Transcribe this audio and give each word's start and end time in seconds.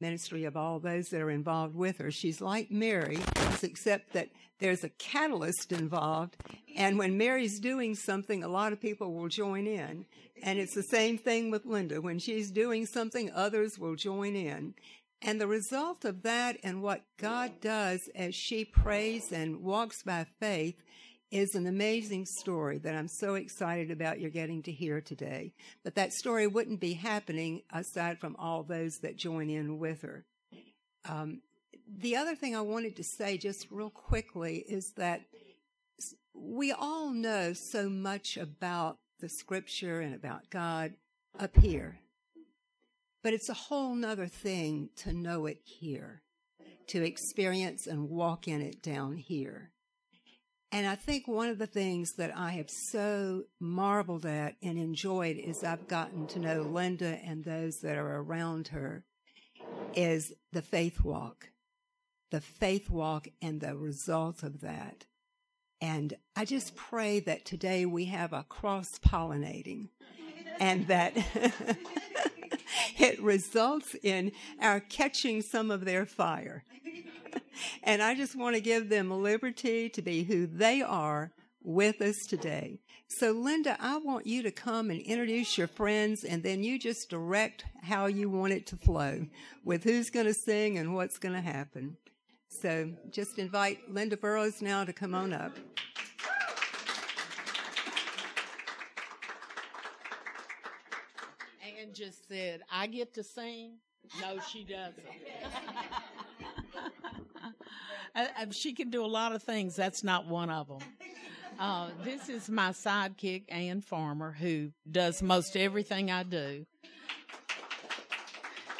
ministry 0.00 0.44
of 0.44 0.56
all 0.56 0.78
those 0.78 1.08
that 1.08 1.20
are 1.20 1.30
involved 1.30 1.74
with 1.74 1.98
her. 1.98 2.10
She's 2.10 2.40
like 2.40 2.70
Mary, 2.70 3.18
except 3.62 4.12
that 4.12 4.28
there's 4.58 4.84
a 4.84 4.88
catalyst 4.90 5.72
involved. 5.72 6.36
And 6.76 6.98
when 6.98 7.16
Mary's 7.16 7.60
doing 7.60 7.94
something, 7.94 8.42
a 8.42 8.48
lot 8.48 8.72
of 8.72 8.80
people 8.80 9.12
will 9.14 9.28
join 9.28 9.66
in. 9.66 10.06
And 10.42 10.58
it's 10.58 10.74
the 10.74 10.82
same 10.82 11.18
thing 11.18 11.50
with 11.50 11.66
Linda. 11.66 12.00
When 12.00 12.18
she's 12.18 12.50
doing 12.50 12.86
something, 12.86 13.30
others 13.34 13.78
will 13.78 13.96
join 13.96 14.36
in. 14.36 14.74
And 15.20 15.40
the 15.40 15.48
result 15.48 16.04
of 16.04 16.22
that 16.22 16.58
and 16.62 16.80
what 16.82 17.02
God 17.16 17.60
does 17.60 18.08
as 18.14 18.34
she 18.34 18.64
prays 18.64 19.32
and 19.32 19.62
walks 19.62 20.02
by 20.04 20.26
faith 20.38 20.76
is 21.30 21.54
an 21.54 21.66
amazing 21.66 22.24
story 22.24 22.78
that 22.78 22.94
I'm 22.94 23.08
so 23.08 23.34
excited 23.34 23.90
about 23.90 24.20
you're 24.20 24.30
getting 24.30 24.62
to 24.62 24.72
hear 24.72 25.00
today. 25.00 25.52
But 25.84 25.94
that 25.96 26.12
story 26.12 26.46
wouldn't 26.46 26.80
be 26.80 26.94
happening 26.94 27.62
aside 27.72 28.18
from 28.18 28.36
all 28.36 28.62
those 28.62 28.98
that 28.98 29.16
join 29.16 29.50
in 29.50 29.78
with 29.78 30.02
her. 30.02 30.24
Um, 31.08 31.42
the 31.86 32.16
other 32.16 32.34
thing 32.34 32.56
I 32.56 32.60
wanted 32.60 32.96
to 32.96 33.04
say 33.04 33.38
just 33.38 33.70
real 33.70 33.90
quickly 33.90 34.64
is 34.68 34.92
that 34.96 35.22
we 36.34 36.72
all 36.72 37.10
know 37.10 37.52
so 37.52 37.88
much 37.88 38.36
about 38.36 38.96
the 39.20 39.28
scripture 39.28 40.00
and 40.00 40.14
about 40.14 40.50
God 40.50 40.94
up 41.38 41.56
here. 41.56 42.00
But 43.22 43.32
it's 43.32 43.48
a 43.48 43.54
whole 43.54 43.94
nother 43.94 44.28
thing 44.28 44.90
to 44.96 45.12
know 45.12 45.46
it 45.46 45.60
here, 45.64 46.22
to 46.88 47.04
experience 47.04 47.86
and 47.86 48.08
walk 48.08 48.46
in 48.46 48.62
it 48.62 48.82
down 48.82 49.16
here. 49.16 49.72
And 50.70 50.86
I 50.86 50.96
think 50.96 51.26
one 51.26 51.48
of 51.48 51.58
the 51.58 51.66
things 51.66 52.14
that 52.14 52.36
I 52.36 52.50
have 52.52 52.68
so 52.68 53.44
marveled 53.58 54.26
at 54.26 54.56
and 54.62 54.78
enjoyed 54.78 55.38
is 55.38 55.64
I've 55.64 55.88
gotten 55.88 56.26
to 56.28 56.38
know 56.38 56.60
Linda 56.60 57.18
and 57.24 57.42
those 57.42 57.78
that 57.80 57.96
are 57.96 58.16
around 58.16 58.68
her 58.68 59.04
is 59.94 60.34
the 60.52 60.60
faith 60.60 61.02
walk, 61.02 61.50
the 62.30 62.42
faith 62.42 62.90
walk 62.90 63.28
and 63.40 63.60
the 63.60 63.76
result 63.76 64.42
of 64.42 64.60
that. 64.60 65.06
And 65.80 66.14
I 66.36 66.44
just 66.44 66.76
pray 66.76 67.20
that 67.20 67.46
today 67.46 67.86
we 67.86 68.06
have 68.06 68.34
a 68.34 68.42
cross 68.42 68.98
pollinating 68.98 69.88
and 70.60 70.86
that 70.88 71.16
it 72.98 73.22
results 73.22 73.94
in 74.02 74.32
our 74.60 74.80
catching 74.80 75.40
some 75.40 75.70
of 75.70 75.84
their 75.84 76.04
fire 76.04 76.64
and 77.82 78.02
I 78.02 78.14
just 78.14 78.36
want 78.36 78.56
to 78.56 78.60
give 78.60 78.88
them 78.88 79.10
liberty 79.10 79.88
to 79.90 80.02
be 80.02 80.24
who 80.24 80.46
they 80.46 80.82
are 80.82 81.32
with 81.62 82.00
us 82.00 82.26
today. 82.26 82.80
So, 83.08 83.32
Linda, 83.32 83.76
I 83.80 83.96
want 83.96 84.26
you 84.26 84.42
to 84.42 84.50
come 84.50 84.90
and 84.90 85.00
introduce 85.00 85.56
your 85.56 85.66
friends, 85.66 86.24
and 86.24 86.42
then 86.42 86.62
you 86.62 86.78
just 86.78 87.08
direct 87.08 87.64
how 87.82 88.06
you 88.06 88.28
want 88.28 88.52
it 88.52 88.66
to 88.66 88.76
flow 88.76 89.26
with 89.64 89.82
who's 89.84 90.10
going 90.10 90.26
to 90.26 90.34
sing 90.34 90.76
and 90.76 90.94
what's 90.94 91.18
going 91.18 91.34
to 91.34 91.40
happen. 91.40 91.96
So, 92.48 92.90
just 93.10 93.38
invite 93.38 93.92
Linda 93.92 94.16
Burrows 94.16 94.60
now 94.60 94.84
to 94.84 94.92
come 94.92 95.14
on 95.14 95.32
up. 95.32 95.56
Ann 101.62 101.94
just 101.94 102.28
said, 102.28 102.60
I 102.70 102.86
get 102.86 103.14
to 103.14 103.22
sing. 103.22 103.76
No, 104.20 104.38
she 104.52 104.64
doesn't. 104.64 105.04
she 108.50 108.72
can 108.72 108.90
do 108.90 109.04
a 109.04 109.06
lot 109.06 109.32
of 109.32 109.42
things. 109.42 109.76
That's 109.76 110.04
not 110.04 110.26
one 110.26 110.50
of 110.50 110.68
them. 110.68 110.78
Uh, 111.60 111.88
this 112.04 112.28
is 112.28 112.48
my 112.48 112.70
sidekick, 112.70 113.42
Ann 113.48 113.80
Farmer, 113.80 114.30
who 114.30 114.70
does 114.88 115.20
most 115.20 115.56
everything 115.56 116.08
I 116.08 116.22
do. 116.22 116.64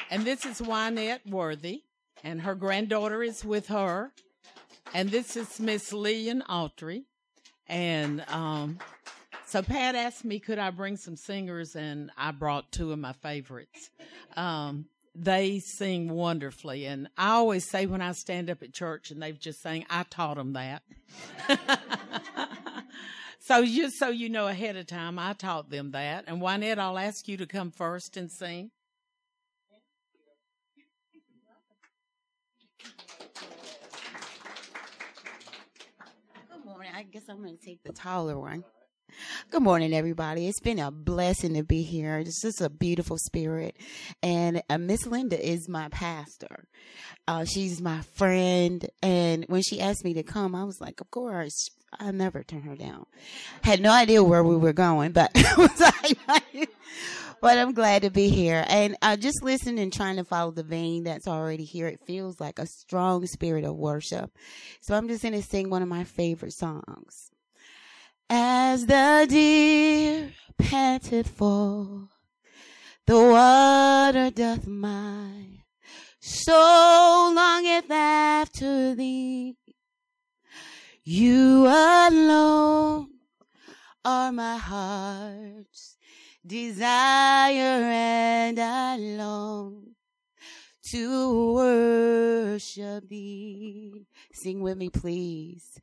And 0.09 0.23
this 0.23 0.45
is 0.45 0.61
Wynette 0.61 1.29
Worthy, 1.29 1.83
and 2.23 2.41
her 2.41 2.55
granddaughter 2.55 3.21
is 3.21 3.43
with 3.43 3.67
her. 3.67 4.13
And 4.93 5.09
this 5.09 5.35
is 5.35 5.59
Miss 5.59 5.91
Lillian 5.91 6.41
Autry. 6.49 7.03
And 7.67 8.23
um, 8.29 8.79
so 9.45 9.61
Pat 9.61 9.95
asked 9.95 10.23
me, 10.23 10.39
could 10.39 10.57
I 10.57 10.71
bring 10.71 10.95
some 10.95 11.15
singers? 11.15 11.75
And 11.75 12.11
I 12.17 12.31
brought 12.31 12.71
two 12.71 12.91
of 12.91 12.99
my 12.99 13.13
favorites. 13.13 13.91
Um, 14.37 14.85
they 15.23 15.59
sing 15.59 16.09
wonderfully. 16.09 16.85
And 16.85 17.09
I 17.17 17.31
always 17.31 17.69
say 17.69 17.85
when 17.85 18.01
I 18.01 18.13
stand 18.13 18.49
up 18.49 18.63
at 18.63 18.73
church 18.73 19.11
and 19.11 19.21
they've 19.21 19.39
just 19.39 19.61
sang, 19.61 19.85
I 19.89 20.03
taught 20.03 20.37
them 20.37 20.53
that. 20.53 20.83
so 23.39 23.65
just 23.65 23.97
so 23.97 24.09
you 24.09 24.29
know 24.29 24.47
ahead 24.47 24.77
of 24.77 24.87
time, 24.87 25.19
I 25.19 25.33
taught 25.33 25.69
them 25.69 25.91
that. 25.91 26.25
And 26.27 26.41
Wynette, 26.41 26.79
I'll 26.79 26.97
ask 26.97 27.27
you 27.27 27.37
to 27.37 27.45
come 27.45 27.71
first 27.71 28.15
and 28.15 28.31
sing. 28.31 28.71
Good 36.51 36.65
morning. 36.65 36.91
I 36.95 37.03
guess 37.03 37.23
I'm 37.29 37.41
going 37.41 37.57
to 37.57 37.65
take 37.65 37.83
the 37.83 37.91
taller 37.91 38.39
one. 38.39 38.63
Good 39.51 39.63
morning, 39.63 39.95
everybody. 39.95 40.47
It's 40.47 40.59
been 40.59 40.77
a 40.77 40.91
blessing 40.91 41.55
to 41.55 41.63
be 41.63 41.81
here. 41.81 42.19
It's 42.19 42.39
just 42.39 42.61
a 42.61 42.69
beautiful 42.69 43.17
spirit. 43.17 43.75
And 44.21 44.61
uh, 44.69 44.77
Miss 44.77 45.07
Linda 45.07 45.43
is 45.43 45.67
my 45.67 45.89
pastor. 45.89 46.67
Uh, 47.27 47.45
she's 47.45 47.81
my 47.81 48.01
friend. 48.13 48.87
And 49.01 49.45
when 49.47 49.63
she 49.63 49.81
asked 49.81 50.05
me 50.05 50.13
to 50.13 50.21
come, 50.21 50.53
I 50.53 50.65
was 50.65 50.79
like, 50.79 51.01
of 51.01 51.09
course. 51.09 51.71
I 51.99 52.11
never 52.11 52.43
turn 52.43 52.61
her 52.61 52.75
down. 52.75 53.07
Had 53.63 53.81
no 53.81 53.91
idea 53.91 54.23
where 54.23 54.43
we 54.43 54.55
were 54.55 54.71
going, 54.71 55.13
but 55.13 55.31
but 57.41 57.57
I'm 57.57 57.73
glad 57.73 58.03
to 58.03 58.11
be 58.11 58.29
here. 58.29 58.63
And 58.67 58.97
uh, 59.01 59.17
just 59.17 59.41
listening 59.41 59.79
and 59.79 59.91
trying 59.91 60.17
to 60.17 60.23
follow 60.23 60.51
the 60.51 60.61
vein 60.61 61.05
that's 61.05 61.27
already 61.27 61.63
here. 61.63 61.87
It 61.87 62.05
feels 62.05 62.39
like 62.39 62.59
a 62.59 62.67
strong 62.67 63.25
spirit 63.25 63.65
of 63.65 63.75
worship. 63.75 64.29
So 64.81 64.93
I'm 64.93 65.07
just 65.07 65.23
going 65.23 65.33
to 65.33 65.41
sing 65.41 65.71
one 65.71 65.81
of 65.81 65.87
my 65.87 66.03
favorite 66.03 66.53
songs. 66.53 67.31
As 68.29 68.85
the 68.85 69.25
deer 69.27 70.31
panted 70.59 71.27
for 71.27 72.09
the 73.07 73.15
water 73.15 74.29
doth 74.29 74.67
my 74.67 75.63
soul 76.19 77.33
longeth 77.33 77.89
after 77.89 78.93
thee. 78.93 79.57
You 81.03 81.65
alone 81.65 83.09
are 84.05 84.31
my 84.31 84.57
heart's 84.57 85.97
desire 86.45 87.81
and 87.83 88.59
I 88.59 88.97
long 88.97 89.95
to 90.91 91.53
worship 91.53 93.09
thee. 93.09 94.05
Sing 94.41 94.61
with 94.61 94.77
me, 94.77 94.89
please. 94.89 95.81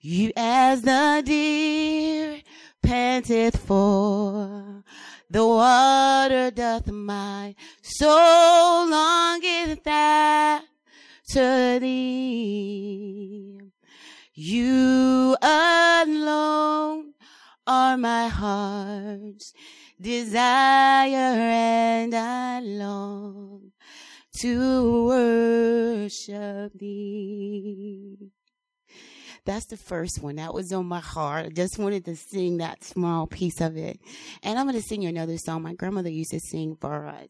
You 0.00 0.32
as 0.36 0.82
the 0.82 1.22
deer 1.24 2.40
panteth 2.82 3.58
for 3.58 4.82
the 5.30 5.46
water 5.46 6.50
doth 6.50 6.90
my 6.90 7.54
soul 7.80 8.88
longeth 8.90 9.86
after 9.86 11.78
thee. 11.78 13.60
You 14.34 15.36
alone 15.40 17.14
are 17.64 17.96
my 17.96 18.26
heart's 18.26 19.52
desire 20.00 21.14
and 21.14 22.12
I 22.14 22.58
long 22.58 23.71
to 24.42 25.06
worship 25.06 26.72
thee. 26.76 28.32
That's 29.44 29.66
the 29.66 29.76
first 29.76 30.20
one. 30.20 30.36
That 30.36 30.52
was 30.52 30.72
on 30.72 30.86
my 30.86 30.98
heart. 30.98 31.46
I 31.46 31.48
just 31.50 31.78
wanted 31.78 32.04
to 32.06 32.16
sing 32.16 32.56
that 32.58 32.82
small 32.82 33.28
piece 33.28 33.60
of 33.60 33.76
it. 33.76 34.00
And 34.42 34.58
I'm 34.58 34.66
going 34.66 34.80
to 34.80 34.82
sing 34.82 35.02
you 35.02 35.08
another 35.08 35.38
song 35.38 35.62
my 35.62 35.74
grandmother 35.74 36.10
used 36.10 36.32
to 36.32 36.40
sing 36.40 36.76
for 36.80 37.06
us. 37.06 37.28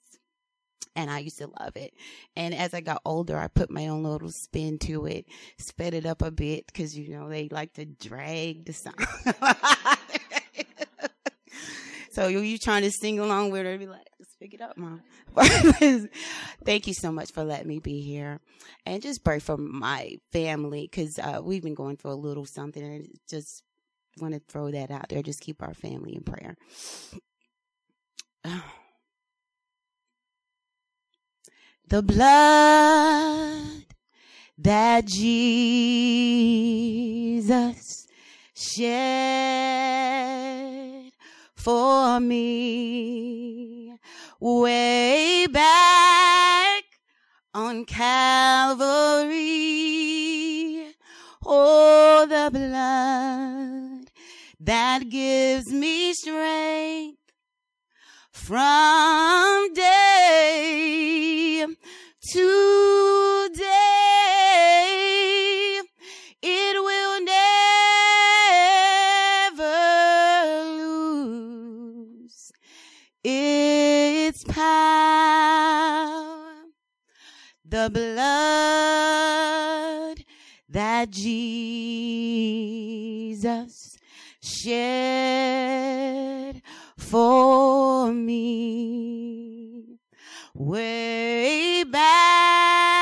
And 0.96 1.10
I 1.10 1.18
used 1.18 1.36
to 1.38 1.50
love 1.60 1.76
it. 1.76 1.92
And 2.34 2.54
as 2.54 2.72
I 2.72 2.80
got 2.80 3.02
older, 3.04 3.38
I 3.38 3.48
put 3.48 3.70
my 3.70 3.88
own 3.88 4.04
little 4.04 4.30
spin 4.30 4.78
to 4.80 5.04
it, 5.04 5.26
sped 5.58 5.92
it 5.92 6.06
up 6.06 6.22
a 6.22 6.30
bit 6.30 6.64
because, 6.66 6.96
you 6.96 7.10
know, 7.10 7.28
they 7.28 7.48
like 7.50 7.74
to 7.74 7.84
drag 7.84 8.64
the 8.64 8.72
song. 8.72 8.94
so 12.10 12.28
you 12.28 12.56
trying 12.56 12.82
to 12.82 12.90
sing 12.90 13.18
along 13.18 13.50
with 13.50 13.64
her, 13.64 13.76
be 13.76 13.86
like, 13.86 14.06
Pick 14.42 14.54
it 14.54 14.60
up, 14.60 14.76
mom. 14.76 15.02
Thank 16.64 16.88
you 16.88 16.94
so 16.94 17.12
much 17.12 17.30
for 17.30 17.44
letting 17.44 17.68
me 17.68 17.78
be 17.78 18.00
here, 18.00 18.40
and 18.84 19.00
just 19.00 19.22
pray 19.22 19.38
for 19.38 19.56
my 19.56 20.16
family 20.32 20.88
because 20.90 21.16
uh, 21.20 21.38
we've 21.40 21.62
been 21.62 21.76
going 21.76 21.96
through 21.96 22.10
a 22.10 22.14
little 22.14 22.44
something, 22.44 22.82
and 22.82 23.06
just 23.30 23.62
want 24.20 24.34
to 24.34 24.40
throw 24.40 24.72
that 24.72 24.90
out 24.90 25.10
there. 25.10 25.22
Just 25.22 25.42
keep 25.42 25.62
our 25.62 25.74
family 25.74 26.16
in 26.16 26.24
prayer. 26.24 26.56
The 31.88 32.02
blood 32.02 33.84
that 34.58 35.04
Jesus 35.04 35.28
shed 38.56 39.52
for 41.62 42.18
me 42.18 43.94
way 44.40 45.46
back 45.46 46.82
on 47.54 47.84
Calvary. 47.84 48.82
Oh, 51.46 52.26
the 52.28 52.50
blood 52.50 54.10
that 54.58 55.08
gives 55.08 55.72
me 55.72 56.12
strength 56.14 57.18
from 58.32 59.72
day 59.72 61.64
to 62.32 63.48
day. 63.54 63.81
The 77.64 77.88
blood 77.90 78.12
that 80.68 81.10
Jesus 81.10 81.52
shed 84.42 85.02
for 86.98 88.12
me 88.12 89.98
way 90.54 91.84
back 91.84 92.92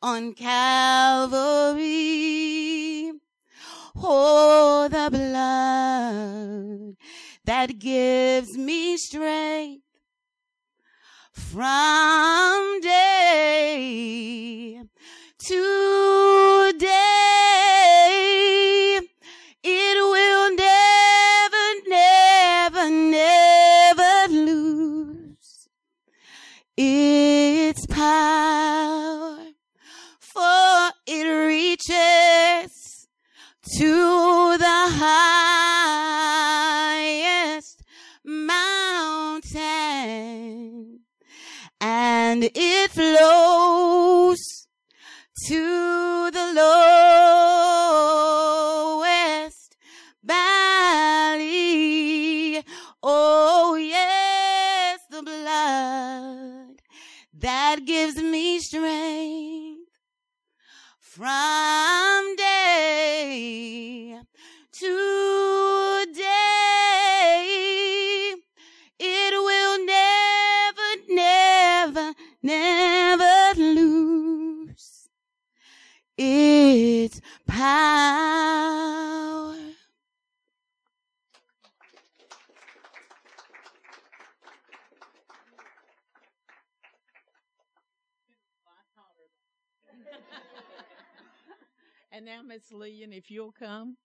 on 0.00 0.32
Calvary. 0.32 1.82
Oh, 3.96 4.88
the 4.90 5.10
blood 5.10 6.96
that 7.44 7.78
gives 7.78 8.56
me 8.56 8.96
strength 8.96 9.87
from 11.52 12.80
day 12.82 14.02
to 15.38 16.72
day. 16.78 17.57
Flows 42.98 44.40
to 45.46 46.30
the 46.32 46.46
lowest 48.98 49.76
valley. 50.24 51.44
Oh 53.00 53.76
yes, 53.76 54.98
the 55.12 55.22
blood 55.22 56.82
that 57.34 57.84
gives 57.86 58.16
me 58.20 58.58
strength 58.58 59.92
from 60.98 61.67
power. 77.58 79.54
And 92.10 92.24
now, 92.24 92.40
Miss 92.42 92.72
Lillian, 92.72 93.12
if 93.12 93.30
you'll 93.30 93.52
come. 93.52 93.96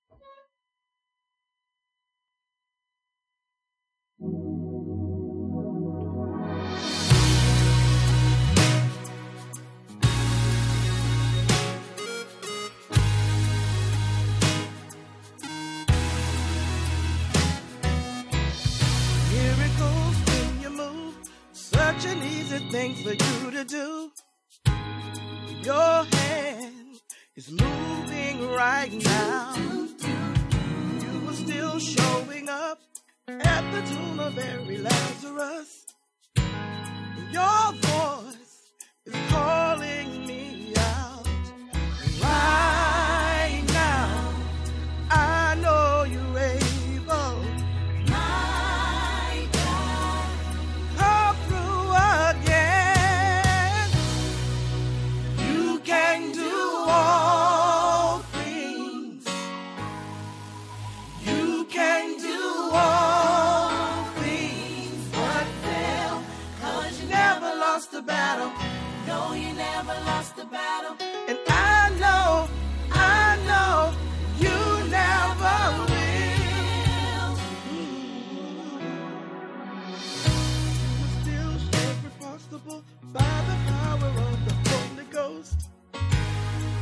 Now. 29.00 29.56
You 29.56 31.26
were 31.26 31.34
still 31.34 31.80
showing 31.80 32.50
up 32.50 32.80
at 33.28 33.72
the 33.72 33.82
tomb 33.90 34.20
of 34.20 34.36
Mary 34.36 34.78
Lazarus. 34.78 35.83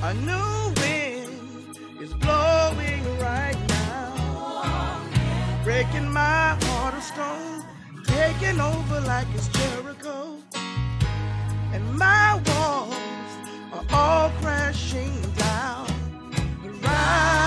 A 0.04 0.16
new 0.16 0.74
wind 0.82 1.78
is 2.02 2.12
blowing 2.16 3.20
right 3.20 3.56
now, 3.70 5.00
breaking 5.64 6.12
my 6.12 6.58
heart 6.60 6.96
of 6.96 7.04
stone, 7.04 7.64
taking 8.06 8.60
over 8.60 9.00
like 9.02 9.28
it's 9.36 9.48
Jericho, 9.50 10.38
and 11.72 11.96
my 12.00 12.42
walls 12.48 12.96
are 13.74 13.86
all 13.94 14.32
crashing 14.42 15.22
down. 15.38 15.86
Right 16.82 17.41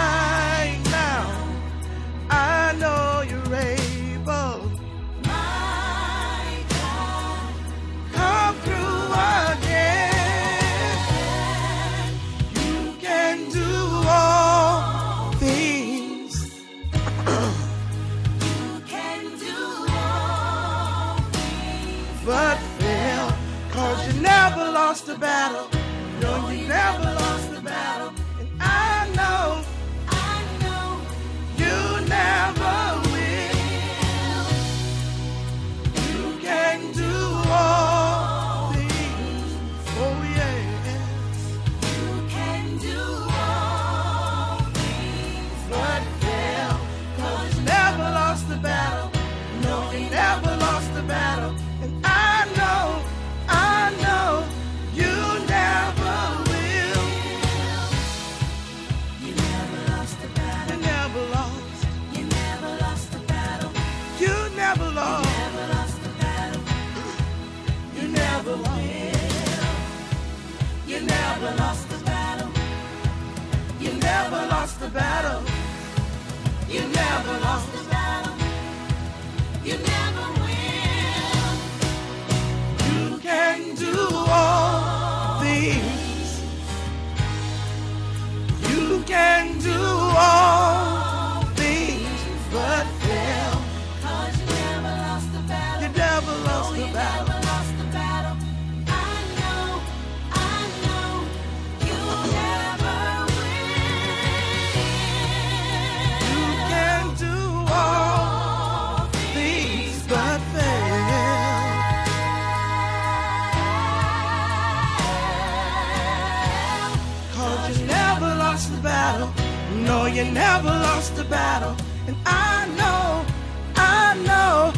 you 120.15 120.25
never 120.27 120.69
lost 120.69 121.19
a 121.19 121.25
battle. 121.25 121.75
And 122.07 122.17
I 122.25 122.67
know, 122.79 123.27
I 123.75 124.15
know, 124.29 124.73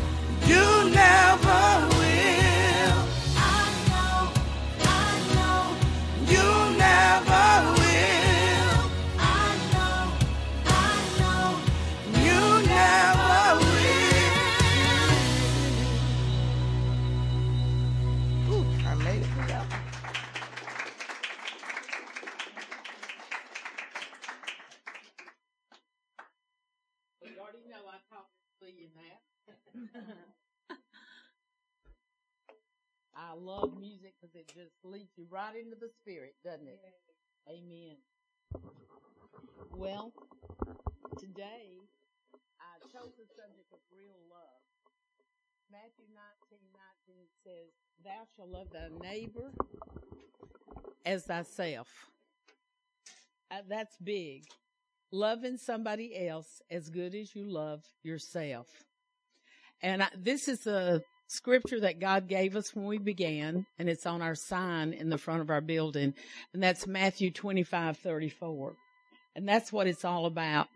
love 33.38 33.78
music 33.78 34.14
because 34.20 34.34
it 34.34 34.48
just 34.48 34.74
leads 34.84 35.10
you 35.16 35.26
right 35.30 35.54
into 35.54 35.76
the 35.78 35.90
spirit, 36.00 36.34
doesn't 36.44 36.66
it? 36.68 36.80
Amen. 37.48 37.96
Well, 39.76 40.12
today 41.18 41.76
I 42.60 42.78
chose 42.92 43.12
the 43.18 43.26
subject 43.36 43.72
of 43.72 43.80
real 43.92 44.18
love. 44.30 44.62
Matthew 45.70 46.06
19, 46.12 46.58
19 47.08 47.26
says, 47.44 47.72
Thou 48.04 48.26
shalt 48.36 48.50
love 48.50 48.70
thy 48.70 48.88
neighbor 49.08 49.50
as 51.04 51.24
thyself. 51.24 51.88
Uh, 53.50 53.62
that's 53.68 53.96
big 54.02 54.44
loving 55.12 55.56
somebody 55.56 56.28
else 56.28 56.60
as 56.70 56.88
good 56.90 57.14
as 57.14 57.34
you 57.34 57.48
love 57.48 57.82
yourself. 58.02 58.66
And 59.82 60.02
I, 60.02 60.08
this 60.16 60.48
is 60.48 60.66
a 60.66 61.02
scripture 61.26 61.80
that 61.80 62.00
God 62.00 62.28
gave 62.28 62.56
us 62.56 62.74
when 62.74 62.86
we 62.86 62.98
began, 62.98 63.66
and 63.78 63.88
it's 63.88 64.06
on 64.06 64.22
our 64.22 64.34
sign 64.34 64.92
in 64.92 65.10
the 65.10 65.18
front 65.18 65.40
of 65.40 65.50
our 65.50 65.60
building, 65.60 66.14
and 66.52 66.62
that's 66.62 66.86
Matthew 66.86 67.30
25, 67.30 67.98
34. 67.98 68.74
And 69.34 69.48
that's 69.48 69.72
what 69.72 69.86
it's 69.86 70.04
all 70.04 70.26
about. 70.26 70.68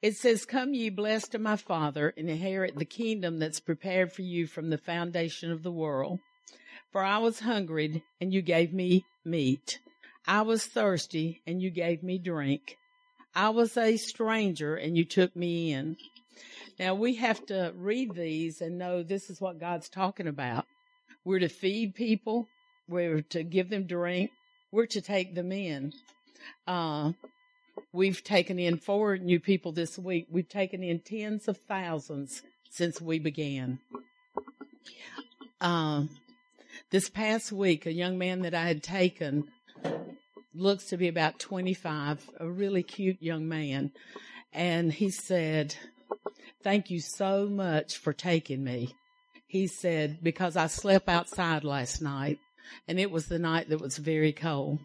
It 0.00 0.16
says, 0.16 0.44
Come 0.44 0.74
ye 0.74 0.88
blessed 0.88 1.34
of 1.34 1.40
my 1.40 1.56
Father, 1.56 2.14
and 2.16 2.30
inherit 2.30 2.78
the 2.78 2.84
kingdom 2.84 3.38
that's 3.38 3.60
prepared 3.60 4.12
for 4.12 4.22
you 4.22 4.46
from 4.46 4.70
the 4.70 4.78
foundation 4.78 5.50
of 5.52 5.62
the 5.62 5.72
world. 5.72 6.20
For 6.90 7.04
I 7.04 7.18
was 7.18 7.40
hungry, 7.40 8.02
and 8.20 8.32
you 8.32 8.42
gave 8.42 8.72
me 8.72 9.04
meat. 9.24 9.78
I 10.26 10.42
was 10.42 10.64
thirsty, 10.64 11.42
and 11.46 11.60
you 11.60 11.70
gave 11.70 12.02
me 12.02 12.18
drink. 12.18 12.78
I 13.34 13.48
was 13.48 13.78
a 13.78 13.96
stranger 13.96 14.76
and 14.76 14.96
you 14.96 15.04
took 15.04 15.34
me 15.34 15.72
in. 15.72 15.96
Now 16.78 16.94
we 16.94 17.16
have 17.16 17.44
to 17.46 17.72
read 17.76 18.14
these 18.14 18.60
and 18.60 18.78
know 18.78 19.02
this 19.02 19.30
is 19.30 19.40
what 19.40 19.60
God's 19.60 19.88
talking 19.88 20.26
about. 20.26 20.66
We're 21.24 21.40
to 21.40 21.48
feed 21.48 21.94
people. 21.94 22.48
We're 22.88 23.22
to 23.22 23.42
give 23.42 23.70
them 23.70 23.86
drink. 23.86 24.30
We're 24.70 24.86
to 24.86 25.00
take 25.00 25.34
them 25.34 25.52
in. 25.52 25.92
Uh, 26.66 27.12
we've 27.92 28.24
taken 28.24 28.58
in 28.58 28.78
four 28.78 29.18
new 29.18 29.38
people 29.38 29.72
this 29.72 29.98
week. 29.98 30.26
We've 30.30 30.48
taken 30.48 30.82
in 30.82 31.00
tens 31.00 31.46
of 31.46 31.58
thousands 31.58 32.42
since 32.70 33.00
we 33.00 33.18
began. 33.18 33.78
Um, 35.60 36.10
this 36.90 37.08
past 37.08 37.52
week, 37.52 37.86
a 37.86 37.92
young 37.92 38.18
man 38.18 38.42
that 38.42 38.54
I 38.54 38.64
had 38.64 38.82
taken 38.82 39.48
looks 40.54 40.86
to 40.86 40.96
be 40.96 41.08
about 41.08 41.38
25, 41.38 42.30
a 42.40 42.50
really 42.50 42.82
cute 42.82 43.22
young 43.22 43.48
man. 43.48 43.92
And 44.52 44.92
he 44.92 45.10
said, 45.10 45.76
Thank 46.62 46.90
you 46.90 47.00
so 47.00 47.48
much 47.48 47.96
for 47.96 48.12
taking 48.12 48.62
me. 48.62 48.94
He 49.46 49.66
said, 49.66 50.18
Because 50.22 50.56
I 50.56 50.68
slept 50.68 51.08
outside 51.08 51.64
last 51.64 52.00
night 52.00 52.38
and 52.86 52.98
it 53.00 53.10
was 53.10 53.26
the 53.26 53.38
night 53.38 53.68
that 53.68 53.80
was 53.80 53.98
very 53.98 54.32
cold. 54.32 54.78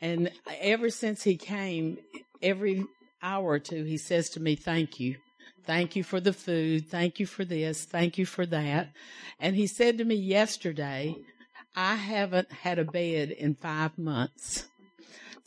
And 0.00 0.30
ever 0.60 0.90
since 0.90 1.22
he 1.22 1.36
came, 1.36 1.98
every 2.40 2.84
hour 3.22 3.44
or 3.44 3.58
two, 3.58 3.84
he 3.84 3.98
says 3.98 4.30
to 4.30 4.40
me, 4.40 4.54
Thank 4.54 5.00
you. 5.00 5.16
Thank 5.64 5.94
you 5.94 6.02
for 6.02 6.20
the 6.20 6.32
food. 6.32 6.88
Thank 6.88 7.20
you 7.20 7.26
for 7.26 7.44
this. 7.44 7.84
Thank 7.84 8.18
you 8.18 8.26
for 8.26 8.46
that. 8.46 8.92
And 9.38 9.54
he 9.54 9.66
said 9.66 9.98
to 9.98 10.04
me 10.04 10.16
yesterday, 10.16 11.16
I 11.76 11.94
haven't 11.94 12.50
had 12.52 12.78
a 12.78 12.84
bed 12.84 13.30
in 13.30 13.54
five 13.54 13.96
months. 13.96 14.68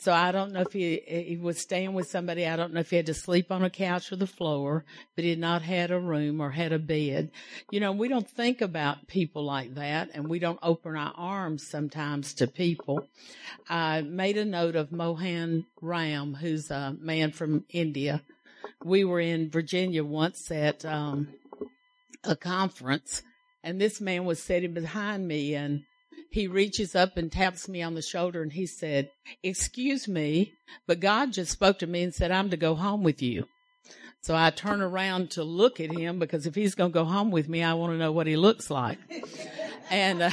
So 0.06 0.12
I 0.12 0.30
don't 0.30 0.52
know 0.52 0.60
if 0.60 0.72
he, 0.72 1.02
he 1.04 1.36
was 1.36 1.58
staying 1.58 1.92
with 1.92 2.08
somebody. 2.08 2.46
I 2.46 2.54
don't 2.54 2.72
know 2.72 2.78
if 2.78 2.90
he 2.90 2.96
had 2.96 3.06
to 3.06 3.12
sleep 3.12 3.50
on 3.50 3.64
a 3.64 3.70
couch 3.70 4.12
or 4.12 4.14
the 4.14 4.28
floor, 4.28 4.84
but 5.16 5.24
he 5.24 5.30
had 5.30 5.40
not 5.40 5.62
had 5.62 5.90
a 5.90 5.98
room 5.98 6.40
or 6.40 6.52
had 6.52 6.70
a 6.70 6.78
bed. 6.78 7.32
You 7.72 7.80
know, 7.80 7.90
we 7.90 8.06
don't 8.06 8.30
think 8.30 8.60
about 8.60 9.08
people 9.08 9.42
like 9.42 9.74
that 9.74 10.10
and 10.14 10.28
we 10.28 10.38
don't 10.38 10.60
open 10.62 10.94
our 10.94 11.12
arms 11.16 11.66
sometimes 11.66 12.34
to 12.34 12.46
people. 12.46 13.08
I 13.68 14.02
made 14.02 14.36
a 14.36 14.44
note 14.44 14.76
of 14.76 14.92
Mohan 14.92 15.66
Ram, 15.82 16.34
who's 16.34 16.70
a 16.70 16.94
man 17.00 17.32
from 17.32 17.64
India. 17.70 18.22
We 18.84 19.02
were 19.02 19.18
in 19.18 19.50
Virginia 19.50 20.04
once 20.04 20.52
at, 20.52 20.84
um, 20.84 21.30
a 22.22 22.36
conference 22.36 23.22
and 23.64 23.80
this 23.80 24.00
man 24.00 24.24
was 24.24 24.40
sitting 24.40 24.72
behind 24.72 25.26
me 25.26 25.56
and 25.56 25.82
he 26.36 26.46
reaches 26.46 26.94
up 26.94 27.16
and 27.16 27.32
taps 27.32 27.66
me 27.66 27.80
on 27.80 27.94
the 27.94 28.02
shoulder 28.02 28.42
and 28.42 28.52
he 28.52 28.66
said, 28.66 29.08
excuse 29.42 30.06
me, 30.06 30.52
but 30.86 31.00
God 31.00 31.32
just 31.32 31.50
spoke 31.50 31.78
to 31.78 31.86
me 31.86 32.02
and 32.02 32.14
said, 32.14 32.30
I'm 32.30 32.50
to 32.50 32.58
go 32.58 32.74
home 32.74 33.02
with 33.02 33.22
you. 33.22 33.46
So 34.20 34.36
I 34.36 34.50
turn 34.50 34.82
around 34.82 35.30
to 35.30 35.42
look 35.42 35.80
at 35.80 35.96
him 35.96 36.18
because 36.18 36.46
if 36.46 36.54
he's 36.54 36.74
going 36.74 36.90
to 36.90 36.94
go 36.94 37.06
home 37.06 37.30
with 37.30 37.48
me, 37.48 37.62
I 37.62 37.72
want 37.72 37.94
to 37.94 37.98
know 37.98 38.12
what 38.12 38.26
he 38.26 38.36
looks 38.36 38.68
like. 38.68 38.98
and, 39.90 40.24
uh, 40.24 40.30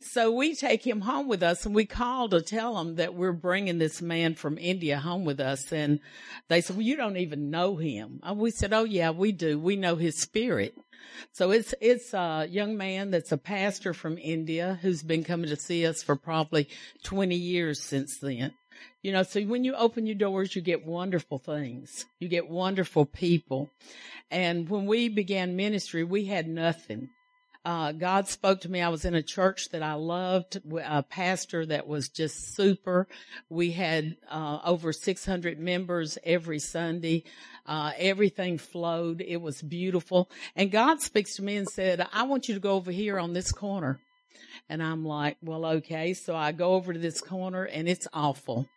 so 0.00 0.32
we 0.32 0.54
take 0.54 0.86
him 0.86 1.02
home 1.02 1.28
with 1.28 1.42
us 1.42 1.66
and 1.66 1.74
we 1.74 1.84
call 1.84 2.30
to 2.30 2.40
tell 2.40 2.78
him 2.78 2.94
that 2.96 3.14
we're 3.14 3.32
bringing 3.32 3.76
this 3.76 4.00
man 4.00 4.34
from 4.34 4.56
India 4.56 4.98
home 4.98 5.26
with 5.26 5.40
us. 5.40 5.70
And 5.74 6.00
they 6.48 6.62
said, 6.62 6.76
well, 6.76 6.86
you 6.86 6.96
don't 6.96 7.18
even 7.18 7.50
know 7.50 7.76
him. 7.76 8.20
And 8.22 8.38
we 8.38 8.50
said, 8.50 8.72
oh 8.72 8.84
yeah, 8.84 9.10
we 9.10 9.32
do. 9.32 9.58
We 9.58 9.76
know 9.76 9.96
his 9.96 10.18
spirit. 10.18 10.74
So 11.32 11.50
it's, 11.50 11.74
it's 11.80 12.14
a 12.14 12.46
young 12.50 12.76
man 12.76 13.10
that's 13.10 13.32
a 13.32 13.38
pastor 13.38 13.94
from 13.94 14.18
India 14.18 14.78
who's 14.82 15.02
been 15.02 15.24
coming 15.24 15.50
to 15.50 15.56
see 15.56 15.86
us 15.86 16.02
for 16.02 16.16
probably 16.16 16.68
20 17.04 17.34
years 17.34 17.80
since 17.80 18.18
then. 18.18 18.52
You 19.02 19.12
know, 19.12 19.22
so 19.22 19.40
when 19.42 19.64
you 19.64 19.74
open 19.74 20.06
your 20.06 20.16
doors, 20.16 20.54
you 20.54 20.62
get 20.62 20.86
wonderful 20.86 21.38
things. 21.38 22.04
You 22.20 22.28
get 22.28 22.48
wonderful 22.48 23.04
people. 23.04 23.70
And 24.30 24.68
when 24.68 24.86
we 24.86 25.08
began 25.08 25.56
ministry, 25.56 26.04
we 26.04 26.26
had 26.26 26.48
nothing. 26.48 27.10
Uh, 27.64 27.92
God 27.92 28.26
spoke 28.26 28.62
to 28.62 28.68
me. 28.68 28.80
I 28.80 28.88
was 28.88 29.04
in 29.04 29.14
a 29.14 29.22
church 29.22 29.68
that 29.70 29.82
I 29.82 29.94
loved, 29.94 30.60
a 30.84 31.02
pastor 31.04 31.64
that 31.66 31.86
was 31.86 32.08
just 32.08 32.56
super. 32.56 33.06
We 33.48 33.70
had, 33.70 34.16
uh, 34.28 34.58
over 34.64 34.92
600 34.92 35.60
members 35.60 36.18
every 36.24 36.58
Sunday. 36.58 37.24
Uh, 37.64 37.92
everything 37.96 38.58
flowed. 38.58 39.20
It 39.20 39.40
was 39.40 39.62
beautiful. 39.62 40.28
And 40.56 40.72
God 40.72 41.00
speaks 41.00 41.36
to 41.36 41.42
me 41.42 41.56
and 41.56 41.68
said, 41.68 42.06
I 42.12 42.24
want 42.24 42.48
you 42.48 42.54
to 42.54 42.60
go 42.60 42.72
over 42.72 42.90
here 42.90 43.18
on 43.18 43.32
this 43.32 43.52
corner. 43.52 44.00
And 44.68 44.82
I'm 44.82 45.04
like, 45.04 45.36
well, 45.40 45.64
okay. 45.64 46.14
So 46.14 46.34
I 46.34 46.50
go 46.50 46.74
over 46.74 46.92
to 46.92 46.98
this 46.98 47.20
corner 47.20 47.64
and 47.64 47.88
it's 47.88 48.08
awful. 48.12 48.68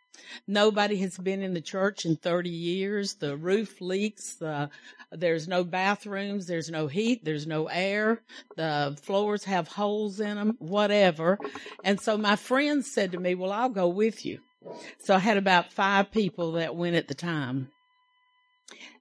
Nobody 0.47 0.97
has 0.97 1.17
been 1.17 1.41
in 1.41 1.53
the 1.53 1.61
church 1.61 2.05
in 2.05 2.15
30 2.15 2.49
years. 2.49 3.15
The 3.15 3.37
roof 3.37 3.81
leaks. 3.81 4.35
The, 4.35 4.69
there's 5.11 5.47
no 5.47 5.63
bathrooms. 5.63 6.47
There's 6.47 6.69
no 6.69 6.87
heat. 6.87 7.23
There's 7.23 7.47
no 7.47 7.67
air. 7.67 8.21
The 8.55 8.97
floors 9.01 9.43
have 9.45 9.67
holes 9.67 10.19
in 10.19 10.35
them, 10.35 10.55
whatever. 10.59 11.39
And 11.83 11.99
so 11.99 12.17
my 12.17 12.35
friend 12.35 12.85
said 12.85 13.11
to 13.11 13.19
me, 13.19 13.35
well, 13.35 13.51
I'll 13.51 13.69
go 13.69 13.87
with 13.87 14.25
you. 14.25 14.39
So 14.99 15.15
I 15.15 15.19
had 15.19 15.37
about 15.37 15.73
five 15.73 16.11
people 16.11 16.53
that 16.53 16.75
went 16.75 16.95
at 16.95 17.07
the 17.07 17.13
time. 17.13 17.69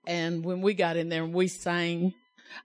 And 0.07 0.45
when 0.45 0.61
we 0.61 0.75
got 0.75 0.97
in 0.97 1.09
there 1.09 1.25
and 1.25 1.33
we 1.33 1.49
sang, 1.49 2.15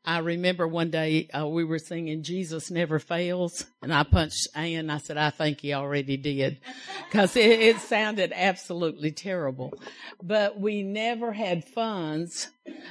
I 0.06 0.20
remember 0.20 0.68
one 0.68 0.90
day 0.90 1.30
uh, 1.30 1.48
we 1.48 1.64
were 1.64 1.80
singing 1.80 2.24
Jesus 2.24 2.72
Never 2.72 3.00
Fails, 3.00 3.66
and 3.82 3.94
I 3.94 4.04
punched 4.04 4.48
Ann. 4.56 4.90
I 4.90 4.98
said, 4.98 5.18
I 5.18 5.30
think 5.30 5.62
he 5.62 5.74
already 5.74 6.18
did, 6.18 6.60
because 7.08 7.36
it, 7.36 7.60
it 7.60 7.78
sounded 7.80 8.32
absolutely 8.36 9.12
terrible. 9.12 9.74
But 10.22 10.60
we 10.60 10.84
never 10.84 11.32
had 11.32 11.66
funds, 11.66 12.50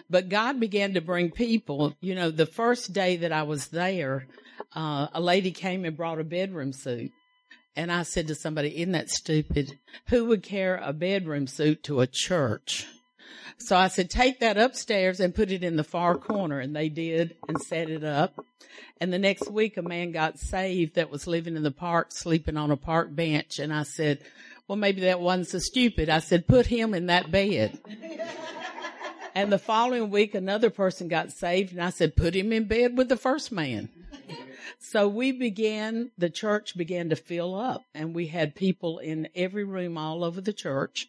but 0.08 0.28
God 0.28 0.60
began 0.60 0.94
to 0.94 1.00
bring 1.00 1.30
people. 1.30 1.94
You 2.00 2.14
know, 2.14 2.30
the 2.30 2.46
first 2.46 2.92
day 2.92 3.16
that 3.18 3.32
I 3.32 3.42
was 3.42 3.68
there, 3.68 4.26
uh, 4.74 5.08
a 5.12 5.20
lady 5.20 5.50
came 5.50 5.84
and 5.84 5.96
brought 5.96 6.20
a 6.20 6.24
bedroom 6.24 6.72
suit. 6.72 7.12
And 7.76 7.92
I 7.92 8.02
said 8.02 8.26
to 8.26 8.34
somebody, 8.34 8.76
Isn't 8.80 8.92
that 8.92 9.08
stupid? 9.08 9.78
Who 10.08 10.24
would 10.26 10.42
care 10.42 10.80
a 10.82 10.92
bedroom 10.92 11.46
suit 11.46 11.84
to 11.84 12.00
a 12.00 12.08
church? 12.08 12.88
So 13.58 13.76
I 13.76 13.88
said, 13.88 14.08
take 14.08 14.40
that 14.40 14.56
upstairs 14.56 15.20
and 15.20 15.34
put 15.34 15.50
it 15.50 15.62
in 15.62 15.76
the 15.76 15.84
far 15.84 16.16
corner. 16.16 16.60
And 16.60 16.74
they 16.74 16.88
did 16.88 17.36
and 17.48 17.60
set 17.60 17.90
it 17.90 18.04
up. 18.04 18.44
And 19.00 19.12
the 19.12 19.18
next 19.18 19.50
week, 19.50 19.76
a 19.76 19.82
man 19.82 20.12
got 20.12 20.38
saved 20.38 20.94
that 20.94 21.10
was 21.10 21.26
living 21.26 21.56
in 21.56 21.62
the 21.62 21.70
park, 21.70 22.08
sleeping 22.10 22.56
on 22.56 22.70
a 22.70 22.76
park 22.76 23.14
bench. 23.14 23.58
And 23.58 23.72
I 23.72 23.82
said, 23.82 24.20
well, 24.66 24.76
maybe 24.76 25.02
that 25.02 25.20
wasn't 25.20 25.48
so 25.48 25.58
stupid. 25.58 26.08
I 26.08 26.20
said, 26.20 26.46
put 26.46 26.66
him 26.66 26.94
in 26.94 27.06
that 27.06 27.30
bed. 27.30 27.78
and 29.34 29.52
the 29.52 29.58
following 29.58 30.10
week, 30.10 30.34
another 30.34 30.70
person 30.70 31.08
got 31.08 31.32
saved. 31.32 31.72
And 31.72 31.82
I 31.82 31.90
said, 31.90 32.16
put 32.16 32.34
him 32.34 32.52
in 32.52 32.64
bed 32.64 32.96
with 32.96 33.08
the 33.08 33.16
first 33.16 33.52
man. 33.52 33.88
So 34.78 35.08
we 35.08 35.32
began, 35.32 36.10
the 36.16 36.30
church 36.30 36.76
began 36.76 37.10
to 37.10 37.16
fill 37.16 37.54
up 37.54 37.84
and 37.94 38.14
we 38.14 38.28
had 38.28 38.54
people 38.54 38.98
in 38.98 39.28
every 39.34 39.64
room 39.64 39.98
all 39.98 40.22
over 40.22 40.40
the 40.40 40.52
church 40.52 41.08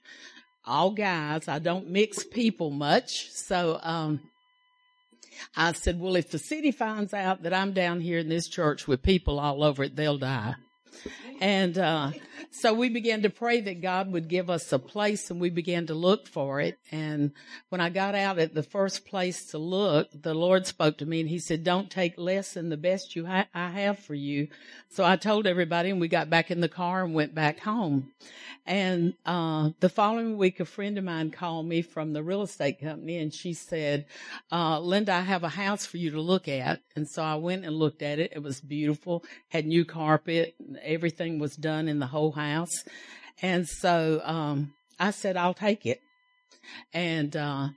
all 0.70 0.92
guys. 0.92 1.48
I 1.48 1.60
don't 1.60 1.90
mix 1.90 2.24
people 2.24 2.70
much. 2.70 3.30
So, 3.32 3.80
um, 3.82 4.22
I 5.56 5.72
said, 5.74 6.00
well, 6.00 6.16
if 6.16 6.32
the 6.32 6.40
city 6.40 6.72
finds 6.72 7.14
out 7.14 7.44
that 7.44 7.54
I'm 7.54 7.74
down 7.74 8.02
here 8.02 8.20
in 8.20 8.30
this 8.30 8.48
church 8.48 8.88
with 8.88 9.02
people 9.02 9.40
all 9.40 9.64
over 9.64 9.84
it, 9.84 9.96
they'll 9.96 10.18
die. 10.18 10.56
And, 11.42 11.78
uh, 11.78 12.12
so 12.52 12.74
we 12.74 12.90
began 12.90 13.22
to 13.22 13.30
pray 13.30 13.62
that 13.62 13.82
God 13.82 14.12
would 14.12 14.28
give 14.28 14.50
us 14.50 14.72
a 14.72 14.80
place 14.80 15.30
and 15.30 15.40
we 15.40 15.50
began 15.50 15.88
to 15.88 15.94
look 15.94 16.28
for 16.28 16.60
it. 16.60 16.78
And 16.92 17.32
when 17.70 17.80
I 17.80 17.90
got 17.90 18.16
out 18.16 18.40
at 18.40 18.54
the 18.54 18.64
first 18.64 19.06
place 19.06 19.46
to 19.52 19.58
look, 19.58 20.10
the 20.14 20.34
Lord 20.34 20.66
spoke 20.66 20.98
to 20.98 21.06
me 21.06 21.20
and 21.20 21.30
he 21.30 21.40
said, 21.40 21.64
don't 21.64 21.90
take 21.90 22.18
less 22.18 22.54
than 22.54 22.70
the 22.70 22.78
best 22.78 23.16
you 23.16 23.26
ha- 23.26 23.48
I 23.54 23.70
have 23.70 24.00
for 24.00 24.16
you. 24.16 24.48
So 24.90 25.06
I 25.06 25.16
told 25.16 25.48
everybody 25.48 25.90
and 25.90 26.02
we 26.02 26.08
got 26.08 26.30
back 26.30 26.50
in 26.50 26.60
the 26.60 26.70
car 26.70 27.04
and 27.04 27.14
went 27.14 27.36
back 27.36 27.60
home. 27.60 28.12
And, 28.66 29.14
uh, 29.26 29.72
the 29.80 29.90
following 29.90 30.38
week, 30.38 30.60
a 30.60 30.66
friend 30.66 30.98
of 30.98 31.04
mine 31.04 31.32
called 31.32 31.66
me 31.66 31.82
from 31.82 32.14
the 32.14 32.24
real 32.24 32.44
estate 32.44 32.80
company 32.82 33.18
and 33.18 33.34
she 33.34 33.54
said, 33.54 34.06
uh, 34.52 34.80
Linda, 34.80 35.14
I 35.14 35.22
have 35.22 35.44
a 35.44 35.50
house 35.50 35.86
for 35.86 35.98
you 35.98 36.12
to 36.12 36.22
look 36.22 36.48
at. 36.48 36.82
And 36.96 37.08
so 37.08 37.24
I 37.24 37.36
went 37.36 37.66
and 37.66 37.76
looked 37.76 38.02
at 38.02 38.20
it. 38.20 38.34
It 38.36 38.44
was 38.44 38.62
beautiful, 38.62 39.24
had 39.50 39.66
new 39.66 39.86
carpet, 39.86 40.56
everything 40.84 41.40
was 41.40 41.56
done 41.56 41.88
in 41.88 42.00
the 42.00 42.08
whole 42.08 42.32
house. 42.32 42.84
And 43.42 43.68
so, 43.68 44.22
um, 44.24 44.74
I 45.00 45.12
said, 45.12 45.38
I'll 45.38 45.54
take 45.54 45.86
it. 45.86 46.02
And, 46.94 47.36
uh, 47.36 47.70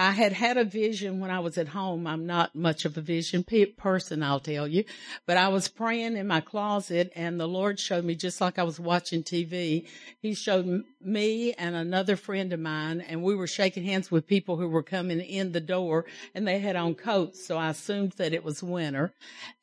I 0.00 0.12
had 0.12 0.32
had 0.32 0.56
a 0.56 0.64
vision 0.64 1.20
when 1.20 1.30
I 1.30 1.40
was 1.40 1.58
at 1.58 1.68
home. 1.68 2.06
I'm 2.06 2.24
not 2.24 2.54
much 2.54 2.86
of 2.86 2.96
a 2.96 3.02
vision 3.02 3.44
pe- 3.44 3.66
person, 3.66 4.22
I'll 4.22 4.40
tell 4.40 4.66
you, 4.66 4.84
but 5.26 5.36
I 5.36 5.48
was 5.48 5.68
praying 5.68 6.16
in 6.16 6.26
my 6.26 6.40
closet 6.40 7.12
and 7.14 7.38
the 7.38 7.46
Lord 7.46 7.78
showed 7.78 8.06
me 8.06 8.14
just 8.14 8.40
like 8.40 8.58
I 8.58 8.62
was 8.62 8.80
watching 8.80 9.22
TV. 9.22 9.86
He 10.22 10.32
showed 10.32 10.84
me 11.02 11.52
and 11.52 11.76
another 11.76 12.16
friend 12.16 12.50
of 12.54 12.60
mine 12.60 13.02
and 13.02 13.22
we 13.22 13.34
were 13.34 13.46
shaking 13.46 13.84
hands 13.84 14.10
with 14.10 14.26
people 14.26 14.56
who 14.56 14.68
were 14.68 14.82
coming 14.82 15.20
in 15.20 15.52
the 15.52 15.60
door 15.60 16.06
and 16.34 16.48
they 16.48 16.60
had 16.60 16.76
on 16.76 16.94
coats. 16.94 17.46
So 17.46 17.58
I 17.58 17.68
assumed 17.68 18.12
that 18.12 18.32
it 18.32 18.42
was 18.42 18.62
winter. 18.62 19.12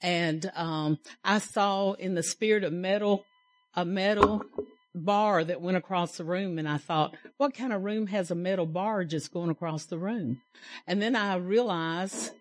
And, 0.04 0.52
um, 0.56 1.00
I 1.24 1.40
saw 1.40 1.94
in 1.94 2.14
the 2.14 2.22
spirit 2.22 2.64
of 2.64 2.74
metal, 2.74 3.26
a 3.76 3.84
metal 3.84 4.46
bar 4.98 5.44
that 5.44 5.62
went 5.62 5.78
across 5.78 6.18
the 6.18 6.24
room 6.24 6.60
and 6.60 6.68
I 6.68 6.78
thought, 6.78 7.16
what 7.38 7.54
kind 7.54 7.74
of 7.74 7.84
room 7.84 8.08
has 8.08 8.32
a 8.32 8.36
metal 8.36 8.66
bar 8.66 9.04
just 9.04 9.34
going 9.34 9.50
across 9.50 9.86
the 9.86 9.98
room? 9.98 10.42
And 10.86 11.02
then 11.02 11.16
I 11.16 11.36
realized 11.36 12.32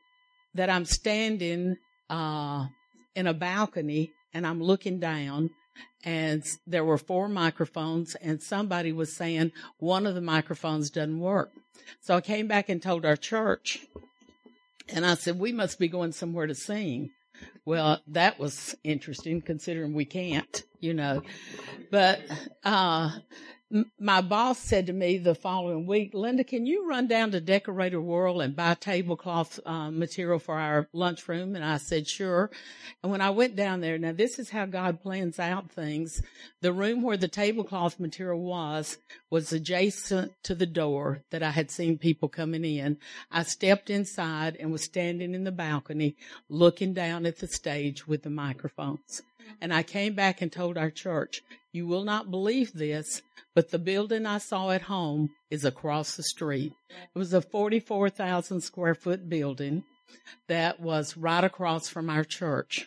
that 0.54 0.70
I'm 0.70 0.84
standing, 0.84 1.76
uh, 2.08 2.66
in 3.16 3.26
a 3.26 3.34
balcony 3.34 4.12
and 4.32 4.46
I'm 4.46 4.62
looking 4.62 5.00
down 5.00 5.50
and 6.04 6.44
there 6.66 6.84
were 6.84 6.98
four 6.98 7.28
microphones 7.28 8.14
and 8.16 8.42
somebody 8.42 8.92
was 8.92 9.16
saying 9.16 9.52
one 9.78 10.06
of 10.06 10.14
the 10.14 10.20
microphones 10.20 10.90
doesn't 10.90 11.18
work. 11.18 11.50
So 12.00 12.14
I 12.14 12.20
came 12.20 12.46
back 12.46 12.68
and 12.68 12.80
told 12.80 13.04
our 13.04 13.16
church 13.16 13.86
and 14.88 15.04
I 15.04 15.14
said, 15.14 15.38
we 15.38 15.52
must 15.52 15.78
be 15.78 15.88
going 15.88 16.12
somewhere 16.12 16.46
to 16.46 16.54
sing. 16.54 17.10
Well, 17.64 18.00
that 18.08 18.38
was 18.38 18.76
interesting 18.84 19.42
considering 19.42 19.92
we 19.92 20.04
can't, 20.04 20.62
you 20.80 20.94
know. 20.94 21.22
But 21.90 22.20
uh, 22.64 23.10
my 23.98 24.20
boss 24.20 24.58
said 24.58 24.86
to 24.86 24.92
me 24.92 25.18
the 25.18 25.34
following 25.34 25.86
week, 25.86 26.14
Linda, 26.14 26.44
can 26.44 26.66
you 26.66 26.88
run 26.88 27.08
down 27.08 27.32
to 27.32 27.40
Decorator 27.40 28.00
World 28.00 28.40
and 28.40 28.54
buy 28.54 28.74
tablecloth 28.74 29.58
uh, 29.66 29.90
material 29.90 30.38
for 30.38 30.56
our 30.56 30.88
lunchroom? 30.92 31.56
And 31.56 31.64
I 31.64 31.78
said, 31.78 32.06
sure. 32.06 32.50
And 33.02 33.10
when 33.10 33.20
I 33.20 33.30
went 33.30 33.56
down 33.56 33.80
there, 33.80 33.98
now 33.98 34.12
this 34.12 34.38
is 34.38 34.50
how 34.50 34.66
God 34.66 35.00
plans 35.00 35.40
out 35.40 35.70
things. 35.70 36.22
The 36.60 36.72
room 36.72 37.02
where 37.02 37.16
the 37.16 37.28
tablecloth 37.28 37.98
material 37.98 38.40
was, 38.40 38.98
was 39.30 39.52
adjacent 39.52 40.32
to 40.44 40.54
the 40.54 40.66
door 40.66 41.22
that 41.30 41.42
I 41.42 41.50
had 41.50 41.70
seen 41.70 41.98
people 41.98 42.28
coming 42.28 42.64
in. 42.64 42.98
I 43.32 43.42
stepped 43.42 43.90
inside 43.90 44.56
and 44.60 44.70
was 44.70 44.84
standing 44.84 45.34
in 45.34 45.42
the 45.42 45.52
balcony 45.52 46.14
looking 46.48 46.94
down 46.94 47.26
at 47.26 47.38
the 47.38 47.48
stage 47.48 48.06
with 48.06 48.22
the 48.22 48.30
microphones. 48.30 49.22
And 49.60 49.72
I 49.72 49.82
came 49.82 50.14
back 50.14 50.42
and 50.42 50.50
told 50.50 50.76
our 50.76 50.90
church, 50.90 51.42
you 51.72 51.86
will 51.86 52.04
not 52.04 52.30
believe 52.30 52.72
this, 52.72 53.22
but 53.54 53.70
the 53.70 53.78
building 53.78 54.26
I 54.26 54.38
saw 54.38 54.70
at 54.70 54.82
home 54.82 55.30
is 55.50 55.64
across 55.64 56.16
the 56.16 56.22
street. 56.22 56.72
It 56.90 57.18
was 57.18 57.32
a 57.32 57.42
44,000 57.42 58.60
square 58.60 58.94
foot 58.94 59.28
building 59.28 59.84
that 60.48 60.80
was 60.80 61.16
right 61.16 61.44
across 61.44 61.88
from 61.88 62.10
our 62.10 62.24
church. 62.24 62.86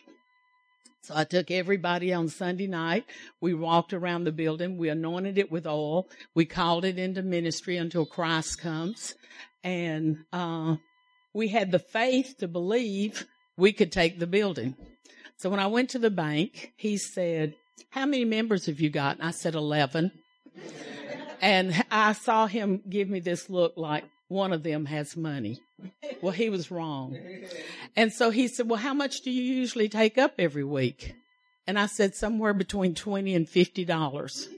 So 1.02 1.14
I 1.16 1.24
took 1.24 1.50
everybody 1.50 2.12
on 2.12 2.28
Sunday 2.28 2.66
night. 2.66 3.04
We 3.40 3.54
walked 3.54 3.92
around 3.92 4.24
the 4.24 4.32
building. 4.32 4.76
We 4.76 4.90
anointed 4.90 5.38
it 5.38 5.50
with 5.50 5.66
oil. 5.66 6.08
We 6.34 6.44
called 6.44 6.84
it 6.84 6.98
into 6.98 7.22
ministry 7.22 7.76
until 7.76 8.04
Christ 8.04 8.60
comes. 8.60 9.14
And, 9.64 10.18
uh, 10.32 10.76
we 11.32 11.48
had 11.48 11.70
the 11.70 11.78
faith 11.78 12.36
to 12.38 12.48
believe 12.48 13.26
we 13.56 13.72
could 13.72 13.92
take 13.92 14.18
the 14.18 14.26
building. 14.26 14.74
So 15.40 15.48
when 15.48 15.58
I 15.58 15.68
went 15.68 15.88
to 15.90 15.98
the 15.98 16.10
bank, 16.10 16.74
he 16.76 16.98
said, 16.98 17.54
how 17.88 18.04
many 18.04 18.26
members 18.26 18.66
have 18.66 18.78
you 18.78 18.90
got? 18.90 19.16
And 19.16 19.26
I 19.26 19.30
said, 19.30 19.54
11. 19.54 20.12
And 21.40 21.82
I 21.90 22.12
saw 22.12 22.46
him 22.46 22.82
give 22.86 23.08
me 23.08 23.20
this 23.20 23.48
look 23.48 23.72
like 23.78 24.04
one 24.28 24.52
of 24.52 24.62
them 24.62 24.84
has 24.84 25.16
money. 25.16 25.58
Well, 26.20 26.34
he 26.34 26.50
was 26.50 26.70
wrong. 26.70 27.16
And 27.96 28.12
so 28.12 28.28
he 28.28 28.48
said, 28.48 28.68
well, 28.68 28.78
how 28.78 28.92
much 28.92 29.22
do 29.22 29.30
you 29.30 29.42
usually 29.42 29.88
take 29.88 30.18
up 30.18 30.34
every 30.38 30.62
week? 30.62 31.14
And 31.66 31.78
I 31.78 31.86
said 31.86 32.14
somewhere 32.14 32.52
between 32.52 32.94
20 32.94 33.34
and 33.34 33.46
$50. 33.46 34.48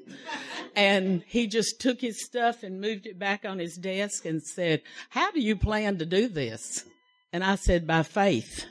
And 0.75 1.23
he 1.29 1.47
just 1.47 1.81
took 1.81 2.01
his 2.01 2.25
stuff 2.25 2.65
and 2.65 2.81
moved 2.81 3.07
it 3.07 3.21
back 3.21 3.45
on 3.45 3.61
his 3.61 3.77
desk 3.77 4.25
and 4.25 4.43
said, 4.43 4.83
how 5.11 5.31
do 5.31 5.41
you 5.41 5.55
plan 5.55 5.99
to 5.99 6.07
do 6.07 6.27
this? 6.27 6.85
And 7.33 7.45
I 7.45 7.55
said, 7.55 7.87
by 7.87 8.03
faith. 8.03 8.67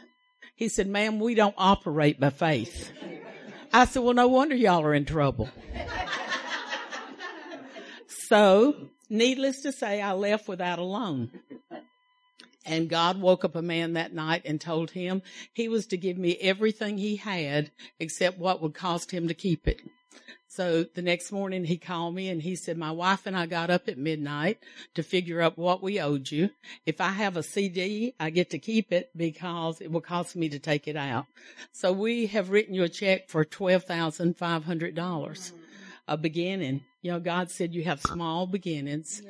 He 0.62 0.70
said, 0.70 0.86
ma'am, 0.86 1.20
we 1.20 1.34
don't 1.34 1.56
operate 1.58 2.20
by 2.20 2.30
faith. 2.30 2.92
I 3.74 3.86
said, 3.86 4.04
well, 4.04 4.14
no 4.14 4.28
wonder 4.28 4.54
y'all 4.54 4.84
are 4.84 4.94
in 4.94 5.06
trouble. 5.06 5.50
So, 8.08 8.76
needless 9.10 9.64
to 9.64 9.72
say, 9.72 10.04
I 10.04 10.12
left 10.14 10.48
without 10.48 10.78
a 10.78 10.84
loan. 10.84 11.32
And 12.64 12.88
God 12.88 13.20
woke 13.20 13.44
up 13.44 13.56
a 13.56 13.64
man 13.64 13.94
that 13.94 14.14
night 14.14 14.44
and 14.46 14.62
told 14.62 14.92
him 14.92 15.24
he 15.52 15.68
was 15.68 15.88
to 15.88 15.98
give 15.98 16.20
me 16.20 16.38
everything 16.40 17.00
he 17.00 17.16
had 17.16 17.72
except 18.00 18.38
what 18.38 18.62
would 18.62 18.76
cost 18.76 19.10
him 19.10 19.28
to 19.30 19.34
keep 19.34 19.68
it. 19.68 19.82
So 20.48 20.84
the 20.84 21.02
next 21.02 21.32
morning 21.32 21.64
he 21.64 21.78
called 21.78 22.14
me 22.14 22.28
and 22.28 22.42
he 22.42 22.58
said, 22.58 22.78
my 22.78 22.92
wife 22.92 23.26
and 23.26 23.38
I 23.38 23.46
got 23.46 23.70
up 23.70 23.88
at 23.88 23.98
midnight 23.98 24.60
to 24.96 25.02
figure 25.02 25.40
out 25.40 25.58
what 25.58 25.82
we 25.82 25.98
owed 25.98 26.30
you. 26.30 26.50
If 26.86 27.00
I 27.00 27.12
have 27.12 27.38
a 27.38 27.44
CD, 27.44 28.16
I 28.20 28.32
get 28.32 28.50
to 28.50 28.60
keep 28.60 28.92
it 28.92 29.12
because 29.16 29.80
it 29.80 29.94
will 29.94 30.02
cost 30.02 30.36
me 30.36 30.50
to 30.50 30.60
take 30.60 30.90
it 30.90 30.98
out. 30.98 31.28
So 31.72 31.94
we 31.94 32.26
have 32.28 32.50
written 32.50 32.74
you 32.74 32.84
a 32.84 32.90
check 32.90 33.30
for 33.30 33.46
$12,500, 33.46 35.52
a 36.08 36.18
beginning. 36.18 36.82
You 37.02 37.14
know, 37.14 37.20
God 37.22 37.50
said 37.50 37.74
you 37.74 37.86
have 37.86 38.02
small 38.02 38.46
beginnings. 38.46 39.22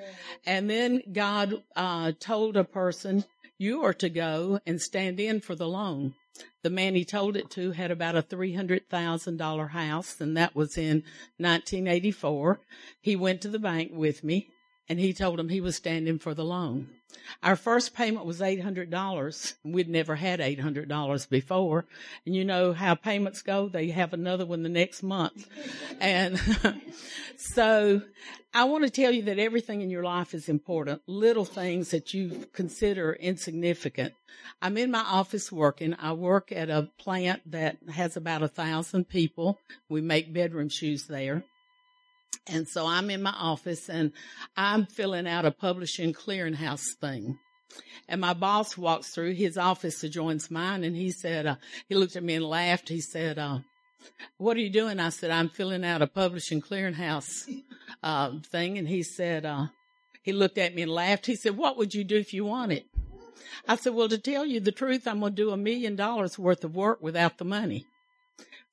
And 0.46 0.70
then 0.70 1.04
God, 1.14 1.62
uh, 1.76 2.14
told 2.20 2.58
a 2.58 2.64
person, 2.64 3.26
you 3.60 3.84
are 3.84 3.94
to 3.94 4.10
go 4.10 4.60
and 4.66 4.82
stand 4.82 5.20
in 5.20 5.40
for 5.40 5.54
the 5.54 5.68
loan. 5.68 6.16
The 6.64 6.70
man 6.70 6.96
he 6.96 7.04
told 7.04 7.36
it 7.36 7.50
to 7.52 7.72
had 7.72 7.92
about 7.92 8.16
a 8.16 8.22
$300,000 8.22 9.70
house, 9.72 10.22
and 10.22 10.38
that 10.38 10.56
was 10.56 10.78
in 10.78 11.04
1984. 11.38 12.62
He 13.02 13.16
went 13.16 13.42
to 13.42 13.50
the 13.50 13.60
bank 13.60 13.92
with 13.94 14.24
me, 14.24 14.50
and 14.88 15.00
he 15.00 15.14
told 15.14 15.40
him 15.40 15.50
he 15.50 15.62
was 15.62 15.76
standing 15.76 16.20
for 16.20 16.34
the 16.34 16.46
loan. 16.46 16.90
Our 17.44 17.56
first 17.56 17.96
payment 17.96 18.26
was 18.26 18.40
$800. 18.40 19.54
We'd 19.64 19.90
never 19.90 20.16
had 20.16 20.40
$800 20.40 21.30
before. 21.30 21.86
And 22.26 22.36
you 22.36 22.46
know 22.46 22.74
how 22.74 22.96
payments 22.96 23.42
go? 23.42 23.68
They 23.68 23.90
have 23.90 24.14
another 24.14 24.46
one 24.46 24.64
the 24.64 24.70
next 24.70 25.02
month. 25.04 25.48
And 26.00 26.40
so 27.38 28.02
I 28.54 28.66
want 28.66 28.84
to 28.84 28.90
tell 28.90 29.12
you 29.12 29.24
that 29.24 29.40
everything 29.40 29.82
in 29.82 29.90
your 29.90 30.04
life 30.04 30.34
is 30.34 30.50
important. 30.50 31.02
Little 31.08 31.46
things 31.46 31.92
that 31.92 32.14
you 32.14 32.46
consider 32.54 33.14
insignificant. 33.14 34.14
I'm 34.62 34.78
in 34.78 34.92
my 34.92 35.00
office 35.00 35.52
working. 35.52 35.96
I 36.00 36.14
work 36.14 36.52
at 36.52 36.70
a 36.70 36.90
plant 37.00 37.42
that 37.52 37.78
has 37.92 38.18
about 38.18 38.44
a 38.44 38.48
thousand 38.48 39.10
people. 39.10 39.58
We 39.90 40.02
make 40.02 40.34
bedroom 40.34 40.70
shoes 40.70 41.08
there. 41.08 41.44
And 42.48 42.68
so 42.68 42.88
I'm 42.88 43.10
in 43.10 43.22
my 43.22 43.34
office 43.38 43.90
and 43.90 44.12
I'm 44.58 44.86
filling 44.86 45.28
out 45.28 45.46
a 45.46 45.52
publishing 45.52 46.14
clearinghouse 46.14 46.96
thing. 47.00 47.38
And 48.08 48.20
my 48.20 48.34
boss 48.34 48.78
walks 48.78 49.10
through 49.10 49.34
his 49.34 49.58
office 49.58 50.02
joins 50.02 50.52
mine 50.52 50.84
and 50.84 50.96
he 50.96 51.12
said, 51.12 51.46
uh, 51.46 51.56
he 51.88 51.96
looked 51.96 52.16
at 52.16 52.24
me 52.24 52.36
and 52.36 52.46
laughed. 52.46 52.90
He 52.90 53.00
said, 53.00 53.38
uh, 53.38 53.60
what 54.38 54.58
are 54.58 54.62
you 54.62 54.70
doing? 54.70 55.00
I 55.00 55.10
said, 55.10 55.32
I'm 55.32 55.50
filling 55.50 55.86
out 55.86 56.02
a 56.02 56.08
publishing 56.08 56.62
clearinghouse, 56.62 57.48
uh, 58.04 58.32
thing. 58.52 58.78
And 58.78 58.88
he 58.88 59.04
said, 59.04 59.46
uh, 59.46 59.68
he 60.24 60.34
looked 60.34 60.58
at 60.58 60.76
me 60.76 60.82
and 60.82 60.92
laughed. 60.92 61.26
He 61.26 61.36
said, 61.36 61.56
what 61.56 61.78
would 61.78 61.94
you 61.94 62.04
do 62.04 62.18
if 62.18 62.34
you 62.34 62.46
won 62.46 62.72
it? 62.72 62.86
I 63.68 63.76
said, 63.76 63.94
well, 63.94 64.10
to 64.10 64.18
tell 64.18 64.46
you 64.46 64.60
the 64.60 64.72
truth, 64.72 65.08
I'm 65.08 65.20
going 65.20 65.36
to 65.36 65.42
do 65.42 65.52
a 65.52 65.58
million 65.58 65.96
dollars 65.96 66.38
worth 66.38 66.64
of 66.64 66.76
work 66.76 67.02
without 67.02 67.38
the 67.38 67.46
money. 67.46 67.86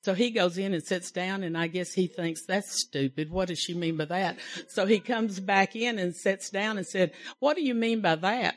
So 0.01 0.13
he 0.13 0.31
goes 0.31 0.57
in 0.57 0.73
and 0.73 0.83
sits 0.83 1.11
down 1.11 1.43
and 1.43 1.57
I 1.57 1.67
guess 1.67 1.93
he 1.93 2.07
thinks 2.07 2.45
that's 2.45 2.81
stupid. 2.81 3.29
What 3.29 3.49
does 3.49 3.59
she 3.59 3.73
mean 3.73 3.97
by 3.97 4.05
that? 4.05 4.37
So 4.69 4.85
he 4.85 4.99
comes 4.99 5.39
back 5.39 5.75
in 5.75 5.99
and 5.99 6.15
sits 6.15 6.49
down 6.49 6.77
and 6.77 6.87
said, 6.87 7.11
what 7.39 7.55
do 7.55 7.63
you 7.63 7.73
mean 7.73 8.01
by 8.01 8.15
that? 8.15 8.55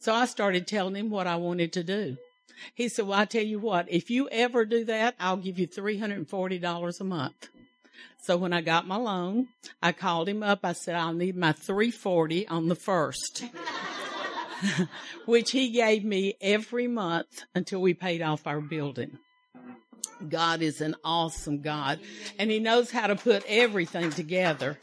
So 0.00 0.12
I 0.12 0.26
started 0.26 0.66
telling 0.66 0.96
him 0.96 1.10
what 1.10 1.26
I 1.26 1.36
wanted 1.36 1.72
to 1.74 1.84
do. 1.84 2.16
He 2.74 2.88
said, 2.88 3.06
well, 3.06 3.18
I 3.18 3.24
tell 3.24 3.44
you 3.44 3.58
what, 3.58 3.90
if 3.90 4.10
you 4.10 4.28
ever 4.30 4.64
do 4.64 4.84
that, 4.86 5.14
I'll 5.20 5.36
give 5.36 5.58
you 5.58 5.66
$340 5.66 7.00
a 7.00 7.04
month. 7.04 7.48
So 8.22 8.36
when 8.36 8.52
I 8.52 8.60
got 8.60 8.88
my 8.88 8.96
loan, 8.96 9.48
I 9.82 9.92
called 9.92 10.28
him 10.28 10.42
up. 10.42 10.60
I 10.64 10.72
said, 10.72 10.96
I'll 10.96 11.12
need 11.12 11.36
my 11.36 11.52
340 11.52 12.48
on 12.48 12.68
the 12.68 12.74
first, 12.74 13.44
which 15.26 15.52
he 15.52 15.70
gave 15.70 16.04
me 16.04 16.34
every 16.40 16.88
month 16.88 17.44
until 17.54 17.80
we 17.80 17.94
paid 17.94 18.22
off 18.22 18.46
our 18.46 18.60
building. 18.60 19.18
God 20.28 20.62
is 20.62 20.80
an 20.80 20.96
awesome 21.04 21.60
God 21.60 22.00
and 22.38 22.50
he 22.50 22.58
knows 22.58 22.90
how 22.90 23.06
to 23.06 23.16
put 23.16 23.44
everything 23.46 24.10
together. 24.10 24.78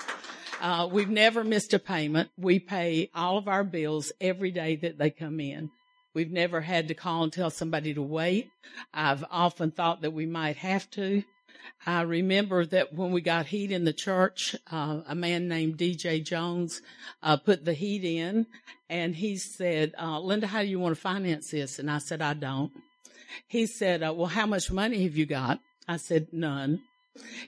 Uh, 0.61 0.87
we've 0.89 1.09
never 1.09 1.43
missed 1.43 1.73
a 1.73 1.79
payment. 1.79 2.29
We 2.37 2.59
pay 2.59 3.09
all 3.13 3.37
of 3.37 3.47
our 3.47 3.63
bills 3.63 4.11
every 4.21 4.51
day 4.51 4.77
that 4.77 4.97
they 4.97 5.09
come 5.09 5.39
in. 5.39 5.71
We've 6.13 6.31
never 6.31 6.61
had 6.61 6.87
to 6.89 6.93
call 6.93 7.23
and 7.23 7.33
tell 7.33 7.49
somebody 7.49 7.93
to 7.95 8.01
wait. 8.01 8.49
I've 8.93 9.25
often 9.31 9.71
thought 9.71 10.01
that 10.01 10.13
we 10.13 10.25
might 10.25 10.57
have 10.57 10.89
to. 10.91 11.23
I 11.85 12.01
remember 12.01 12.65
that 12.67 12.93
when 12.93 13.11
we 13.11 13.21
got 13.21 13.47
heat 13.47 13.71
in 13.71 13.83
the 13.83 13.93
church, 13.93 14.55
uh, 14.71 15.01
a 15.07 15.15
man 15.15 15.47
named 15.47 15.77
DJ 15.77 16.23
Jones 16.23 16.81
uh, 17.21 17.37
put 17.37 17.65
the 17.65 17.73
heat 17.73 18.03
in, 18.03 18.47
and 18.89 19.15
he 19.15 19.37
said, 19.37 19.93
uh, 20.01 20.19
"Linda, 20.19 20.47
how 20.47 20.61
do 20.61 20.67
you 20.67 20.79
want 20.79 20.95
to 20.95 21.01
finance 21.01 21.51
this?" 21.51 21.79
And 21.79 21.89
I 21.89 21.97
said, 21.97 22.21
"I 22.21 22.33
don't." 22.33 22.71
He 23.47 23.65
said, 23.65 24.03
uh, 24.03 24.13
"Well, 24.13 24.27
how 24.27 24.45
much 24.45 24.71
money 24.71 25.03
have 25.03 25.15
you 25.15 25.25
got?" 25.25 25.59
I 25.87 25.97
said, 25.97 26.27
"None." 26.31 26.81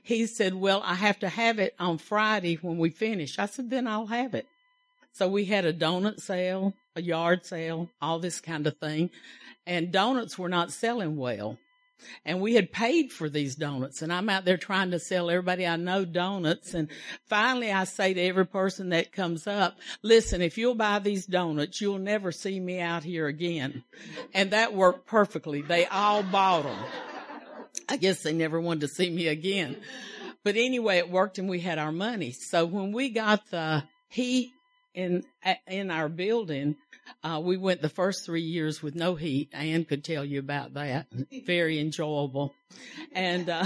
He 0.03 0.27
said, 0.27 0.53
"Well, 0.53 0.81
I 0.83 0.95
have 0.95 1.19
to 1.19 1.29
have 1.29 1.59
it 1.59 1.75
on 1.79 1.97
Friday 1.97 2.55
when 2.55 2.77
we 2.77 2.89
finish." 2.89 3.39
I 3.39 3.45
said, 3.45 3.69
"Then 3.69 3.87
I'll 3.87 4.07
have 4.07 4.33
it." 4.33 4.47
So 5.13 5.27
we 5.27 5.45
had 5.45 5.65
a 5.65 5.73
donut 5.73 6.19
sale, 6.19 6.73
a 6.95 7.01
yard 7.01 7.45
sale, 7.45 7.89
all 8.01 8.19
this 8.19 8.41
kind 8.41 8.67
of 8.67 8.77
thing, 8.77 9.09
and 9.65 9.91
donuts 9.91 10.37
were 10.37 10.49
not 10.49 10.71
selling 10.71 11.17
well. 11.17 11.57
And 12.25 12.41
we 12.41 12.55
had 12.55 12.71
paid 12.71 13.11
for 13.11 13.29
these 13.29 13.55
donuts 13.55 14.01
and 14.01 14.11
I'm 14.11 14.29
out 14.29 14.45
there 14.45 14.57
trying 14.57 14.91
to 14.91 14.99
sell 14.99 15.29
everybody 15.29 15.65
I 15.65 15.75
know 15.75 16.05
donuts. 16.05 16.73
And 16.73 16.89
finally 17.27 17.71
I 17.71 17.85
say 17.85 18.13
to 18.13 18.21
every 18.21 18.45
person 18.45 18.89
that 18.89 19.11
comes 19.11 19.47
up, 19.47 19.77
listen, 20.01 20.41
if 20.41 20.57
you'll 20.57 20.75
buy 20.75 20.99
these 20.99 21.25
donuts, 21.25 21.81
you'll 21.81 21.99
never 21.99 22.31
see 22.31 22.59
me 22.59 22.79
out 22.79 23.03
here 23.03 23.27
again. 23.27 23.83
And 24.33 24.51
that 24.51 24.73
worked 24.73 25.07
perfectly. 25.07 25.61
They 25.61 25.85
all 25.85 26.23
bought 26.23 26.63
them. 26.63 26.77
I 27.89 27.97
guess 27.97 28.23
they 28.23 28.33
never 28.33 28.59
wanted 28.59 28.81
to 28.81 28.87
see 28.87 29.09
me 29.09 29.27
again. 29.27 29.77
But 30.43 30.55
anyway, 30.55 30.99
it 30.99 31.09
worked 31.09 31.39
and 31.39 31.49
we 31.49 31.59
had 31.59 31.79
our 31.79 31.91
money. 31.91 32.31
So 32.31 32.65
when 32.65 32.91
we 32.91 33.09
got 33.09 33.49
the 33.49 33.83
heat 34.09 34.51
in, 34.93 35.23
in 35.67 35.91
our 35.91 36.07
building, 36.07 36.75
uh, 37.23 37.41
we 37.43 37.57
went 37.57 37.81
the 37.81 37.89
first 37.89 38.25
three 38.25 38.41
years 38.41 38.81
with 38.81 38.95
no 38.95 39.15
heat. 39.15 39.49
Ann 39.53 39.85
could 39.85 40.03
tell 40.03 40.23
you 40.25 40.39
about 40.39 40.73
that. 40.75 41.07
Very 41.45 41.79
enjoyable. 41.79 42.53
And, 43.11 43.49
uh, 43.49 43.65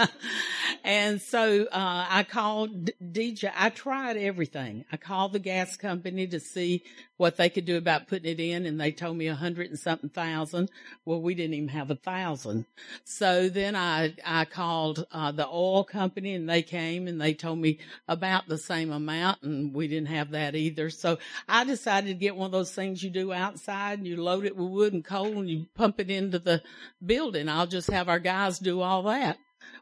and 0.84 1.20
so, 1.20 1.64
uh, 1.64 2.06
I 2.08 2.24
called 2.28 2.90
DJ. 3.02 3.52
I 3.56 3.70
tried 3.70 4.16
everything. 4.16 4.84
I 4.90 4.96
called 4.96 5.32
the 5.32 5.38
gas 5.38 5.76
company 5.76 6.26
to 6.28 6.40
see 6.40 6.84
what 7.20 7.36
they 7.36 7.50
could 7.50 7.66
do 7.66 7.76
about 7.76 8.08
putting 8.08 8.32
it 8.32 8.40
in 8.40 8.64
and 8.64 8.80
they 8.80 8.90
told 8.90 9.14
me 9.14 9.26
a 9.26 9.34
hundred 9.34 9.68
and 9.68 9.78
something 9.78 10.08
thousand. 10.08 10.70
Well, 11.04 11.20
we 11.20 11.34
didn't 11.34 11.52
even 11.52 11.68
have 11.68 11.90
a 11.90 11.96
thousand. 11.96 12.64
So 13.04 13.50
then 13.50 13.76
I, 13.76 14.14
I 14.24 14.46
called, 14.46 15.04
uh, 15.12 15.30
the 15.30 15.46
oil 15.46 15.84
company 15.84 16.34
and 16.34 16.48
they 16.48 16.62
came 16.62 17.08
and 17.08 17.20
they 17.20 17.34
told 17.34 17.58
me 17.58 17.78
about 18.08 18.48
the 18.48 18.56
same 18.56 18.90
amount 18.90 19.42
and 19.42 19.74
we 19.74 19.86
didn't 19.86 20.08
have 20.08 20.30
that 20.30 20.54
either. 20.54 20.88
So 20.88 21.18
I 21.46 21.64
decided 21.64 22.06
to 22.08 22.14
get 22.14 22.36
one 22.36 22.46
of 22.46 22.52
those 22.52 22.72
things 22.72 23.02
you 23.02 23.10
do 23.10 23.34
outside 23.34 23.98
and 23.98 24.08
you 24.08 24.16
load 24.16 24.46
it 24.46 24.56
with 24.56 24.70
wood 24.70 24.94
and 24.94 25.04
coal 25.04 25.40
and 25.40 25.50
you 25.50 25.66
pump 25.74 26.00
it 26.00 26.08
into 26.08 26.38
the 26.38 26.62
building. 27.04 27.50
I'll 27.50 27.66
just 27.66 27.90
have 27.90 28.08
our 28.08 28.18
guys 28.30 28.60
do 28.60 28.80
all 28.80 29.02
that. 29.02 29.38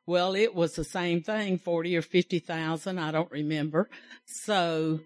Well, 0.06 0.34
it 0.34 0.54
was 0.54 0.74
the 0.74 0.84
same 0.84 1.22
thing, 1.22 1.58
40 1.58 1.98
or 1.98 2.02
50,000. 2.02 2.98
I 2.98 3.10
don't 3.10 3.30
remember. 3.30 3.90
So, 4.24 5.00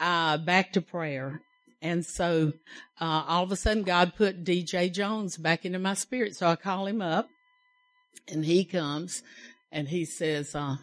uh, 0.00 0.38
back 0.38 0.72
to 0.72 0.80
prayer. 0.80 1.42
And 1.82 2.06
so, 2.06 2.54
uh, 2.98 3.24
all 3.28 3.42
of 3.42 3.52
a 3.52 3.56
sudden 3.56 3.82
God 3.82 4.14
put 4.16 4.44
DJ 4.44 4.90
Jones 4.90 5.36
back 5.36 5.66
into 5.66 5.78
my 5.78 5.92
spirit. 5.92 6.36
So 6.36 6.46
I 6.46 6.56
call 6.56 6.86
him 6.86 7.02
up 7.02 7.28
and 8.32 8.46
he 8.46 8.64
comes 8.64 9.22
and 9.70 9.88
he 9.88 10.06
says, 10.06 10.54
uh, 10.54 10.76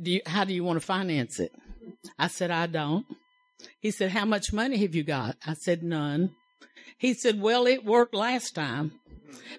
do 0.00 0.10
you, 0.10 0.20
how 0.26 0.44
do 0.44 0.52
you 0.52 0.62
want 0.62 0.78
to 0.78 0.86
finance 0.86 1.40
it? 1.40 1.52
I 2.18 2.26
said, 2.28 2.50
I 2.50 2.66
don't. 2.66 3.06
He 3.80 3.90
said, 3.90 4.10
how 4.10 4.26
much 4.26 4.52
money 4.52 4.76
have 4.78 4.94
you 4.94 5.04
got? 5.04 5.36
I 5.46 5.54
said, 5.54 5.82
none. 5.82 6.32
He 6.98 7.14
said, 7.14 7.40
well, 7.40 7.66
it 7.66 7.82
worked 7.82 8.14
last 8.14 8.54
time, 8.54 8.92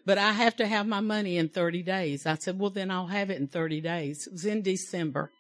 but 0.06 0.18
I 0.18 0.32
have 0.32 0.56
to 0.58 0.68
have 0.68 0.88
my 0.88 1.00
money 1.00 1.38
in 1.38 1.50
30 1.50 1.84
days. 1.84 2.26
I 2.26 2.36
said, 2.36 2.60
well, 2.60 2.70
then 2.70 2.92
I'll 2.92 3.08
have 3.08 3.30
it 3.30 3.40
in 3.40 3.48
30 3.48 3.82
days. 3.82 4.28
It 4.28 4.34
was 4.34 4.46
in 4.46 4.62
December. 4.62 5.32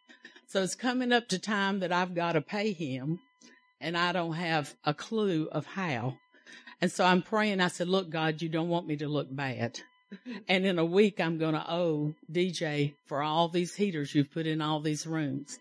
So 0.47 0.61
it's 0.61 0.75
coming 0.75 1.11
up 1.11 1.29
to 1.29 1.39
time 1.39 1.79
that 1.79 1.91
I've 1.91 2.13
got 2.13 2.33
to 2.33 2.41
pay 2.41 2.73
him 2.73 3.19
and 3.81 3.97
I 3.97 4.11
don't 4.11 4.33
have 4.33 4.75
a 4.85 4.93
clue 4.93 5.47
of 5.51 5.65
how. 5.65 6.17
And 6.81 6.91
so 6.91 7.05
I'm 7.05 7.21
praying. 7.21 7.59
I 7.59 7.67
said, 7.67 7.87
look, 7.87 8.09
God, 8.09 8.41
you 8.41 8.49
don't 8.49 8.69
want 8.69 8.87
me 8.87 8.95
to 8.97 9.07
look 9.07 9.27
bad. 9.29 9.79
And 10.47 10.65
in 10.65 10.77
a 10.77 10.85
week, 10.85 11.19
I'm 11.19 11.37
going 11.37 11.53
to 11.55 11.65
owe 11.71 12.13
DJ 12.31 12.93
for 13.05 13.23
all 13.23 13.47
these 13.47 13.75
heaters 13.75 14.13
you've 14.13 14.31
put 14.31 14.45
in 14.45 14.61
all 14.61 14.79
these 14.79 15.07
rooms. 15.07 15.57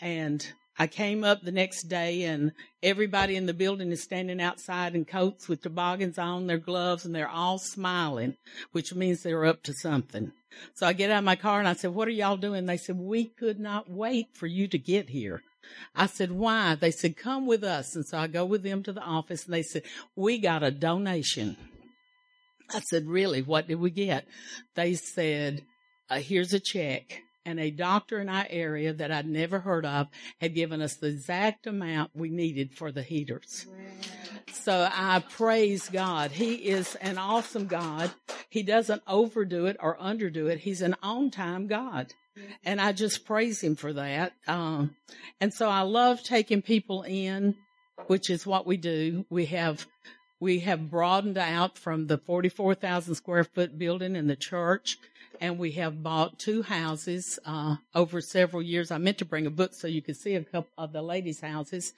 And 0.00 0.46
I 0.78 0.86
came 0.86 1.24
up 1.24 1.42
the 1.42 1.50
next 1.50 1.88
day 1.88 2.22
and 2.22 2.52
everybody 2.82 3.34
in 3.34 3.46
the 3.46 3.54
building 3.54 3.90
is 3.90 4.04
standing 4.04 4.40
outside 4.40 4.94
in 4.94 5.04
coats 5.04 5.48
with 5.48 5.62
toboggans 5.62 6.18
on, 6.18 6.46
their 6.46 6.58
gloves, 6.58 7.04
and 7.04 7.14
they're 7.14 7.28
all 7.28 7.58
smiling, 7.58 8.36
which 8.70 8.94
means 8.94 9.22
they're 9.22 9.44
up 9.44 9.64
to 9.64 9.72
something. 9.74 10.32
So 10.74 10.86
I 10.86 10.92
get 10.92 11.10
out 11.10 11.18
of 11.18 11.24
my 11.24 11.36
car 11.36 11.58
and 11.58 11.68
I 11.68 11.72
said, 11.72 11.94
what 11.94 12.06
are 12.06 12.12
y'all 12.12 12.36
doing? 12.36 12.66
They 12.66 12.76
said, 12.76 12.96
we 12.96 13.24
could 13.24 13.58
not 13.58 13.90
wait 13.90 14.28
for 14.34 14.46
you 14.46 14.68
to 14.68 14.78
get 14.78 15.10
here. 15.10 15.42
I 15.94 16.06
said, 16.06 16.30
why? 16.30 16.76
They 16.76 16.92
said, 16.92 17.16
come 17.16 17.46
with 17.46 17.64
us. 17.64 17.94
And 17.94 18.06
so 18.06 18.16
I 18.18 18.26
go 18.26 18.44
with 18.44 18.62
them 18.62 18.82
to 18.84 18.92
the 18.92 19.02
office 19.02 19.44
and 19.44 19.54
they 19.54 19.62
said, 19.62 19.82
we 20.16 20.38
got 20.38 20.62
a 20.62 20.70
donation. 20.70 21.56
I 22.72 22.80
said, 22.80 23.06
really? 23.06 23.42
What 23.42 23.66
did 23.66 23.76
we 23.76 23.90
get? 23.90 24.26
They 24.74 24.94
said, 24.94 25.62
uh, 26.08 26.20
here's 26.20 26.52
a 26.52 26.60
check. 26.60 27.22
And 27.48 27.58
a 27.58 27.70
doctor 27.70 28.20
in 28.20 28.28
our 28.28 28.46
area 28.50 28.92
that 28.92 29.10
I'd 29.10 29.26
never 29.26 29.60
heard 29.60 29.86
of 29.86 30.08
had 30.38 30.54
given 30.54 30.82
us 30.82 30.96
the 30.96 31.06
exact 31.06 31.66
amount 31.66 32.10
we 32.14 32.28
needed 32.28 32.74
for 32.74 32.92
the 32.92 33.02
heaters. 33.02 33.66
So 34.52 34.86
I 34.92 35.20
praise 35.20 35.88
God. 35.88 36.32
He 36.32 36.56
is 36.56 36.94
an 36.96 37.16
awesome 37.16 37.66
God. 37.66 38.10
He 38.50 38.62
doesn't 38.62 39.00
overdo 39.08 39.64
it 39.64 39.78
or 39.80 39.96
underdo 39.96 40.50
it. 40.50 40.58
He's 40.58 40.82
an 40.82 40.94
on 41.02 41.30
time 41.30 41.68
God. 41.68 42.12
And 42.66 42.82
I 42.82 42.92
just 42.92 43.24
praise 43.24 43.62
him 43.62 43.76
for 43.76 43.94
that. 43.94 44.34
Um, 44.46 44.94
and 45.40 45.54
so 45.54 45.70
I 45.70 45.80
love 45.80 46.22
taking 46.22 46.60
people 46.60 47.02
in, 47.02 47.54
which 48.08 48.28
is 48.28 48.46
what 48.46 48.66
we 48.66 48.76
do. 48.76 49.24
We 49.30 49.46
have 49.46 49.86
We 50.40 50.60
have 50.60 50.90
broadened 50.90 51.38
out 51.38 51.76
from 51.76 52.06
the 52.06 52.18
44,000 52.18 53.16
square 53.16 53.42
foot 53.42 53.76
building 53.76 54.14
in 54.14 54.28
the 54.28 54.36
church, 54.36 54.96
and 55.40 55.58
we 55.58 55.72
have 55.72 56.02
bought 56.02 56.38
two 56.38 56.62
houses 56.62 57.38
uh, 57.44 57.76
over 57.94 58.20
several 58.20 58.62
years. 58.62 58.90
I 58.90 58.98
meant 58.98 59.18
to 59.18 59.24
bring 59.24 59.46
a 59.46 59.50
book 59.50 59.74
so 59.74 59.86
you 59.86 60.02
could 60.02 60.16
see 60.16 60.34
a 60.34 60.44
couple 60.44 60.70
of 60.76 60.92
the 60.92 61.02
ladies' 61.02 61.40
houses, 61.40 61.92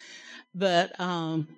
but 0.54 0.98
um, 1.00 1.48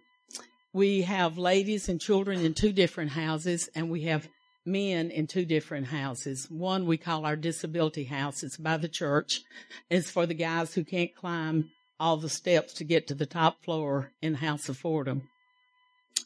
we 0.72 1.02
have 1.02 1.38
ladies 1.38 1.88
and 1.88 2.00
children 2.00 2.40
in 2.40 2.54
two 2.54 2.72
different 2.72 3.10
houses, 3.10 3.68
and 3.74 3.90
we 3.90 4.02
have 4.02 4.28
men 4.64 5.10
in 5.10 5.26
two 5.26 5.44
different 5.44 5.86
houses. 5.86 6.50
One 6.50 6.86
we 6.86 6.96
call 6.96 7.26
our 7.26 7.36
disability 7.36 8.04
house. 8.04 8.42
It's 8.42 8.56
by 8.56 8.76
the 8.76 8.88
church. 8.88 9.42
It's 9.90 10.10
for 10.10 10.26
the 10.26 10.34
guys 10.34 10.74
who 10.74 10.84
can't 10.84 11.14
climb 11.14 11.70
all 11.98 12.16
the 12.16 12.28
steps 12.28 12.74
to 12.74 12.84
get 12.84 13.06
to 13.08 13.14
the 13.14 13.26
top 13.26 13.62
floor 13.64 14.12
in 14.22 14.34
House 14.34 14.68
of 14.68 14.76
Fordham. 14.76 15.28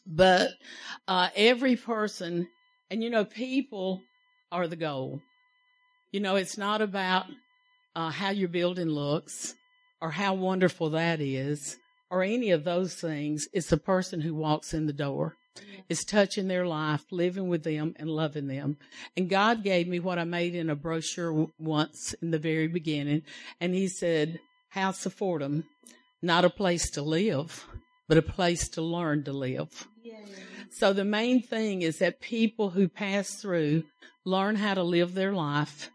But 0.05 0.51
uh, 1.07 1.29
every 1.35 1.75
person, 1.75 2.47
and 2.89 3.03
you 3.03 3.09
know, 3.09 3.25
people 3.25 4.01
are 4.51 4.67
the 4.67 4.75
goal. 4.75 5.21
You 6.11 6.21
know, 6.21 6.35
it's 6.35 6.57
not 6.57 6.81
about 6.81 7.25
uh, 7.95 8.09
how 8.09 8.29
your 8.29 8.49
building 8.49 8.89
looks 8.89 9.55
or 10.01 10.11
how 10.11 10.33
wonderful 10.33 10.91
that 10.91 11.19
is 11.19 11.77
or 12.09 12.23
any 12.23 12.51
of 12.51 12.63
those 12.63 12.95
things. 12.95 13.47
It's 13.53 13.69
the 13.69 13.77
person 13.77 14.21
who 14.21 14.33
walks 14.33 14.73
in 14.73 14.85
the 14.85 14.93
door. 14.93 15.35
It's 15.89 16.03
touching 16.03 16.47
their 16.47 16.67
life, 16.67 17.03
living 17.11 17.47
with 17.49 17.63
them, 17.63 17.95
and 17.97 18.09
loving 18.09 18.47
them. 18.47 18.77
And 19.15 19.29
God 19.29 19.63
gave 19.63 19.87
me 19.87 19.99
what 19.99 20.19
I 20.19 20.23
made 20.23 20.53
in 20.53 20.69
a 20.69 20.75
brochure 20.75 21.47
once 21.57 22.13
in 22.21 22.31
the 22.31 22.39
very 22.39 22.67
beginning. 22.67 23.23
And 23.59 23.73
He 23.73 23.87
said, 23.87 24.39
House 24.69 25.05
of 25.05 25.13
Fordham, 25.13 25.63
not 26.21 26.45
a 26.45 26.49
place 26.49 26.89
to 26.91 27.01
live, 27.01 27.65
but 28.07 28.17
a 28.17 28.21
place 28.21 28.69
to 28.69 28.81
learn 28.81 29.23
to 29.23 29.33
live. 29.33 29.87
So 30.71 30.93
the 30.93 31.05
main 31.05 31.41
thing 31.41 31.81
is 31.81 31.97
that 31.99 32.21
people 32.21 32.69
who 32.69 32.87
pass 32.87 33.41
through 33.41 33.83
learn 34.25 34.57
how 34.57 34.75
to 34.75 34.83
live 34.83 35.15
their 35.15 35.33
life 35.33 35.89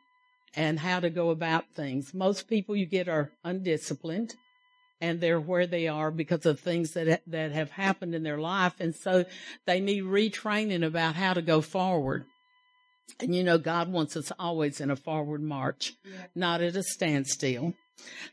and 0.54 0.78
how 0.78 1.00
to 1.00 1.10
go 1.10 1.30
about 1.30 1.64
things. 1.74 2.12
Most 2.12 2.48
people 2.48 2.76
you 2.76 2.86
get 2.86 3.08
are 3.08 3.30
undisciplined 3.44 4.34
and 5.00 5.20
they're 5.20 5.40
where 5.40 5.66
they 5.66 5.88
are 5.88 6.10
because 6.10 6.46
of 6.46 6.60
things 6.60 6.92
that 6.92 7.22
that 7.26 7.52
have 7.52 7.70
happened 7.72 8.14
in 8.14 8.22
their 8.22 8.38
life 8.38 8.74
and 8.78 8.94
so 8.94 9.24
they 9.66 9.80
need 9.80 10.04
retraining 10.04 10.86
about 10.86 11.16
how 11.16 11.34
to 11.34 11.42
go 11.42 11.60
forward. 11.60 12.24
And 13.20 13.34
you 13.34 13.42
know 13.42 13.58
God 13.58 13.90
wants 13.90 14.16
us 14.16 14.32
always 14.38 14.80
in 14.80 14.90
a 14.90 14.96
forward 14.96 15.42
march, 15.42 15.94
not 16.34 16.60
at 16.62 16.76
a 16.76 16.82
standstill. 16.82 17.74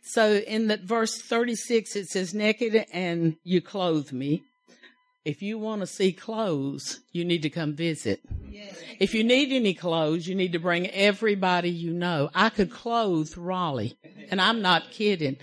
So 0.02 0.36
in 0.36 0.68
the 0.68 0.78
verse 0.78 1.22
36 1.22 1.96
it 1.96 2.08
says 2.08 2.34
naked 2.34 2.86
and 2.94 3.38
you 3.44 3.62
clothe 3.62 4.12
me. 4.12 4.44
If 5.26 5.42
you 5.42 5.60
want 5.60 5.82
to 5.82 5.88
see 5.88 6.14
clothes, 6.14 7.02
you 7.12 7.26
need 7.26 7.42
to 7.44 7.50
come 7.50 7.76
visit. 7.76 8.22
If 9.00 9.14
you 9.14 9.24
need 9.24 9.52
any 9.52 9.74
clothes, 9.74 10.28
you 10.28 10.36
need 10.36 10.54
to 10.54 10.60
bring 10.60 10.88
everybody 10.88 11.70
you 11.70 11.92
know. 11.92 12.30
I 12.34 12.50
could 12.50 12.72
clothe 12.72 13.36
Raleigh, 13.38 13.98
and 14.30 14.42
I'm 14.42 14.62
not 14.62 14.92
kidding. 14.92 15.38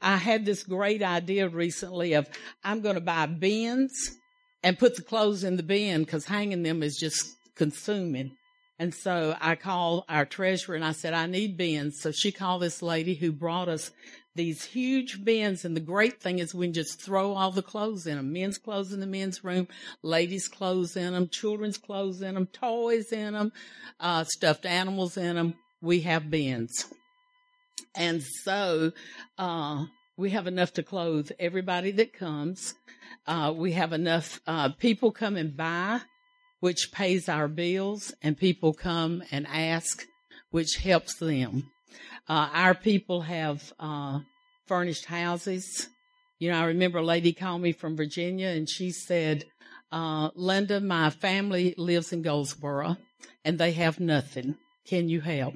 I 0.00 0.16
had 0.16 0.44
this 0.44 0.62
great 0.62 1.02
idea 1.02 1.48
recently 1.48 2.14
of 2.14 2.28
I'm 2.64 2.80
going 2.80 2.94
to 2.96 3.00
buy 3.00 3.26
bins 3.26 3.92
and 4.62 4.78
put 4.78 4.96
the 4.96 5.02
clothes 5.02 5.44
in 5.44 5.56
the 5.56 5.62
bin 5.62 6.04
because 6.04 6.26
hanging 6.26 6.62
them 6.62 6.82
is 6.82 6.96
just 6.96 7.36
consuming. 7.54 8.36
And 8.78 8.94
so 8.94 9.36
I 9.40 9.54
called 9.54 10.04
our 10.08 10.26
treasurer 10.26 10.74
and 10.74 10.84
I 10.84 10.92
said, 10.92 11.14
I 11.14 11.26
need 11.26 11.56
bins. 11.56 12.00
So 12.00 12.12
she 12.12 12.30
called 12.30 12.62
this 12.62 12.82
lady 12.82 13.14
who 13.14 13.32
brought 13.32 13.68
us 13.68 13.90
these 14.36 14.64
huge 14.64 15.24
bins. 15.24 15.64
And 15.64 15.76
the 15.76 15.80
great 15.80 16.20
thing 16.20 16.38
is 16.38 16.54
we 16.54 16.66
can 16.66 16.74
just 16.74 17.00
throw 17.00 17.32
all 17.32 17.50
the 17.50 17.62
clothes 17.62 18.06
in 18.06 18.16
them. 18.16 18.32
Men's 18.32 18.58
clothes 18.58 18.92
in 18.92 19.00
the 19.00 19.06
men's 19.06 19.42
room, 19.42 19.68
ladies' 20.02 20.48
clothes 20.48 20.96
in 20.96 21.12
them, 21.12 21.28
children's 21.28 21.78
clothes 21.78 22.22
in 22.22 22.34
them, 22.34 22.46
toys 22.46 23.12
in 23.12 23.34
them, 23.34 23.52
uh, 24.00 24.24
stuffed 24.24 24.66
animals 24.66 25.16
in 25.16 25.36
them. 25.36 25.54
We 25.80 26.00
have 26.00 26.30
bins. 26.30 26.86
And 27.94 28.22
so, 28.22 28.92
uh, 29.38 29.86
we 30.16 30.30
have 30.30 30.46
enough 30.46 30.72
to 30.74 30.82
clothe 30.82 31.30
everybody 31.38 31.90
that 31.92 32.12
comes. 32.12 32.74
Uh, 33.26 33.52
we 33.54 33.72
have 33.72 33.92
enough, 33.92 34.40
uh, 34.46 34.70
people 34.70 35.12
come 35.12 35.36
and 35.36 35.56
buy, 35.56 36.00
which 36.60 36.90
pays 36.92 37.28
our 37.28 37.48
bills, 37.48 38.14
and 38.22 38.38
people 38.38 38.72
come 38.72 39.22
and 39.30 39.46
ask, 39.46 40.06
which 40.50 40.76
helps 40.76 41.16
them. 41.16 41.70
Uh, 42.28 42.48
our 42.52 42.74
people 42.74 43.22
have, 43.22 43.72
uh, 43.78 44.20
furnished 44.66 45.06
houses. 45.06 45.88
You 46.38 46.50
know, 46.50 46.58
I 46.58 46.64
remember 46.64 46.98
a 46.98 47.04
lady 47.04 47.32
called 47.32 47.62
me 47.62 47.72
from 47.72 47.96
Virginia 47.96 48.48
and 48.48 48.68
she 48.68 48.90
said, 48.90 49.44
uh, 49.92 50.30
Linda, 50.34 50.80
my 50.80 51.10
family 51.10 51.74
lives 51.78 52.12
in 52.12 52.22
Goldsboro 52.22 52.96
and 53.44 53.58
they 53.58 53.72
have 53.72 54.00
nothing. 54.00 54.56
Can 54.86 55.08
you 55.08 55.20
help? 55.20 55.54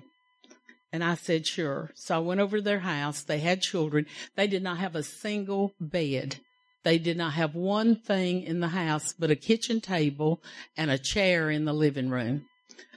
And 0.93 1.05
I 1.05 1.15
said, 1.15 1.47
sure. 1.47 1.91
So 1.95 2.17
I 2.17 2.19
went 2.19 2.41
over 2.41 2.57
to 2.57 2.63
their 2.63 2.81
house. 2.81 3.23
They 3.23 3.39
had 3.39 3.63
children. 3.63 4.07
They 4.37 4.47
did 4.47 4.63
not 4.63 4.79
have 4.79 4.97
a 4.97 5.03
single 5.03 5.73
bed. 5.81 6.37
They 6.83 6.99
did 6.99 7.17
not 7.17 7.35
have 7.35 7.55
one 7.55 7.97
thing 7.97 8.43
in 8.43 8.61
the 8.61 8.69
house 8.69 9.15
but 9.19 9.31
a 9.31 9.37
kitchen 9.37 9.81
table 9.81 10.43
and 10.77 10.91
a 10.91 10.99
chair 10.99 11.51
in 11.51 11.65
the 11.65 11.75
living 11.75 12.11
room. 12.11 12.47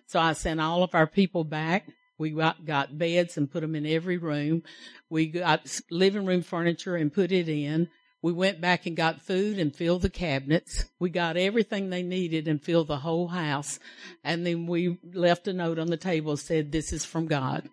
So 0.07 0.19
I 0.19 0.33
sent 0.33 0.61
all 0.61 0.83
of 0.83 0.95
our 0.95 1.07
people 1.07 1.43
back. 1.43 1.87
We 2.17 2.29
got, 2.29 2.97
beds 2.97 3.37
and 3.37 3.51
put 3.51 3.61
them 3.61 3.75
in 3.75 3.85
every 3.85 4.17
room. 4.17 4.63
We 5.09 5.27
got 5.27 5.79
living 5.89 6.25
room 6.25 6.41
furniture 6.41 6.95
and 6.95 7.13
put 7.13 7.31
it 7.31 7.49
in. 7.49 7.89
We 8.21 8.31
went 8.31 8.61
back 8.61 8.85
and 8.85 8.95
got 8.95 9.21
food 9.21 9.59
and 9.59 9.75
filled 9.75 10.03
the 10.03 10.09
cabinets. 10.09 10.85
We 10.97 11.09
got 11.09 11.35
everything 11.35 11.89
they 11.89 12.03
needed 12.03 12.47
and 12.47 12.61
filled 12.61 12.87
the 12.87 12.97
whole 12.97 13.27
house. 13.27 13.79
And 14.23 14.45
then 14.45 14.65
we 14.65 14.97
left 15.13 15.47
a 15.49 15.53
note 15.53 15.77
on 15.77 15.87
the 15.87 15.97
table 15.97 16.37
said, 16.37 16.71
this 16.71 16.93
is 16.93 17.03
from 17.03 17.27
God. 17.27 17.67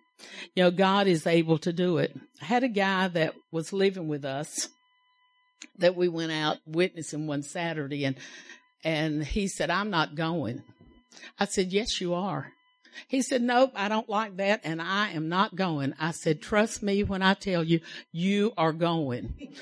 You 0.55 0.63
know, 0.63 0.71
God 0.71 1.07
is 1.07 1.25
able 1.25 1.57
to 1.59 1.71
do 1.71 1.99
it. 1.99 2.15
I 2.41 2.45
had 2.45 2.63
a 2.63 2.69
guy 2.69 3.07
that 3.07 3.33
was 3.51 3.71
living 3.71 4.09
with 4.09 4.25
us 4.25 4.67
that 5.77 5.95
we 5.95 6.09
went 6.09 6.33
out 6.33 6.57
witnessing 6.65 7.27
one 7.27 7.43
Saturday 7.43 8.03
and, 8.03 8.17
and 8.83 9.23
he 9.23 9.47
said, 9.47 9.69
I'm 9.69 9.89
not 9.89 10.15
going. 10.15 10.63
I 11.39 11.45
said, 11.45 11.71
yes, 11.71 12.01
you 12.01 12.13
are. 12.13 12.51
He 13.07 13.21
said, 13.21 13.41
nope, 13.41 13.71
I 13.75 13.89
don't 13.89 14.09
like 14.09 14.37
that 14.37 14.61
and 14.63 14.81
I 14.81 15.11
am 15.11 15.29
not 15.29 15.55
going. 15.55 15.93
I 15.99 16.11
said, 16.11 16.41
trust 16.41 16.83
me 16.83 17.03
when 17.03 17.21
I 17.21 17.33
tell 17.33 17.63
you, 17.63 17.79
you 18.11 18.53
are 18.57 18.73
going. 18.73 19.53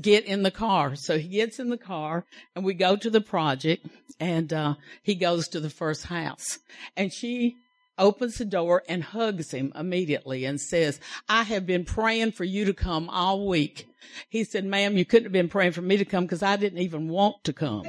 Get 0.00 0.24
in 0.24 0.42
the 0.42 0.50
car. 0.50 0.96
So 0.96 1.18
he 1.18 1.28
gets 1.28 1.58
in 1.58 1.70
the 1.70 1.78
car 1.78 2.24
and 2.54 2.64
we 2.64 2.74
go 2.74 2.96
to 2.96 3.10
the 3.10 3.20
project 3.20 3.86
and, 4.18 4.52
uh, 4.52 4.74
he 5.02 5.14
goes 5.14 5.48
to 5.48 5.60
the 5.60 5.70
first 5.70 6.06
house 6.06 6.58
and 6.96 7.12
she 7.12 7.56
opens 7.98 8.38
the 8.38 8.44
door 8.44 8.82
and 8.88 9.02
hugs 9.02 9.52
him 9.52 9.72
immediately 9.74 10.44
and 10.44 10.60
says, 10.60 10.98
I 11.28 11.42
have 11.44 11.66
been 11.66 11.84
praying 11.84 12.32
for 12.32 12.44
you 12.44 12.64
to 12.64 12.74
come 12.74 13.08
all 13.08 13.46
week. 13.46 13.86
He 14.28 14.44
said, 14.44 14.64
ma'am, 14.64 14.96
you 14.96 15.04
couldn't 15.04 15.26
have 15.26 15.32
been 15.32 15.48
praying 15.48 15.72
for 15.72 15.82
me 15.82 15.96
to 15.96 16.04
come 16.04 16.24
because 16.24 16.42
I 16.42 16.56
didn't 16.56 16.80
even 16.80 17.08
want 17.08 17.44
to 17.44 17.52
come. 17.52 17.84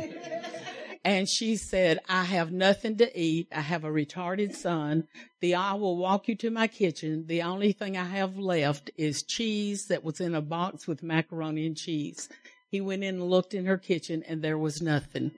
And 1.05 1.27
she 1.27 1.57
said, 1.57 1.99
I 2.07 2.23
have 2.23 2.51
nothing 2.51 2.97
to 2.97 3.19
eat. 3.19 3.49
I 3.51 3.59
have 3.59 3.83
a 3.83 3.89
retarded 3.89 4.55
son. 4.55 5.07
The 5.41 5.55
I 5.55 5.73
will 5.73 5.97
walk 5.97 6.29
you 6.29 6.35
to 6.35 6.49
my 6.49 6.67
kitchen. 6.67 7.25
The 7.27 7.41
only 7.41 7.73
thing 7.73 7.97
I 7.97 8.05
have 8.05 8.37
left 8.37 8.89
is 8.95 9.23
cheese 9.23 9.87
that 9.87 10.03
was 10.03 10.21
in 10.21 10.33
a 10.33 10.41
box 10.41 10.87
with 10.87 11.03
macaroni 11.03 11.65
and 11.65 11.75
cheese. 11.75 12.29
He 12.69 12.79
went 12.79 13.03
in 13.03 13.15
and 13.15 13.29
looked 13.29 13.53
in 13.53 13.65
her 13.65 13.77
kitchen 13.77 14.23
and 14.27 14.41
there 14.41 14.57
was 14.57 14.81
nothing. 14.81 15.31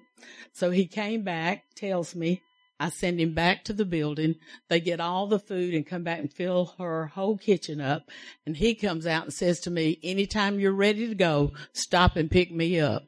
So 0.54 0.70
he 0.70 0.86
came 0.86 1.24
back, 1.24 1.66
tells 1.76 2.16
me, 2.16 2.42
I 2.80 2.90
send 2.90 3.22
him 3.22 3.34
back 3.34 3.64
to 3.66 3.74
the 3.74 3.86
building. 3.86 4.36
They 4.70 4.80
get 4.80 5.00
all 5.00 5.28
the 5.28 5.40
food 5.40 5.74
and 5.74 5.88
come 5.88 6.04
back 6.04 6.20
and 6.20 6.32
fill 6.32 6.76
her 6.78 7.08
whole 7.08 7.38
kitchen 7.38 7.80
up. 7.80 8.10
And 8.46 8.58
he 8.58 8.76
comes 8.76 9.08
out 9.08 9.24
and 9.24 9.34
says 9.34 9.62
to 9.62 9.72
me, 9.72 9.98
anytime 10.04 10.60
you're 10.60 10.74
ready 10.74 11.08
to 11.08 11.16
go, 11.16 11.54
stop 11.74 12.18
and 12.18 12.30
pick 12.30 12.52
me 12.52 12.80
up. 12.80 13.04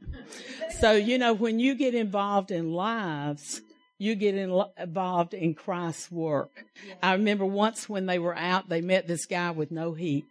So, 0.80 0.94
you 0.94 1.18
know, 1.18 1.34
when 1.34 1.60
you 1.60 1.76
get 1.76 1.96
involved 1.96 2.52
in 2.52 2.72
lives, 2.72 3.62
you 3.98 4.16
get 4.16 4.36
in, 4.36 4.58
involved 4.78 5.34
in 5.34 5.54
Christ's 5.54 6.12
work. 6.12 6.66
I 7.04 7.14
remember 7.14 7.46
once 7.46 7.90
when 7.90 8.06
they 8.06 8.20
were 8.20 8.38
out, 8.38 8.70
they 8.70 8.82
met 8.82 9.08
this 9.08 9.26
guy 9.26 9.52
with 9.52 9.72
no 9.72 9.94
heat. 9.94 10.26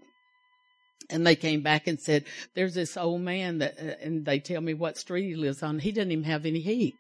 And 1.11 1.27
they 1.27 1.37
came 1.37 1.63
back 1.63 1.87
and 1.87 2.01
said, 2.01 2.25
there's 2.55 2.75
this 2.75 2.97
old 2.97 3.21
man 3.21 3.59
that, 3.59 3.79
uh, 3.79 3.95
and 4.03 4.25
they 4.25 4.41
tell 4.41 4.61
me 4.61 4.75
what 4.75 4.97
street 4.97 5.29
he 5.29 5.35
lives 5.37 5.63
on. 5.63 5.79
He 5.79 5.93
doesn't 5.93 6.11
even 6.11 6.25
have 6.25 6.47
any 6.47 6.61
heat. 6.61 6.95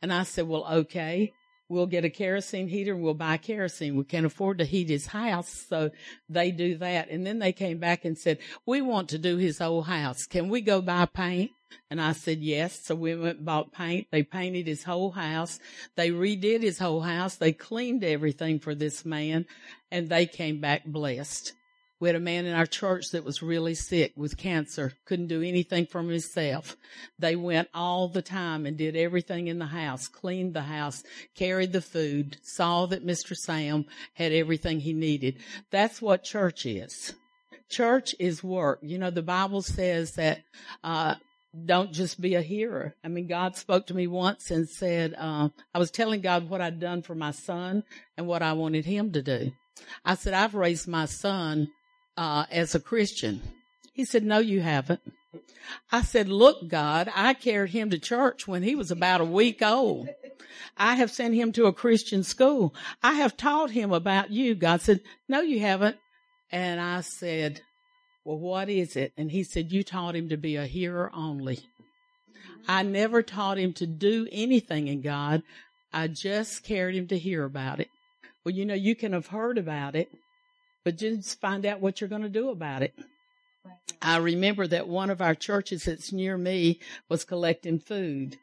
And 0.00 0.12
I 0.12 0.22
said, 0.22 0.48
well, 0.48 0.66
okay, 0.70 1.32
we'll 1.70 1.86
get 1.86 2.04
a 2.04 2.10
kerosene 2.10 2.68
heater 2.68 2.92
and 2.92 3.02
we'll 3.02 3.14
buy 3.14 3.36
kerosene. 3.36 3.96
We 3.96 4.04
can't 4.04 4.26
afford 4.26 4.58
to 4.58 4.64
heat 4.64 4.90
his 4.90 5.06
house. 5.06 5.66
So 5.68 5.90
they 6.28 6.50
do 6.50 6.76
that. 6.78 7.08
And 7.08 7.24
then 7.24 7.38
they 7.38 7.52
came 7.52 7.78
back 7.78 8.04
and 8.04 8.18
said, 8.18 8.38
we 8.66 8.82
want 8.82 9.08
to 9.10 9.18
do 9.18 9.36
his 9.36 9.58
whole 9.58 9.82
house. 9.82 10.26
Can 10.26 10.48
we 10.48 10.60
go 10.60 10.82
buy 10.82 11.06
paint? 11.06 11.52
And 11.88 12.00
I 12.00 12.12
said, 12.12 12.40
yes. 12.40 12.84
So 12.84 12.96
we 12.96 13.14
went 13.14 13.44
bought 13.44 13.72
paint. 13.72 14.08
They 14.10 14.24
painted 14.24 14.66
his 14.66 14.82
whole 14.82 15.12
house. 15.12 15.60
They 15.94 16.10
redid 16.10 16.62
his 16.62 16.80
whole 16.80 17.02
house. 17.02 17.36
They 17.36 17.52
cleaned 17.52 18.02
everything 18.02 18.58
for 18.58 18.74
this 18.74 19.04
man 19.04 19.46
and 19.92 20.08
they 20.08 20.26
came 20.26 20.60
back 20.60 20.84
blessed. 20.84 21.52
We 22.00 22.08
had 22.08 22.16
a 22.16 22.20
man 22.20 22.46
in 22.46 22.54
our 22.54 22.66
church 22.66 23.10
that 23.10 23.26
was 23.26 23.42
really 23.42 23.74
sick 23.74 24.14
with 24.16 24.38
cancer, 24.38 24.94
couldn't 25.04 25.26
do 25.26 25.42
anything 25.42 25.84
for 25.84 26.02
himself. 26.02 26.74
They 27.18 27.36
went 27.36 27.68
all 27.74 28.08
the 28.08 28.22
time 28.22 28.64
and 28.64 28.78
did 28.78 28.96
everything 28.96 29.48
in 29.48 29.58
the 29.58 29.66
house, 29.66 30.08
cleaned 30.08 30.54
the 30.54 30.62
house, 30.62 31.04
carried 31.34 31.72
the 31.72 31.82
food, 31.82 32.38
saw 32.42 32.86
that 32.86 33.06
Mr. 33.06 33.36
Sam 33.36 33.84
had 34.14 34.32
everything 34.32 34.80
he 34.80 34.94
needed. 34.94 35.36
That's 35.70 36.00
what 36.00 36.24
church 36.24 36.64
is. 36.64 37.12
Church 37.68 38.14
is 38.18 38.42
work. 38.42 38.78
You 38.80 38.96
know, 38.96 39.10
the 39.10 39.22
Bible 39.22 39.60
says 39.60 40.12
that, 40.12 40.40
uh, 40.82 41.16
don't 41.66 41.92
just 41.92 42.20
be 42.20 42.34
a 42.34 42.42
hearer. 42.42 42.94
I 43.04 43.08
mean, 43.08 43.26
God 43.26 43.56
spoke 43.56 43.88
to 43.88 43.94
me 43.94 44.06
once 44.06 44.50
and 44.50 44.68
said, 44.68 45.14
uh, 45.18 45.48
I 45.74 45.78
was 45.78 45.90
telling 45.90 46.20
God 46.20 46.48
what 46.48 46.60
I'd 46.60 46.80
done 46.80 47.02
for 47.02 47.14
my 47.14 47.32
son 47.32 47.82
and 48.16 48.26
what 48.26 48.40
I 48.40 48.54
wanted 48.54 48.86
him 48.86 49.12
to 49.12 49.22
do. 49.22 49.52
I 50.04 50.14
said, 50.14 50.32
I've 50.32 50.54
raised 50.54 50.86
my 50.86 51.06
son 51.06 51.68
uh, 52.20 52.44
as 52.50 52.74
a 52.74 52.80
Christian. 52.80 53.40
He 53.94 54.04
said, 54.04 54.24
No, 54.24 54.38
you 54.38 54.60
haven't. 54.60 55.00
I 55.90 56.02
said, 56.02 56.28
Look, 56.28 56.68
God, 56.68 57.10
I 57.14 57.32
carried 57.32 57.70
him 57.70 57.88
to 57.90 57.98
church 57.98 58.46
when 58.46 58.62
he 58.62 58.74
was 58.74 58.90
about 58.90 59.22
a 59.22 59.24
week 59.24 59.62
old. 59.62 60.10
I 60.76 60.96
have 60.96 61.10
sent 61.10 61.34
him 61.34 61.50
to 61.52 61.64
a 61.64 61.72
Christian 61.72 62.22
school. 62.22 62.74
I 63.02 63.14
have 63.14 63.38
taught 63.38 63.70
him 63.70 63.90
about 63.90 64.30
you. 64.30 64.54
God 64.54 64.82
said, 64.82 65.00
No, 65.28 65.40
you 65.40 65.60
haven't. 65.60 65.96
And 66.52 66.78
I 66.78 67.00
said, 67.00 67.62
Well, 68.26 68.38
what 68.38 68.68
is 68.68 68.96
it? 68.96 69.14
And 69.16 69.30
he 69.30 69.42
said, 69.42 69.72
You 69.72 69.82
taught 69.82 70.14
him 70.14 70.28
to 70.28 70.36
be 70.36 70.56
a 70.56 70.66
hearer 70.66 71.10
only. 71.14 71.60
I 72.68 72.82
never 72.82 73.22
taught 73.22 73.56
him 73.56 73.72
to 73.74 73.86
do 73.86 74.28
anything 74.30 74.88
in 74.88 75.00
God. 75.00 75.42
I 75.90 76.08
just 76.08 76.64
carried 76.64 76.96
him 76.96 77.08
to 77.08 77.18
hear 77.18 77.44
about 77.44 77.80
it. 77.80 77.88
Well, 78.44 78.54
you 78.54 78.66
know, 78.66 78.74
you 78.74 78.94
can 78.94 79.14
have 79.14 79.28
heard 79.28 79.56
about 79.56 79.96
it, 79.96 80.10
but 80.84 80.96
just 80.96 81.40
find 81.40 81.66
out 81.66 81.80
what 81.80 82.00
you're 82.00 82.08
going 82.08 82.22
to 82.22 82.28
do 82.28 82.50
about 82.50 82.82
it. 82.82 82.94
I 84.02 84.16
remember 84.16 84.66
that 84.66 84.88
one 84.88 85.10
of 85.10 85.20
our 85.20 85.34
churches 85.34 85.84
that's 85.84 86.12
near 86.12 86.38
me 86.38 86.80
was 87.08 87.24
collecting 87.24 87.78
food 87.78 88.38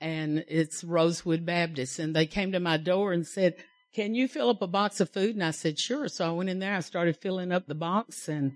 and 0.00 0.44
it's 0.48 0.84
Rosewood 0.84 1.46
Baptist 1.46 1.98
and 1.98 2.14
they 2.14 2.26
came 2.26 2.52
to 2.52 2.60
my 2.60 2.76
door 2.76 3.12
and 3.12 3.26
said, 3.26 3.54
can 3.94 4.14
you 4.14 4.26
fill 4.26 4.50
up 4.50 4.60
a 4.62 4.66
box 4.66 5.00
of 5.00 5.10
food? 5.10 5.34
And 5.34 5.44
I 5.44 5.52
said, 5.52 5.78
sure. 5.78 6.08
So 6.08 6.26
I 6.26 6.32
went 6.32 6.50
in 6.50 6.58
there, 6.58 6.74
I 6.74 6.80
started 6.80 7.16
filling 7.16 7.52
up 7.52 7.66
the 7.66 7.74
box 7.74 8.28
and, 8.28 8.52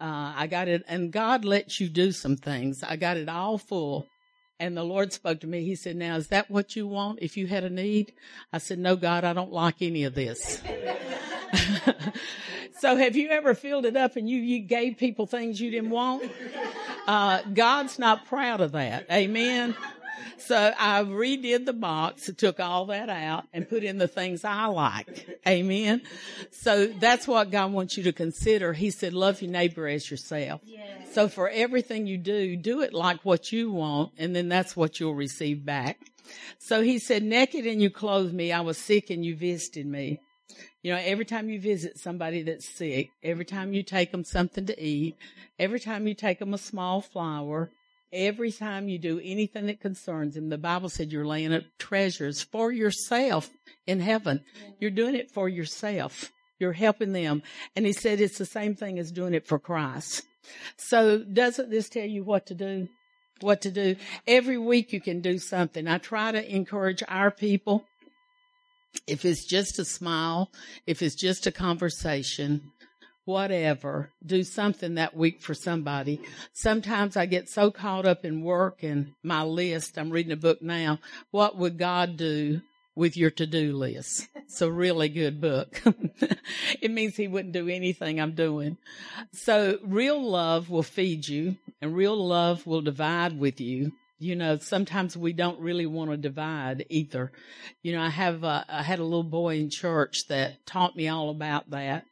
uh, 0.00 0.32
I 0.36 0.46
got 0.46 0.68
it 0.68 0.84
and 0.88 1.12
God 1.12 1.44
lets 1.44 1.80
you 1.80 1.88
do 1.88 2.12
some 2.12 2.36
things. 2.36 2.82
I 2.82 2.96
got 2.96 3.16
it 3.16 3.28
all 3.28 3.58
full. 3.58 4.06
And 4.58 4.74
the 4.74 4.84
Lord 4.84 5.12
spoke 5.12 5.40
to 5.40 5.46
me. 5.46 5.64
He 5.64 5.74
said, 5.74 5.96
now 5.96 6.16
is 6.16 6.28
that 6.28 6.50
what 6.50 6.76
you 6.76 6.86
want 6.86 7.18
if 7.20 7.36
you 7.36 7.46
had 7.46 7.64
a 7.64 7.70
need? 7.70 8.14
I 8.52 8.58
said, 8.58 8.78
no, 8.78 8.96
God, 8.96 9.24
I 9.24 9.34
don't 9.34 9.52
like 9.52 9.82
any 9.82 10.04
of 10.04 10.14
this. 10.14 10.62
so 12.78 12.96
have 12.96 13.16
you 13.16 13.28
ever 13.30 13.54
filled 13.54 13.86
it 13.86 13.96
up 13.96 14.16
and 14.16 14.28
you, 14.28 14.38
you 14.38 14.60
gave 14.60 14.96
people 14.96 15.26
things 15.26 15.60
you 15.60 15.70
didn't 15.70 15.90
want? 15.90 16.30
Uh, 17.06 17.42
God's 17.52 17.98
not 17.98 18.26
proud 18.26 18.60
of 18.60 18.72
that. 18.72 19.06
Amen. 19.10 19.74
So 20.38 20.72
I 20.78 21.02
redid 21.02 21.64
the 21.64 21.72
box, 21.72 22.30
took 22.36 22.60
all 22.60 22.86
that 22.86 23.08
out 23.08 23.46
and 23.52 23.68
put 23.68 23.82
in 23.82 23.98
the 23.98 24.08
things 24.08 24.44
I 24.44 24.66
like. 24.66 25.40
Amen. 25.46 26.02
So 26.50 26.86
that's 26.86 27.26
what 27.26 27.50
God 27.50 27.72
wants 27.72 27.96
you 27.96 28.04
to 28.04 28.12
consider. 28.12 28.72
He 28.72 28.90
said, 28.90 29.12
love 29.12 29.40
your 29.42 29.50
neighbor 29.50 29.88
as 29.88 30.10
yourself. 30.10 30.60
So 31.12 31.28
for 31.28 31.48
everything 31.48 32.06
you 32.06 32.18
do, 32.18 32.56
do 32.56 32.82
it 32.82 32.92
like 32.92 33.24
what 33.24 33.50
you 33.50 33.72
want 33.72 34.12
and 34.18 34.36
then 34.36 34.48
that's 34.48 34.76
what 34.76 35.00
you'll 35.00 35.14
receive 35.14 35.64
back. 35.64 35.98
So 36.58 36.82
he 36.82 36.98
said, 36.98 37.22
naked 37.22 37.66
and 37.66 37.80
you 37.80 37.90
clothed 37.90 38.34
me. 38.34 38.52
I 38.52 38.60
was 38.60 38.78
sick 38.78 39.10
and 39.10 39.24
you 39.24 39.34
visited 39.36 39.86
me. 39.86 40.20
You 40.86 40.92
know, 40.92 41.00
every 41.04 41.24
time 41.24 41.50
you 41.50 41.58
visit 41.58 41.98
somebody 41.98 42.42
that's 42.42 42.68
sick, 42.68 43.10
every 43.20 43.44
time 43.44 43.72
you 43.72 43.82
take 43.82 44.12
them 44.12 44.22
something 44.22 44.66
to 44.66 44.80
eat, 44.80 45.16
every 45.58 45.80
time 45.80 46.06
you 46.06 46.14
take 46.14 46.38
them 46.38 46.54
a 46.54 46.58
small 46.58 47.00
flower, 47.00 47.72
every 48.12 48.52
time 48.52 48.88
you 48.88 48.96
do 48.96 49.20
anything 49.24 49.66
that 49.66 49.80
concerns 49.80 50.36
them, 50.36 50.48
the 50.48 50.56
Bible 50.56 50.88
said 50.88 51.10
you're 51.10 51.26
laying 51.26 51.52
up 51.52 51.64
treasures 51.76 52.40
for 52.40 52.70
yourself 52.70 53.50
in 53.88 53.98
heaven. 53.98 54.44
You're 54.78 54.92
doing 54.92 55.16
it 55.16 55.32
for 55.32 55.48
yourself. 55.48 56.30
You're 56.60 56.72
helping 56.72 57.12
them. 57.12 57.42
And 57.74 57.84
he 57.84 57.92
said 57.92 58.20
it's 58.20 58.38
the 58.38 58.46
same 58.46 58.76
thing 58.76 59.00
as 59.00 59.10
doing 59.10 59.34
it 59.34 59.48
for 59.48 59.58
Christ. 59.58 60.22
So 60.76 61.18
doesn't 61.18 61.68
this 61.68 61.88
tell 61.88 62.06
you 62.06 62.22
what 62.22 62.46
to 62.46 62.54
do? 62.54 62.86
What 63.40 63.62
to 63.62 63.72
do? 63.72 63.96
Every 64.24 64.56
week 64.56 64.92
you 64.92 65.00
can 65.00 65.20
do 65.20 65.38
something. 65.38 65.88
I 65.88 65.98
try 65.98 66.30
to 66.30 66.54
encourage 66.54 67.02
our 67.08 67.32
people 67.32 67.86
if 69.06 69.24
it's 69.24 69.44
just 69.44 69.78
a 69.78 69.84
smile, 69.84 70.50
if 70.86 71.02
it's 71.02 71.14
just 71.14 71.46
a 71.46 71.52
conversation, 71.52 72.72
whatever, 73.24 74.10
do 74.24 74.42
something 74.42 74.94
that 74.94 75.16
week 75.16 75.42
for 75.42 75.52
somebody. 75.52 76.20
Sometimes 76.52 77.16
I 77.16 77.26
get 77.26 77.48
so 77.48 77.70
caught 77.70 78.06
up 78.06 78.24
in 78.24 78.42
work 78.42 78.82
and 78.82 79.12
my 79.22 79.42
list. 79.42 79.98
I'm 79.98 80.10
reading 80.10 80.32
a 80.32 80.36
book 80.36 80.62
now. 80.62 81.00
What 81.30 81.56
would 81.56 81.76
God 81.76 82.16
do 82.16 82.62
with 82.94 83.16
your 83.16 83.30
to-do 83.30 83.76
list? 83.76 84.28
It's 84.36 84.62
a 84.62 84.70
really 84.70 85.08
good 85.08 85.40
book. 85.40 85.82
it 86.80 86.90
means 86.90 87.16
he 87.16 87.28
wouldn't 87.28 87.52
do 87.52 87.68
anything 87.68 88.20
I'm 88.20 88.34
doing. 88.34 88.78
So 89.32 89.78
real 89.82 90.22
love 90.22 90.70
will 90.70 90.84
feed 90.84 91.28
you 91.28 91.56
and 91.82 91.94
real 91.94 92.16
love 92.16 92.66
will 92.66 92.80
divide 92.80 93.38
with 93.38 93.60
you 93.60 93.92
you 94.18 94.34
know, 94.34 94.58
sometimes 94.58 95.16
we 95.16 95.32
don't 95.32 95.60
really 95.60 95.86
want 95.86 96.10
to 96.10 96.16
divide 96.16 96.86
either. 96.88 97.32
You 97.82 97.92
know, 97.92 98.02
I 98.02 98.08
have, 98.08 98.44
uh, 98.44 98.64
I 98.68 98.82
had 98.82 98.98
a 98.98 99.04
little 99.04 99.22
boy 99.22 99.58
in 99.58 99.70
church 99.70 100.26
that 100.28 100.64
taught 100.66 100.96
me 100.96 101.08
all 101.08 101.30
about 101.30 101.70
that 101.70 102.04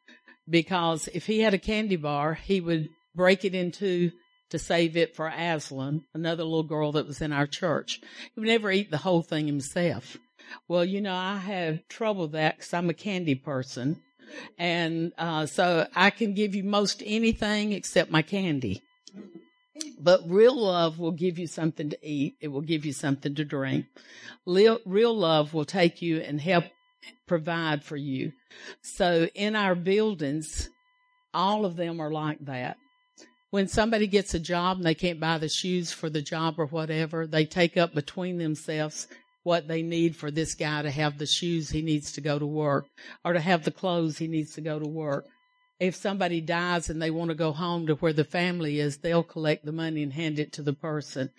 because 0.49 1.09
if 1.09 1.27
he 1.27 1.40
had 1.40 1.55
a 1.55 1.59
candy 1.59 1.97
bar, 1.97 2.35
he 2.35 2.61
would 2.61 2.88
break 3.14 3.45
it 3.45 3.55
into 3.55 4.11
to 4.51 4.59
save 4.59 4.97
it 4.97 5.17
for 5.17 5.29
Aslan, 5.29 6.05
another 6.12 6.45
little 6.45 6.62
girl 6.62 6.93
that 6.93 7.07
was 7.07 7.21
in 7.21 7.33
our 7.33 7.47
church. 7.47 8.01
He 8.35 8.40
would 8.40 8.49
never 8.49 8.71
eat 8.71 8.90
the 8.90 8.99
whole 8.99 9.23
thing 9.23 9.47
himself. 9.47 10.19
Well, 10.69 10.85
you 10.85 11.01
know, 11.01 11.14
I 11.14 11.38
have 11.38 11.88
trouble 11.88 12.23
with 12.23 12.33
that 12.33 12.59
because 12.59 12.75
I'm 12.75 12.90
a 12.90 12.95
candy 12.95 13.35
person. 13.35 14.03
And, 14.59 15.12
uh, 15.17 15.47
so 15.47 15.87
I 15.95 16.11
can 16.11 16.35
give 16.35 16.55
you 16.55 16.64
most 16.64 17.03
anything 17.05 17.73
except 17.73 18.11
my 18.11 18.23
candy. 18.23 18.83
But 19.99 20.29
real 20.29 20.57
love 20.57 20.99
will 20.99 21.13
give 21.13 21.39
you 21.39 21.47
something 21.47 21.91
to 21.91 21.99
eat. 22.03 22.37
It 22.41 22.49
will 22.49 22.61
give 22.61 22.85
you 22.85 22.93
something 22.93 23.35
to 23.35 23.45
drink. 23.45 23.87
Real, 24.47 24.79
real 24.85 25.17
love 25.17 25.55
will 25.55 25.65
take 25.65 26.03
you 26.03 26.19
and 26.19 26.41
help 26.41 26.65
provide 27.27 27.83
for 27.83 27.97
you. 27.97 28.33
So 28.83 29.29
in 29.35 29.57
our 29.57 29.75
buildings, 29.75 30.71
all 31.33 31.65
of 31.65 31.77
them 31.77 32.01
are 32.01 32.11
like 32.11 32.39
that. 32.47 32.77
When 33.51 33.69
somebody 33.69 34.07
gets 34.07 34.35
a 34.35 34.41
job 34.41 34.79
and 34.79 34.87
they 34.87 34.95
can't 34.95 35.21
buy 35.21 35.39
the 35.39 35.49
shoes 35.49 35.93
for 35.93 36.11
the 36.11 36.23
job 36.23 36.55
or 36.59 36.67
whatever, 36.67 37.27
they 37.27 37.45
take 37.45 37.77
up 37.77 37.95
between 37.95 38.39
themselves 38.39 39.07
what 39.45 39.69
they 39.69 39.83
need 39.83 40.17
for 40.17 40.31
this 40.31 40.55
guy 40.55 40.83
to 40.83 40.91
have 40.91 41.19
the 41.19 41.27
shoes 41.27 41.71
he 41.71 41.83
needs 41.83 42.13
to 42.13 42.21
go 42.21 42.39
to 42.39 42.47
work 42.47 42.87
or 43.25 43.35
to 43.35 43.41
have 43.41 43.65
the 43.65 43.71
clothes 43.71 44.19
he 44.19 44.27
needs 44.27 44.55
to 44.55 44.61
go 44.61 44.79
to 44.79 44.89
work 44.89 45.27
if 45.81 45.95
somebody 45.95 46.41
dies 46.41 46.89
and 46.89 47.01
they 47.03 47.11
want 47.11 47.31
to 47.31 47.35
go 47.35 47.53
home 47.53 47.87
to 47.87 47.95
where 47.95 48.13
the 48.13 48.25
family 48.25 48.81
is, 48.81 48.99
they'll 48.99 49.23
collect 49.23 49.65
the 49.65 49.73
money 49.73 50.03
and 50.03 50.13
hand 50.13 50.39
it 50.39 50.53
to 50.53 50.63
the 50.63 50.73
person. 50.73 51.31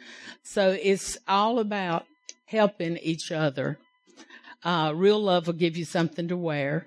So 0.44 0.78
it's 0.82 1.18
all 1.28 1.60
about 1.60 2.06
helping 2.46 2.98
each 2.98 3.32
other. 3.32 3.80
Uh, 4.64 4.92
real 4.96 5.20
love 5.20 5.48
will 5.48 5.54
give 5.54 5.78
you 5.78 5.86
something 5.86 6.28
to 6.28 6.38
wear. 6.38 6.86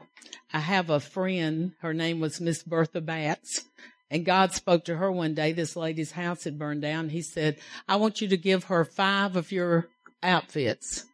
I 0.52 0.60
have 0.60 0.90
a 0.90 1.00
friend, 1.00 1.72
her 1.80 1.94
name 1.94 2.20
was 2.20 2.40
Miss 2.40 2.62
Bertha 2.62 3.00
Batts, 3.00 3.64
and 4.10 4.24
God 4.24 4.52
spoke 4.52 4.84
to 4.86 4.96
her 4.96 5.12
one 5.12 5.34
day. 5.34 5.52
This 5.52 5.76
lady's 5.76 6.12
house 6.12 6.44
had 6.44 6.58
burned 6.58 6.82
down. 6.82 7.10
He 7.10 7.22
said, 7.22 7.58
I 7.86 7.96
want 7.96 8.20
you 8.20 8.28
to 8.28 8.36
give 8.36 8.64
her 8.64 8.84
five 8.84 9.36
of 9.36 9.52
your 9.52 9.88
outfits. 10.22 11.04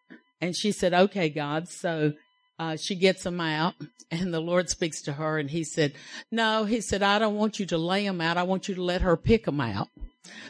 And 0.41 0.55
she 0.57 0.73
said, 0.73 0.95
okay, 0.95 1.29
God. 1.29 1.69
So 1.69 2.13
uh, 2.59 2.77
she 2.77 2.95
gets 2.95 3.23
them 3.23 3.41
out 3.41 3.75
and 4.11 4.33
the 4.33 4.41
Lord 4.41 4.71
speaks 4.71 5.03
to 5.03 5.13
her 5.15 5.39
and 5.39 5.51
he 5.51 5.65
said, 5.65 5.95
no, 6.31 6.65
he 6.65 6.81
said, 6.81 7.03
I 7.03 7.19
don't 7.19 7.37
want 7.37 7.59
you 7.59 7.67
to 7.67 7.79
lay 7.79 8.05
them 8.05 8.21
out. 8.21 8.37
I 8.37 8.45
want 8.45 8.69
you 8.69 8.75
to 8.77 8.83
let 8.83 9.03
her 9.03 9.17
pick 9.17 9.45
them 9.45 9.61
out. 9.61 9.89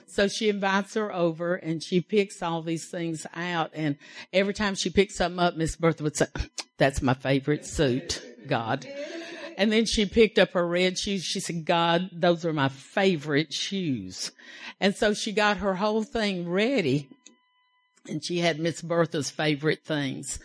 So 0.06 0.28
she 0.28 0.48
invites 0.48 0.94
her 0.94 1.12
over 1.12 1.54
and 1.54 1.82
she 1.82 2.00
picks 2.00 2.42
all 2.42 2.62
these 2.62 2.88
things 2.88 3.26
out. 3.34 3.70
And 3.74 3.96
every 4.32 4.54
time 4.54 4.74
she 4.74 4.90
picks 4.90 5.16
something 5.16 5.40
up, 5.40 5.56
Miss 5.56 5.76
Bertha 5.76 6.02
would 6.02 6.16
say, 6.16 6.26
that's 6.78 7.02
my 7.02 7.14
favorite 7.14 7.66
suit, 7.66 8.22
God. 8.46 8.86
And 9.56 9.72
then 9.72 9.84
she 9.84 10.04
picked 10.04 10.38
up 10.38 10.52
her 10.52 10.66
red 10.66 10.98
shoes. 10.98 11.24
She 11.24 11.40
said, 11.40 11.64
God, 11.64 12.10
those 12.12 12.44
are 12.44 12.52
my 12.52 12.68
favorite 12.68 13.52
shoes. 13.52 14.32
And 14.80 14.94
so 14.94 15.14
she 15.14 15.32
got 15.32 15.58
her 15.58 15.74
whole 15.74 16.02
thing 16.02 16.48
ready 16.48 17.08
and 18.08 18.24
she 18.24 18.38
had 18.38 18.58
Miss 18.58 18.82
Bertha's 18.82 19.30
favorite 19.30 19.84
things. 19.84 20.38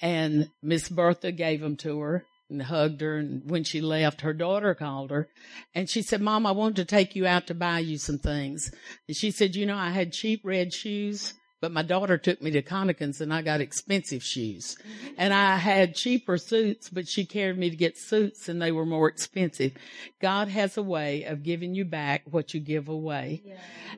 And 0.00 0.50
Miss 0.62 0.88
Bertha 0.88 1.32
gave 1.32 1.60
them 1.60 1.76
to 1.78 2.00
her 2.00 2.24
and 2.48 2.62
hugged 2.62 3.00
her. 3.00 3.16
And 3.16 3.48
when 3.48 3.64
she 3.64 3.80
left, 3.80 4.22
her 4.22 4.32
daughter 4.32 4.74
called 4.74 5.10
her 5.10 5.28
and 5.74 5.88
she 5.88 6.02
said, 6.02 6.20
Mom, 6.20 6.46
I 6.46 6.52
wanted 6.52 6.76
to 6.76 6.84
take 6.84 7.14
you 7.14 7.26
out 7.26 7.46
to 7.46 7.54
buy 7.54 7.80
you 7.80 7.98
some 7.98 8.18
things. 8.18 8.70
And 9.06 9.16
she 9.16 9.30
said, 9.30 9.54
you 9.56 9.66
know, 9.66 9.76
I 9.76 9.90
had 9.90 10.12
cheap 10.12 10.40
red 10.44 10.72
shoes 10.72 11.34
but 11.62 11.70
my 11.70 11.82
daughter 11.82 12.18
took 12.18 12.42
me 12.42 12.50
to 12.50 12.60
Connikins 12.60 13.20
and 13.20 13.32
I 13.32 13.40
got 13.40 13.60
expensive 13.60 14.22
shoes. 14.22 14.76
Mm-hmm. 14.80 15.14
And 15.16 15.32
I 15.32 15.56
had 15.56 15.94
cheaper 15.94 16.36
suits, 16.36 16.90
but 16.90 17.06
she 17.06 17.24
carried 17.24 17.56
me 17.56 17.70
to 17.70 17.76
get 17.76 17.96
suits 17.96 18.48
and 18.48 18.60
they 18.60 18.72
were 18.72 18.84
more 18.84 19.06
expensive. 19.06 19.72
God 20.20 20.48
has 20.48 20.76
a 20.76 20.82
way 20.82 21.22
of 21.22 21.44
giving 21.44 21.76
you 21.76 21.84
back 21.84 22.22
what 22.28 22.52
you 22.52 22.58
give 22.58 22.88
away. 22.88 23.44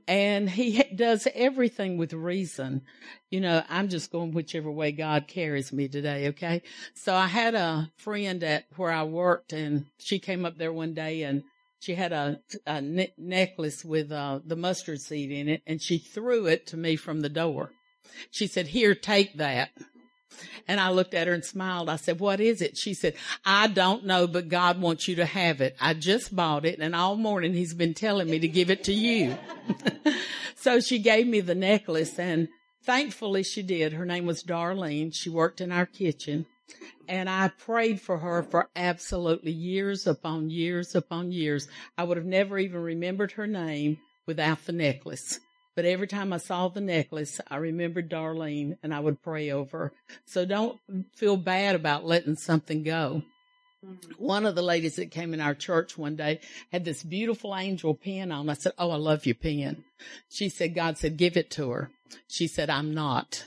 And 0.07 0.51
he 0.51 0.83
does 0.95 1.27
everything 1.35 1.97
with 1.97 2.13
reason. 2.13 2.83
You 3.31 3.41
know, 3.41 3.63
I'm 3.71 3.89
just 3.89 4.13
going 4.13 4.33
whichever 4.33 4.71
way 4.71 4.93
God 4.93 5.27
carries 5.27 5.73
me 5.73 5.89
today. 5.89 6.29
Okay. 6.29 6.61
So 6.93 7.15
I 7.15 7.29
had 7.29 7.55
a 7.55 7.91
friend 7.97 8.45
at 8.45 8.67
where 8.77 8.93
I 8.93 9.05
worked 9.05 9.55
and 9.55 9.87
she 9.97 10.19
came 10.19 10.45
up 10.45 10.59
there 10.59 10.73
one 10.73 10.93
day 10.93 11.23
and 11.23 11.45
she 11.85 11.95
had 11.95 12.13
a, 12.13 12.41
a 12.67 12.81
ne- 12.81 13.13
necklace 13.19 13.85
with 13.85 14.11
uh, 14.11 14.41
the 14.43 14.57
mustard 14.57 15.03
seed 15.03 15.31
in 15.31 15.49
it 15.49 15.63
and 15.67 15.83
she 15.83 15.99
threw 15.99 16.47
it 16.47 16.67
to 16.69 16.79
me 16.79 16.97
from 16.97 17.21
the 17.21 17.29
door. 17.29 17.73
She 18.31 18.47
said, 18.47 18.69
here, 18.69 18.95
take 18.95 19.37
that. 19.37 19.71
And 20.67 20.81
I 20.81 20.91
looked 20.91 21.13
at 21.13 21.27
her 21.27 21.35
and 21.35 21.45
smiled. 21.45 21.91
I 21.91 21.97
said, 21.97 22.21
what 22.21 22.41
is 22.41 22.63
it? 22.63 22.79
She 22.79 22.95
said, 22.95 23.15
I 23.45 23.67
don't 23.67 24.07
know, 24.07 24.27
but 24.27 24.49
God 24.49 24.81
wants 24.81 25.07
you 25.09 25.17
to 25.17 25.27
have 25.27 25.61
it. 25.61 25.77
I 25.79 25.93
just 25.93 26.35
bought 26.35 26.65
it 26.65 26.79
and 26.79 26.97
all 26.97 27.17
morning 27.17 27.53
he's 27.53 27.75
been 27.75 27.93
telling 27.93 28.31
me 28.31 28.39
to 28.39 28.49
give 28.49 28.71
it 28.71 28.83
to 28.85 28.95
you. 28.95 29.37
so 30.57 30.81
she 30.81 30.99
gave 30.99 31.27
me 31.27 31.41
the 31.41 31.55
necklace 31.55 32.19
and 32.19 32.49
thankfully 32.83 33.43
she 33.43 33.63
did. 33.63 33.93
Her 33.93 34.07
name 34.07 34.25
was 34.25 34.43
Darlene. 34.43 35.15
She 35.15 35.29
worked 35.29 35.61
in 35.61 35.71
our 35.71 35.87
kitchen 35.87 36.47
and 37.09 37.29
I 37.29 37.49
prayed 37.49 38.01
for 38.01 38.19
her 38.19 38.43
for 38.43 38.69
absolutely 38.77 39.53
years 39.53 40.07
upon 40.07 40.51
years 40.51 40.95
upon 40.95 41.33
years. 41.33 41.69
I 41.97 42.05
would 42.05 42.17
have 42.17 42.27
never 42.27 42.59
even 42.59 42.83
remembered 42.83 43.33
her 43.33 43.47
name 43.47 43.99
without 44.27 44.65
the 44.65 44.73
necklace. 44.73 45.41
But 45.75 45.85
every 45.85 46.07
time 46.07 46.33
I 46.33 46.37
saw 46.37 46.69
the 46.69 46.81
necklace, 46.81 47.41
I 47.49 47.57
remembered 47.57 48.09
Darlene 48.09 48.77
and 48.83 48.95
I 48.95 49.01
would 49.01 49.23
pray 49.23 49.51
over 49.51 49.79
her. 49.79 49.93
So 50.25 50.45
don't 50.45 50.79
feel 51.15 51.37
bad 51.37 51.75
about 51.75 52.07
letting 52.07 52.37
something 52.37 52.85
go. 52.85 53.23
Mm-hmm. 53.85 54.25
One 54.25 54.47
of 54.47 54.55
the 54.55 54.63
ladies 54.63 54.97
that 54.97 55.11
came 55.11 55.35
in 55.35 55.41
our 55.41 55.55
church 55.55 55.99
one 55.99 56.17
day 56.17 56.41
had 56.71 56.85
this 56.85 57.03
beautiful 57.03 57.57
angel 57.57 57.95
pen 57.95 58.31
on. 58.33 58.49
I 58.49 58.55
said, 58.55 58.73
Oh, 58.79 58.91
I 58.91 58.97
love 58.97 59.27
your 59.27 59.35
pen. 59.35 59.85
She 60.31 60.49
said, 60.49 60.75
God 60.75 60.97
said, 60.97 61.17
give 61.17 61.37
it 61.37 61.51
to 61.53 61.71
her. 61.71 61.91
She 62.29 62.47
said, 62.47 62.71
I'm 62.71 62.95
not. 62.95 63.45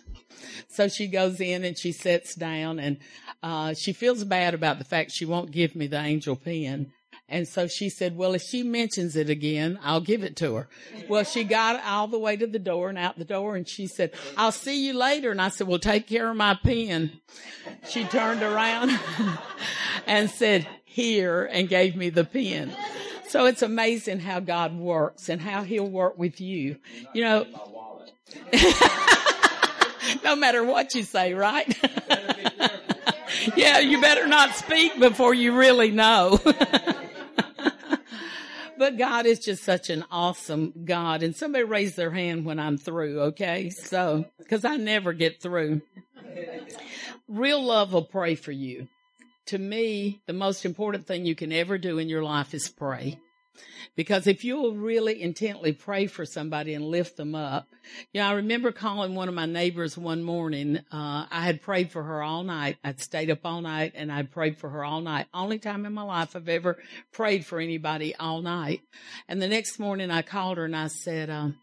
So 0.69 0.87
she 0.87 1.07
goes 1.07 1.39
in 1.41 1.63
and 1.63 1.77
she 1.77 1.91
sits 1.91 2.35
down 2.35 2.79
and 2.79 2.97
uh, 3.41 3.73
she 3.73 3.93
feels 3.93 4.23
bad 4.23 4.53
about 4.53 4.77
the 4.77 4.85
fact 4.85 5.11
she 5.11 5.25
won't 5.25 5.51
give 5.51 5.75
me 5.75 5.87
the 5.87 5.99
angel 5.99 6.35
pen. 6.35 6.91
And 7.29 7.45
so 7.45 7.67
she 7.67 7.89
said, 7.89 8.15
well, 8.15 8.35
if 8.35 8.41
she 8.41 8.63
mentions 8.63 9.17
it 9.17 9.29
again, 9.29 9.79
I'll 9.83 9.99
give 9.99 10.23
it 10.23 10.37
to 10.37 10.55
her. 10.55 10.69
Well, 11.09 11.25
she 11.25 11.43
got 11.43 11.83
all 11.83 12.07
the 12.07 12.19
way 12.19 12.37
to 12.37 12.47
the 12.47 12.59
door 12.59 12.87
and 12.87 12.97
out 12.97 13.17
the 13.17 13.25
door 13.25 13.57
and 13.57 13.67
she 13.67 13.87
said, 13.87 14.13
I'll 14.37 14.53
see 14.53 14.85
you 14.85 14.93
later. 14.93 15.31
And 15.31 15.41
I 15.41 15.49
said, 15.49 15.67
well, 15.67 15.79
take 15.79 16.07
care 16.07 16.29
of 16.29 16.37
my 16.37 16.53
pen. 16.55 17.19
She 17.89 18.05
turned 18.05 18.43
around 18.43 18.97
and 20.07 20.29
said, 20.29 20.67
here 20.97 21.45
and 21.51 21.69
gave 21.69 21.95
me 21.95 22.09
the 22.09 22.23
pen. 22.23 22.71
So 23.27 23.45
it's 23.45 23.61
amazing 23.61 24.19
how 24.19 24.39
God 24.39 24.75
works 24.75 25.29
and 25.29 25.39
how 25.41 25.63
he'll 25.63 25.89
work 25.89 26.17
with 26.17 26.39
you. 26.39 26.77
You 27.13 27.23
know, 27.23 27.45
no 30.23 30.35
matter 30.35 30.63
what 30.63 30.95
you 30.95 31.03
say, 31.03 31.33
right? 31.33 31.77
yeah, 33.55 33.79
you 33.79 34.01
better 34.01 34.27
not 34.27 34.55
speak 34.55 34.99
before 34.99 35.33
you 35.33 35.57
really 35.57 35.91
know. 35.91 36.39
but 38.77 38.97
God 38.97 39.25
is 39.25 39.39
just 39.39 39.63
such 39.63 39.89
an 39.89 40.05
awesome 40.11 40.73
God. 40.85 41.23
And 41.23 41.35
somebody 41.35 41.63
raise 41.63 41.95
their 41.95 42.11
hand 42.11 42.45
when 42.45 42.59
I'm 42.59 42.77
through, 42.77 43.21
okay? 43.21 43.69
So, 43.69 44.25
cause 44.49 44.63
I 44.65 44.77
never 44.77 45.13
get 45.13 45.41
through. 45.41 45.81
Real 47.27 47.61
love 47.63 47.93
will 47.93 48.05
pray 48.05 48.35
for 48.35 48.51
you. 48.51 48.87
To 49.47 49.57
me, 49.57 50.21
the 50.25 50.33
most 50.33 50.65
important 50.65 51.07
thing 51.07 51.25
you 51.25 51.35
can 51.35 51.51
ever 51.51 51.77
do 51.77 51.97
in 51.99 52.09
your 52.09 52.23
life 52.23 52.53
is 52.53 52.67
pray. 52.67 53.19
Because 53.95 54.27
if 54.27 54.43
you'll 54.43 54.75
really 54.75 55.21
intently 55.21 55.73
pray 55.73 56.07
for 56.07 56.25
somebody 56.25 56.73
and 56.73 56.85
lift 56.85 57.17
them 57.17 57.35
up, 57.35 57.67
you 58.13 58.21
know, 58.21 58.27
I 58.27 58.33
remember 58.33 58.71
calling 58.71 59.15
one 59.15 59.27
of 59.27 59.33
my 59.33 59.45
neighbors 59.45 59.97
one 59.97 60.23
morning. 60.23 60.77
Uh, 60.91 61.25
I 61.29 61.41
had 61.41 61.61
prayed 61.61 61.91
for 61.91 62.03
her 62.03 62.21
all 62.21 62.43
night. 62.43 62.77
I'd 62.83 62.99
stayed 62.99 63.29
up 63.29 63.45
all 63.45 63.61
night 63.61 63.93
and 63.95 64.11
I'd 64.11 64.31
prayed 64.31 64.57
for 64.57 64.69
her 64.69 64.83
all 64.83 65.01
night. 65.01 65.27
Only 65.33 65.59
time 65.59 65.85
in 65.85 65.93
my 65.93 66.03
life 66.03 66.35
I've 66.35 66.49
ever 66.49 66.77
prayed 67.11 67.45
for 67.45 67.59
anybody 67.59 68.15
all 68.15 68.41
night. 68.41 68.81
And 69.27 69.41
the 69.41 69.47
next 69.47 69.79
morning 69.79 70.11
I 70.11 70.21
called 70.21 70.57
her 70.57 70.65
and 70.65 70.75
I 70.75 70.87
said, 70.87 71.29
um, 71.29 71.57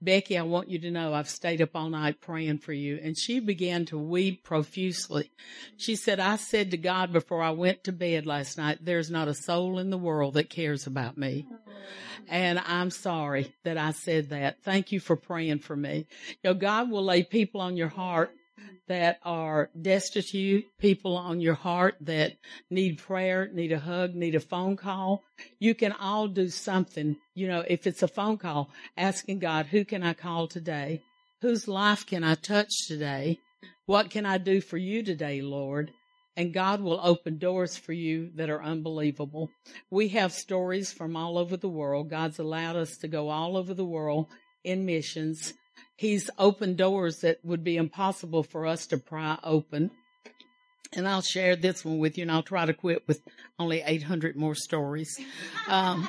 Becky, 0.00 0.36
I 0.36 0.42
want 0.42 0.68
you 0.68 0.78
to 0.80 0.90
know 0.90 1.14
I've 1.14 1.28
stayed 1.28 1.62
up 1.62 1.70
all 1.74 1.88
night 1.88 2.20
praying 2.20 2.58
for 2.58 2.72
you. 2.72 3.00
And 3.02 3.16
she 3.16 3.40
began 3.40 3.86
to 3.86 3.98
weep 3.98 4.44
profusely. 4.44 5.30
She 5.76 5.96
said, 5.96 6.20
I 6.20 6.36
said 6.36 6.70
to 6.72 6.76
God 6.76 7.12
before 7.12 7.42
I 7.42 7.50
went 7.50 7.84
to 7.84 7.92
bed 7.92 8.26
last 8.26 8.58
night, 8.58 8.78
there's 8.82 9.10
not 9.10 9.28
a 9.28 9.34
soul 9.34 9.78
in 9.78 9.90
the 9.90 9.98
world 9.98 10.34
that 10.34 10.50
cares 10.50 10.86
about 10.86 11.16
me. 11.16 11.46
And 12.28 12.58
I'm 12.58 12.90
sorry 12.90 13.54
that 13.64 13.78
I 13.78 13.92
said 13.92 14.30
that. 14.30 14.62
Thank 14.62 14.92
you 14.92 15.00
for 15.00 15.16
praying 15.16 15.60
for 15.60 15.76
me. 15.76 16.06
You 16.42 16.50
know, 16.50 16.54
God 16.54 16.90
will 16.90 17.04
lay 17.04 17.22
people 17.22 17.60
on 17.60 17.76
your 17.76 17.88
heart 17.88 18.34
that 18.86 19.18
are 19.22 19.70
destitute, 19.80 20.64
people 20.78 21.16
on 21.16 21.40
your 21.40 21.54
heart 21.54 21.96
that 22.02 22.32
need 22.70 22.98
prayer, 22.98 23.48
need 23.52 23.72
a 23.72 23.78
hug, 23.78 24.14
need 24.14 24.34
a 24.34 24.40
phone 24.40 24.76
call. 24.76 25.22
You 25.58 25.74
can 25.74 25.92
all 25.92 26.28
do 26.28 26.48
something. 26.48 27.16
You 27.34 27.48
know, 27.48 27.64
if 27.66 27.86
it's 27.86 28.02
a 28.02 28.08
phone 28.08 28.38
call, 28.38 28.70
asking 28.96 29.38
God, 29.38 29.66
who 29.66 29.84
can 29.84 30.02
I 30.02 30.12
call 30.12 30.48
today? 30.48 31.02
Whose 31.40 31.68
life 31.68 32.06
can 32.06 32.24
I 32.24 32.34
touch 32.34 32.86
today? 32.86 33.38
What 33.86 34.10
can 34.10 34.26
I 34.26 34.38
do 34.38 34.60
for 34.60 34.78
you 34.78 35.02
today, 35.02 35.42
Lord? 35.42 35.92
And 36.36 36.52
God 36.52 36.80
will 36.80 37.00
open 37.02 37.38
doors 37.38 37.76
for 37.76 37.92
you 37.92 38.30
that 38.34 38.50
are 38.50 38.62
unbelievable. 38.62 39.50
We 39.90 40.08
have 40.08 40.32
stories 40.32 40.92
from 40.92 41.16
all 41.16 41.38
over 41.38 41.56
the 41.56 41.68
world. 41.68 42.10
God's 42.10 42.38
allowed 42.38 42.76
us 42.76 42.96
to 42.98 43.08
go 43.08 43.28
all 43.28 43.56
over 43.56 43.72
the 43.72 43.84
world 43.84 44.26
in 44.64 44.84
missions. 44.84 45.54
He's 45.96 46.28
opened 46.38 46.76
doors 46.76 47.20
that 47.20 47.44
would 47.44 47.62
be 47.62 47.76
impossible 47.76 48.42
for 48.42 48.66
us 48.66 48.86
to 48.88 48.98
pry 48.98 49.38
open. 49.42 49.90
And 50.96 51.08
I'll 51.08 51.22
share 51.22 51.56
this 51.56 51.84
one 51.84 51.98
with 51.98 52.16
you 52.18 52.22
and 52.22 52.30
I'll 52.30 52.42
try 52.42 52.66
to 52.66 52.72
quit 52.72 53.06
with 53.08 53.20
only 53.58 53.82
800 53.82 54.36
more 54.36 54.54
stories. 54.54 55.20
Um, 55.66 56.06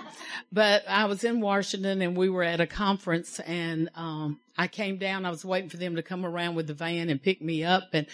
but 0.52 0.84
I 0.86 1.06
was 1.06 1.24
in 1.24 1.40
Washington 1.40 2.02
and 2.02 2.18
we 2.18 2.28
were 2.28 2.44
at 2.44 2.60
a 2.60 2.68
conference 2.68 3.40
and, 3.40 3.90
um, 3.96 4.42
I 4.58 4.68
came 4.68 4.98
down. 4.98 5.26
I 5.26 5.30
was 5.30 5.46
waiting 5.46 5.70
for 5.70 5.78
them 5.78 5.96
to 5.96 6.04
come 6.04 6.26
around 6.26 6.56
with 6.56 6.68
the 6.68 6.74
van 6.74 7.10
and 7.10 7.24
pick 7.24 7.42
me 7.42 7.64
up 7.64 7.84
and 7.94 8.06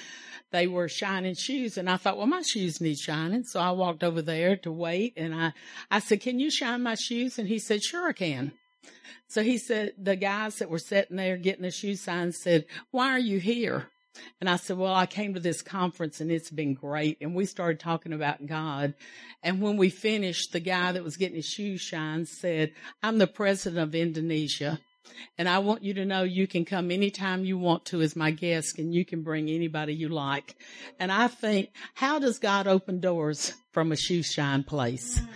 they 0.52 0.68
were 0.68 0.88
shining 0.88 1.34
shoes 1.34 1.80
and 1.80 1.90
I 1.90 1.98
thought, 1.98 2.18
well, 2.18 2.28
my 2.28 2.44
shoes 2.44 2.80
need 2.80 3.00
shining. 3.00 3.44
So 3.44 3.60
I 3.60 3.72
walked 3.72 4.04
over 4.04 4.22
there 4.22 4.56
to 4.58 4.72
wait 4.72 5.14
and 5.18 5.34
I, 5.34 5.54
I 5.90 5.98
said, 5.98 6.22
can 6.22 6.40
you 6.40 6.52
shine 6.52 6.84
my 6.84 6.94
shoes? 6.94 7.40
And 7.40 7.48
he 7.48 7.58
said, 7.58 7.82
sure 7.82 8.10
I 8.10 8.14
can. 8.14 8.52
So 9.28 9.44
he 9.44 9.58
said, 9.58 9.94
the 9.98 10.16
guys 10.16 10.58
that 10.58 10.70
were 10.70 10.80
sitting 10.80 11.18
there 11.18 11.38
getting 11.38 11.62
their 11.62 11.72
shoe 11.72 11.96
signed 11.96 12.36
said, 12.36 12.66
why 12.92 13.12
are 13.12 13.20
you 13.20 13.40
here? 13.40 13.88
And 14.42 14.50
I 14.50 14.58
said, 14.58 14.78
well, 14.78 14.94
I 14.94 15.06
came 15.06 15.34
to 15.34 15.40
this 15.40 15.62
conference 15.62 16.20
and 16.20 16.32
it's 16.32 16.50
been 16.50 16.74
great. 16.74 17.18
And 17.22 17.34
we 17.34 17.46
started 17.46 17.80
talking 17.80 18.12
about 18.12 18.46
God. 18.46 18.94
And 19.42 19.62
when 19.62 19.78
we 19.78 19.90
finished, 19.90 20.52
the 20.52 20.60
guy 20.60 20.92
that 20.92 21.04
was 21.04 21.16
getting 21.16 21.38
his 21.38 21.46
shoes 21.46 21.80
shined 21.80 22.28
said, 22.28 22.74
I'm 23.02 23.20
the 23.20 23.28
president 23.28 23.82
of 23.82 23.96
Indonesia. 23.96 24.80
And 25.38 25.50
I 25.50 25.60
want 25.60 25.84
you 25.84 25.94
to 25.96 26.06
know 26.06 26.24
you 26.24 26.48
can 26.48 26.66
come 26.66 26.92
anytime 26.92 27.46
you 27.46 27.58
want 27.58 27.86
to 27.86 28.02
as 28.02 28.16
my 28.16 28.32
guest 28.32 28.78
and 28.78 28.94
you 28.94 29.06
can 29.06 29.24
bring 29.24 29.50
anybody 29.50 29.94
you 29.94 30.10
like. 30.10 30.56
And 31.00 31.12
I 31.12 31.28
think, 31.28 31.70
how 31.94 32.20
does 32.20 32.40
God 32.40 32.68
open 32.68 33.00
doors 33.00 33.54
from 33.72 33.92
a 33.92 33.96
shoe 33.96 34.24
shine 34.24 34.64
place? 34.64 35.20
Mm. 35.20 35.28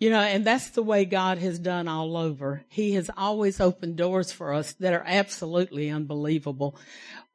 You 0.00 0.10
know, 0.10 0.20
and 0.20 0.44
that's 0.44 0.70
the 0.70 0.82
way 0.82 1.04
God 1.04 1.38
has 1.38 1.58
done 1.58 1.88
all 1.88 2.16
over. 2.16 2.64
He 2.68 2.92
has 2.92 3.10
always 3.16 3.60
opened 3.60 3.96
doors 3.96 4.32
for 4.32 4.52
us 4.52 4.72
that 4.74 4.92
are 4.92 5.04
absolutely 5.06 5.88
unbelievable. 5.88 6.76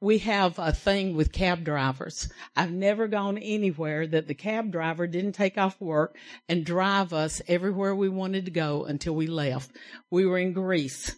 We 0.02 0.20
have 0.20 0.60
a 0.60 0.72
thing 0.72 1.16
with 1.16 1.32
cab 1.32 1.64
drivers. 1.64 2.30
I've 2.56 2.72
never 2.72 3.08
gone 3.08 3.38
anywhere 3.38 4.06
that 4.08 4.28
the 4.28 4.34
cab 4.34 4.72
driver 4.72 5.08
didn't 5.08 5.34
take 5.34 5.58
off 5.58 5.80
work 5.82 6.16
and 6.48 6.66
drive 6.66 7.12
us 7.12 7.42
everywhere 7.48 7.96
we 7.96 8.10
wanted 8.10 8.46
to 8.46 8.52
go 8.52 8.86
until 8.86 9.16
we 9.16 9.28
left. 9.28 9.72
We 10.10 10.26
were 10.26 10.38
in 10.38 10.54
Greece 10.54 11.16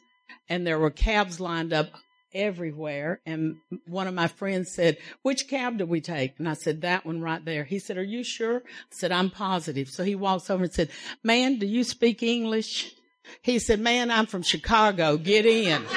and 0.51 0.67
there 0.67 0.77
were 0.77 0.91
cabs 0.91 1.39
lined 1.39 1.71
up 1.71 1.87
everywhere. 2.33 3.21
And 3.25 3.55
one 3.87 4.07
of 4.07 4.13
my 4.13 4.27
friends 4.27 4.73
said, 4.75 4.97
which 5.21 5.47
cab 5.47 5.77
do 5.77 5.85
we 5.85 6.01
take? 6.01 6.37
And 6.39 6.49
I 6.49 6.55
said, 6.55 6.81
that 6.81 7.05
one 7.05 7.21
right 7.21 7.43
there. 7.43 7.63
He 7.63 7.79
said, 7.79 7.97
are 7.97 8.03
you 8.03 8.21
sure? 8.21 8.57
I 8.57 8.61
said, 8.89 9.13
I'm 9.13 9.29
positive. 9.29 9.87
So 9.89 10.03
he 10.03 10.13
walks 10.13 10.49
over 10.49 10.65
and 10.65 10.73
said, 10.73 10.89
man, 11.23 11.57
do 11.57 11.65
you 11.65 11.85
speak 11.85 12.21
English? 12.21 12.93
He 13.41 13.59
said, 13.59 13.79
man, 13.79 14.11
I'm 14.11 14.25
from 14.25 14.43
Chicago. 14.43 15.17
Get 15.17 15.45
in. 15.45 15.83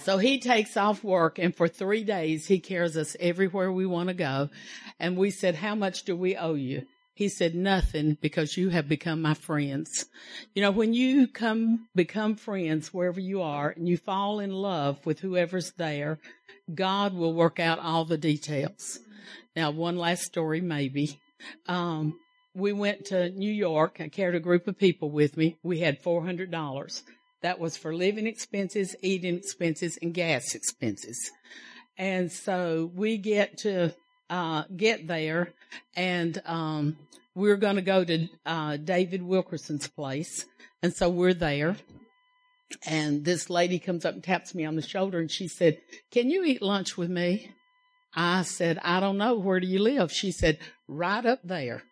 So 0.00 0.16
he 0.16 0.38
takes 0.38 0.74
off 0.78 1.04
work 1.04 1.38
and 1.38 1.54
for 1.54 1.68
three 1.68 2.02
days 2.02 2.46
he 2.46 2.60
carries 2.60 2.96
us 2.96 3.14
everywhere 3.20 3.70
we 3.70 3.84
want 3.84 4.08
to 4.08 4.14
go. 4.14 4.48
And 4.98 5.18
we 5.18 5.30
said, 5.30 5.54
how 5.54 5.74
much 5.74 6.04
do 6.04 6.16
we 6.16 6.34
owe 6.34 6.54
you? 6.54 6.86
He 7.18 7.28
said, 7.28 7.56
nothing 7.56 8.16
because 8.20 8.56
you 8.56 8.68
have 8.68 8.88
become 8.88 9.20
my 9.20 9.34
friends. 9.34 10.06
You 10.54 10.62
know, 10.62 10.70
when 10.70 10.94
you 10.94 11.26
come, 11.26 11.88
become 11.92 12.36
friends 12.36 12.94
wherever 12.94 13.18
you 13.18 13.42
are 13.42 13.70
and 13.70 13.88
you 13.88 13.96
fall 13.96 14.38
in 14.38 14.52
love 14.52 15.04
with 15.04 15.18
whoever's 15.18 15.72
there, 15.72 16.20
God 16.72 17.14
will 17.14 17.34
work 17.34 17.58
out 17.58 17.80
all 17.80 18.04
the 18.04 18.16
details. 18.16 19.00
Now, 19.56 19.72
one 19.72 19.96
last 19.96 20.22
story, 20.22 20.60
maybe. 20.60 21.18
Um, 21.66 22.20
we 22.54 22.72
went 22.72 23.06
to 23.06 23.30
New 23.30 23.52
York. 23.52 23.96
I 23.98 24.06
carried 24.10 24.36
a 24.36 24.40
group 24.40 24.68
of 24.68 24.78
people 24.78 25.10
with 25.10 25.36
me. 25.36 25.56
We 25.64 25.80
had 25.80 26.00
$400. 26.00 27.02
That 27.42 27.58
was 27.58 27.76
for 27.76 27.92
living 27.92 28.28
expenses, 28.28 28.94
eating 29.02 29.38
expenses, 29.38 29.98
and 30.00 30.14
gas 30.14 30.54
expenses. 30.54 31.18
And 31.96 32.30
so 32.30 32.92
we 32.94 33.18
get 33.18 33.58
to 33.62 33.92
uh, 34.30 34.64
get 34.76 35.06
there, 35.06 35.52
and 35.96 36.40
um, 36.44 36.96
we're 37.34 37.56
going 37.56 37.76
to 37.76 37.82
go 37.82 38.04
to 38.04 38.28
uh, 38.44 38.76
David 38.76 39.22
Wilkerson's 39.22 39.88
place. 39.88 40.44
And 40.82 40.94
so 40.94 41.08
we're 41.08 41.34
there. 41.34 41.76
And 42.86 43.24
this 43.24 43.48
lady 43.48 43.78
comes 43.78 44.04
up 44.04 44.14
and 44.14 44.22
taps 44.22 44.54
me 44.54 44.64
on 44.64 44.76
the 44.76 44.82
shoulder, 44.82 45.18
and 45.18 45.30
she 45.30 45.48
said, 45.48 45.78
Can 46.10 46.30
you 46.30 46.44
eat 46.44 46.62
lunch 46.62 46.96
with 46.96 47.10
me? 47.10 47.52
I 48.14 48.42
said, 48.42 48.78
I 48.82 49.00
don't 49.00 49.18
know. 49.18 49.34
Where 49.34 49.60
do 49.60 49.66
you 49.66 49.78
live? 49.78 50.12
She 50.12 50.32
said, 50.32 50.58
Right 50.86 51.24
up 51.24 51.40
there. 51.42 51.82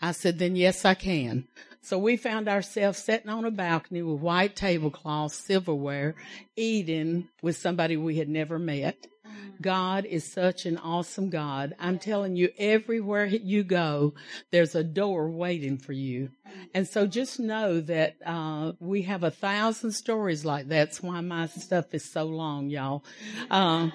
I 0.00 0.12
said, 0.12 0.38
Then 0.38 0.56
yes, 0.56 0.84
I 0.84 0.94
can. 0.94 1.48
So 1.82 1.98
we 1.98 2.16
found 2.16 2.48
ourselves 2.48 2.98
sitting 2.98 3.28
on 3.28 3.44
a 3.44 3.50
balcony 3.50 4.02
with 4.02 4.20
white 4.20 4.54
tablecloths, 4.54 5.34
silverware, 5.34 6.14
eating 6.56 7.28
with 7.42 7.56
somebody 7.56 7.96
we 7.96 8.18
had 8.18 8.28
never 8.28 8.58
met. 8.58 9.06
Mm. 9.42 9.62
God 9.62 10.04
is 10.04 10.24
such 10.24 10.66
an 10.66 10.78
awesome 10.78 11.30
God. 11.30 11.74
I'm 11.78 11.98
telling 11.98 12.36
you, 12.36 12.50
everywhere 12.58 13.26
you 13.26 13.64
go, 13.64 14.14
there's 14.50 14.74
a 14.74 14.84
door 14.84 15.30
waiting 15.30 15.78
for 15.78 15.92
you. 15.92 16.30
And 16.74 16.88
so 16.88 17.06
just 17.06 17.38
know 17.38 17.80
that 17.80 18.16
uh, 18.24 18.72
we 18.80 19.02
have 19.02 19.22
a 19.22 19.30
thousand 19.30 19.92
stories 19.92 20.44
like 20.44 20.68
that. 20.68 20.82
That's 20.82 21.02
why 21.02 21.20
my 21.20 21.46
stuff 21.46 21.94
is 21.94 22.04
so 22.04 22.24
long, 22.24 22.68
y'all. 22.68 23.04
Um, 23.50 23.92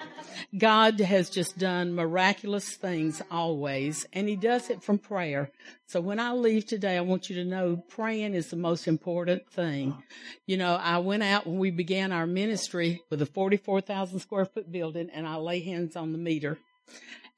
God 0.56 0.98
has 1.00 1.28
just 1.28 1.58
done 1.58 1.94
miraculous 1.94 2.70
things 2.70 3.20
always, 3.30 4.06
and 4.12 4.26
He 4.26 4.36
does 4.36 4.70
it 4.70 4.82
from 4.82 4.98
prayer. 4.98 5.50
So 5.86 6.00
when 6.00 6.18
I 6.18 6.32
leave 6.32 6.64
today, 6.66 6.96
I 6.96 7.02
want 7.02 7.28
you 7.28 7.36
to 7.36 7.44
know 7.44 7.76
praying 7.88 8.34
is 8.34 8.48
the 8.48 8.56
most 8.56 8.88
important 8.88 9.50
thing. 9.50 10.02
You 10.46 10.56
know, 10.56 10.76
I 10.76 10.98
went 10.98 11.22
out 11.22 11.46
when 11.46 11.58
we 11.58 11.70
began 11.70 12.10
our 12.10 12.26
ministry 12.26 13.02
with 13.10 13.20
a 13.20 13.26
44,000 13.26 14.20
square 14.20 14.46
foot 14.46 14.72
building, 14.72 15.10
and 15.12 15.26
I 15.26 15.36
lay 15.36 15.60
hands 15.60 15.94
on 15.94 16.12
the 16.12 16.18
meter. 16.18 16.58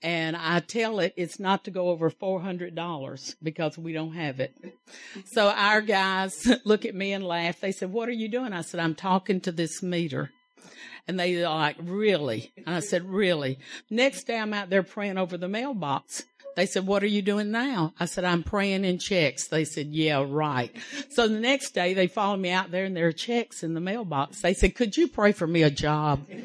And 0.02 0.34
I 0.34 0.60
tell 0.60 0.98
it 1.00 1.12
it's 1.16 1.38
not 1.38 1.64
to 1.64 1.70
go 1.70 1.90
over 1.90 2.10
$400 2.10 3.34
because 3.42 3.76
we 3.76 3.92
don't 3.92 4.14
have 4.14 4.40
it. 4.40 4.54
So 5.26 5.48
our 5.48 5.82
guys 5.82 6.46
look 6.64 6.86
at 6.86 6.94
me 6.94 7.12
and 7.12 7.24
laugh. 7.24 7.60
They 7.60 7.72
said, 7.72 7.92
What 7.92 8.08
are 8.08 8.12
you 8.12 8.28
doing? 8.28 8.52
I 8.52 8.62
said, 8.62 8.80
I'm 8.80 8.94
talking 8.94 9.40
to 9.42 9.52
this 9.52 9.82
meter. 9.82 10.30
And 11.06 11.20
they 11.20 11.42
are 11.42 11.54
like, 11.54 11.76
Really? 11.80 12.52
And 12.56 12.74
I 12.74 12.80
said, 12.80 13.10
Really? 13.10 13.58
Next 13.90 14.24
day 14.24 14.38
I'm 14.38 14.54
out 14.54 14.70
there 14.70 14.82
praying 14.82 15.18
over 15.18 15.36
the 15.36 15.48
mailbox. 15.48 16.24
They 16.56 16.66
said, 16.66 16.86
What 16.86 17.02
are 17.02 17.08
you 17.08 17.20
doing 17.20 17.50
now? 17.50 17.92
I 18.00 18.06
said, 18.06 18.24
I'm 18.24 18.42
praying 18.42 18.86
in 18.86 18.98
checks. 18.98 19.48
They 19.48 19.66
said, 19.66 19.88
Yeah, 19.88 20.24
right. 20.26 20.74
So 21.10 21.28
the 21.28 21.40
next 21.40 21.72
day 21.72 21.92
they 21.92 22.06
followed 22.06 22.40
me 22.40 22.50
out 22.50 22.70
there 22.70 22.86
and 22.86 22.96
there 22.96 23.08
are 23.08 23.12
checks 23.12 23.62
in 23.62 23.74
the 23.74 23.80
mailbox. 23.80 24.40
They 24.40 24.54
said, 24.54 24.74
Could 24.74 24.96
you 24.96 25.08
pray 25.08 25.32
for 25.32 25.46
me 25.46 25.62
a 25.62 25.70
job? 25.70 26.26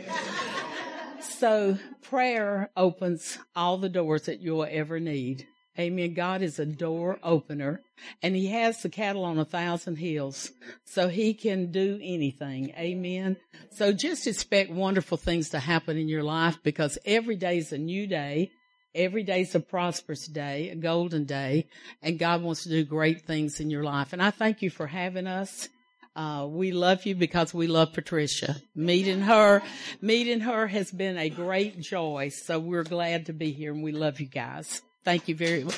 So 1.29 1.77
prayer 2.01 2.69
opens 2.77 3.37
all 3.55 3.77
the 3.77 3.89
doors 3.89 4.23
that 4.23 4.41
you'll 4.41 4.67
ever 4.69 4.99
need. 4.99 5.47
Amen. 5.77 6.13
God 6.13 6.41
is 6.41 6.57
a 6.57 6.65
door 6.65 7.19
opener 7.21 7.81
and 8.21 8.35
he 8.35 8.47
has 8.47 8.81
the 8.81 8.89
cattle 8.89 9.25
on 9.25 9.37
a 9.37 9.45
thousand 9.45 9.97
hills 9.97 10.51
so 10.85 11.09
he 11.09 11.33
can 11.33 11.71
do 11.71 11.99
anything. 12.01 12.73
Amen. 12.77 13.35
So 13.71 13.91
just 13.91 14.25
expect 14.25 14.71
wonderful 14.71 15.17
things 15.17 15.49
to 15.49 15.59
happen 15.59 15.97
in 15.97 16.07
your 16.07 16.23
life 16.23 16.57
because 16.63 16.97
every 17.05 17.35
day 17.35 17.57
is 17.57 17.73
a 17.73 17.77
new 17.77 18.07
day. 18.07 18.51
Every 18.93 19.23
day 19.23 19.41
is 19.41 19.53
a 19.53 19.59
prosperous 19.59 20.25
day, 20.25 20.69
a 20.69 20.75
golden 20.75 21.25
day, 21.25 21.67
and 22.01 22.17
God 22.17 22.41
wants 22.41 22.63
to 22.63 22.69
do 22.69 22.85
great 22.85 23.23
things 23.23 23.59
in 23.59 23.69
your 23.69 23.83
life. 23.83 24.13
And 24.13 24.23
I 24.23 24.31
thank 24.31 24.61
you 24.61 24.69
for 24.69 24.87
having 24.87 25.27
us. 25.27 25.67
Uh, 26.15 26.47
we 26.49 26.71
love 26.71 27.05
you 27.05 27.13
because 27.13 27.53
we 27.53 27.67
love 27.67 27.91
Patricia. 27.91 28.55
Meeting 28.73 29.21
her, 29.21 29.61
meeting 30.01 30.39
her 30.39 30.67
has 30.67 30.89
been 30.89 31.17
a 31.17 31.29
great 31.29 31.81
joy. 31.81 32.29
So 32.29 32.57
we're 32.57 32.83
glad 32.83 33.25
to 33.25 33.33
be 33.33 33.51
here 33.51 33.73
and 33.73 33.83
we 33.83 33.91
love 33.91 34.21
you 34.21 34.27
guys. 34.27 34.81
Thank 35.03 35.27
you 35.27 35.35
very 35.35 35.65
much. 35.65 35.75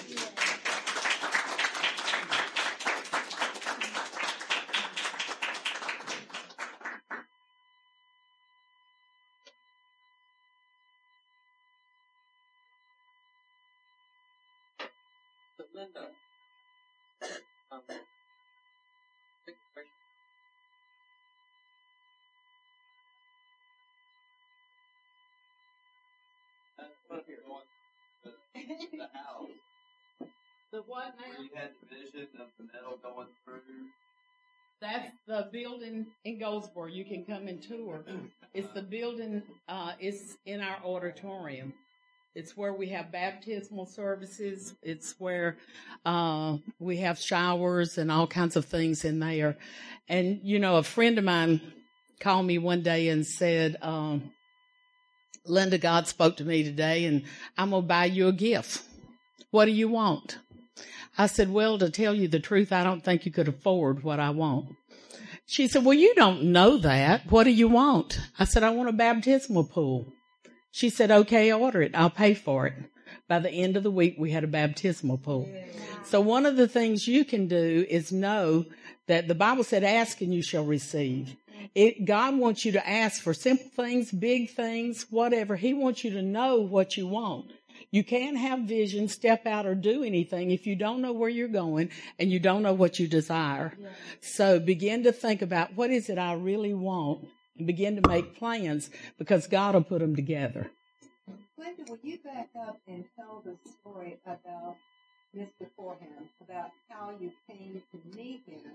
Goldsboro. 36.47 36.87
You 36.87 37.03
can 37.03 37.25
come 37.25 37.49
and 37.49 37.61
tour. 37.61 38.05
It's 38.53 38.71
the 38.73 38.81
building, 38.81 39.43
uh, 39.67 39.91
it's 39.99 40.37
in 40.45 40.61
our 40.61 40.77
auditorium. 40.85 41.73
It's 42.35 42.55
where 42.55 42.73
we 42.73 42.87
have 42.89 43.11
baptismal 43.11 43.85
services. 43.87 44.73
It's 44.81 45.15
where, 45.19 45.57
uh, 46.05 46.57
we 46.79 46.97
have 46.97 47.19
showers 47.19 47.97
and 47.97 48.09
all 48.09 48.27
kinds 48.27 48.55
of 48.55 48.63
things 48.63 49.03
in 49.03 49.19
there. 49.19 49.57
And, 50.07 50.39
you 50.41 50.57
know, 50.57 50.77
a 50.77 50.83
friend 50.83 51.17
of 51.17 51.25
mine 51.25 51.59
called 52.21 52.45
me 52.45 52.59
one 52.59 52.81
day 52.81 53.09
and 53.09 53.27
said, 53.27 53.75
um, 53.81 54.31
Linda, 55.45 55.77
God 55.77 56.07
spoke 56.07 56.37
to 56.37 56.45
me 56.45 56.63
today 56.63 57.03
and 57.03 57.23
I'm 57.57 57.71
going 57.71 57.81
to 57.81 57.87
buy 57.87 58.05
you 58.05 58.29
a 58.29 58.31
gift. 58.31 58.83
What 59.51 59.65
do 59.65 59.71
you 59.71 59.89
want? 59.89 60.37
I 61.17 61.27
said, 61.27 61.51
well, 61.51 61.77
to 61.79 61.89
tell 61.89 62.13
you 62.13 62.29
the 62.29 62.39
truth, 62.39 62.71
I 62.71 62.85
don't 62.85 63.03
think 63.03 63.25
you 63.25 63.33
could 63.33 63.49
afford 63.49 64.03
what 64.03 64.21
I 64.21 64.29
want. 64.29 64.77
She 65.49 65.69
said, 65.69 65.85
well, 65.85 65.93
you 65.93 66.13
don't 66.13 66.43
know 66.43 66.77
that. 66.77 67.31
What 67.31 67.45
do 67.45 67.51
you 67.51 67.69
want? 67.69 68.19
I 68.37 68.43
said, 68.43 68.63
I 68.63 68.69
want 68.69 68.89
a 68.89 68.93
baptismal 68.93 69.63
pool. 69.63 70.13
She 70.71 70.89
said, 70.89 71.09
okay, 71.09 71.51
order 71.53 71.81
it. 71.81 71.95
I'll 71.95 72.09
pay 72.09 72.33
for 72.33 72.67
it. 72.67 72.73
By 73.29 73.39
the 73.39 73.49
end 73.49 73.77
of 73.77 73.83
the 73.83 73.89
week, 73.89 74.15
we 74.19 74.31
had 74.31 74.43
a 74.43 74.47
baptismal 74.47 75.19
pool. 75.19 75.49
So 76.03 76.19
one 76.19 76.45
of 76.45 76.57
the 76.57 76.67
things 76.67 77.07
you 77.07 77.23
can 77.23 77.47
do 77.47 77.85
is 77.89 78.11
know 78.11 78.65
that 79.07 79.29
the 79.29 79.35
Bible 79.35 79.63
said, 79.63 79.85
ask 79.85 80.19
and 80.19 80.33
you 80.33 80.41
shall 80.43 80.65
receive. 80.65 81.37
It, 81.73 82.03
God 82.03 82.37
wants 82.37 82.65
you 82.65 82.73
to 82.73 82.89
ask 82.89 83.21
for 83.21 83.33
simple 83.33 83.69
things, 83.69 84.11
big 84.11 84.49
things, 84.49 85.05
whatever. 85.09 85.55
He 85.55 85.73
wants 85.73 86.03
you 86.03 86.11
to 86.11 86.21
know 86.21 86.57
what 86.57 86.97
you 86.97 87.07
want. 87.07 87.51
You 87.91 88.03
can't 88.03 88.37
have 88.37 88.61
vision, 88.61 89.07
step 89.07 89.45
out, 89.45 89.65
or 89.65 89.73
do 89.73 90.03
anything 90.03 90.51
if 90.51 90.67
you 90.67 90.75
don't 90.75 91.01
know 91.01 91.13
where 91.13 91.29
you're 91.29 91.47
going 91.47 91.89
and 92.19 92.29
you 92.29 92.39
don't 92.39 92.61
know 92.61 92.73
what 92.73 92.99
you 92.99 93.07
desire. 93.07 93.73
So 94.19 94.59
begin 94.59 95.03
to 95.03 95.11
think 95.11 95.41
about 95.41 95.75
what 95.75 95.89
is 95.89 96.09
it 96.09 96.17
I 96.17 96.33
really 96.33 96.73
want 96.73 97.27
and 97.57 97.65
begin 97.65 98.01
to 98.01 98.07
make 98.07 98.37
plans 98.37 98.89
because 99.17 99.47
God 99.47 99.73
will 99.73 99.83
put 99.83 99.99
them 99.99 100.15
together. 100.15 100.69
Linda, 101.57 101.83
will 101.87 101.99
you 102.03 102.19
back 102.23 102.49
up 102.67 102.79
and 102.87 103.05
tell 103.15 103.41
the 103.43 103.55
story 103.79 104.17
about 104.25 104.75
Mr. 105.35 105.67
Fordham, 105.75 106.29
about 106.41 106.71
how 106.89 107.11
you 107.19 107.31
came 107.47 107.81
to 107.91 108.17
meet 108.17 108.43
him 108.45 108.71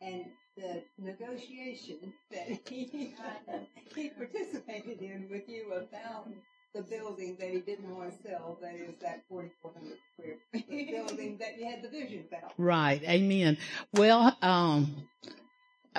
and 0.00 0.26
the 0.56 0.82
negotiation 0.98 2.12
that 2.30 2.48
he, 2.68 3.14
he 3.94 4.08
participated 4.10 5.00
in 5.00 5.26
with 5.30 5.48
you 5.48 5.72
about 5.72 6.28
the 6.74 6.82
building 6.82 7.36
that 7.38 7.50
he 7.50 7.60
didn't 7.60 7.96
want 7.96 8.10
to 8.10 8.28
sell, 8.28 8.58
that 8.60 8.74
is 8.74 8.94
that 9.00 9.22
4,400 9.28 9.96
square 10.12 10.36
foot 10.52 10.68
building 11.08 11.38
that 11.38 11.56
you 11.58 11.66
had 11.66 11.82
the 11.82 11.88
vision 11.88 12.24
about? 12.28 12.52
Right. 12.58 13.00
Amen. 13.04 13.56
Well, 13.92 14.36
um, 14.42 15.08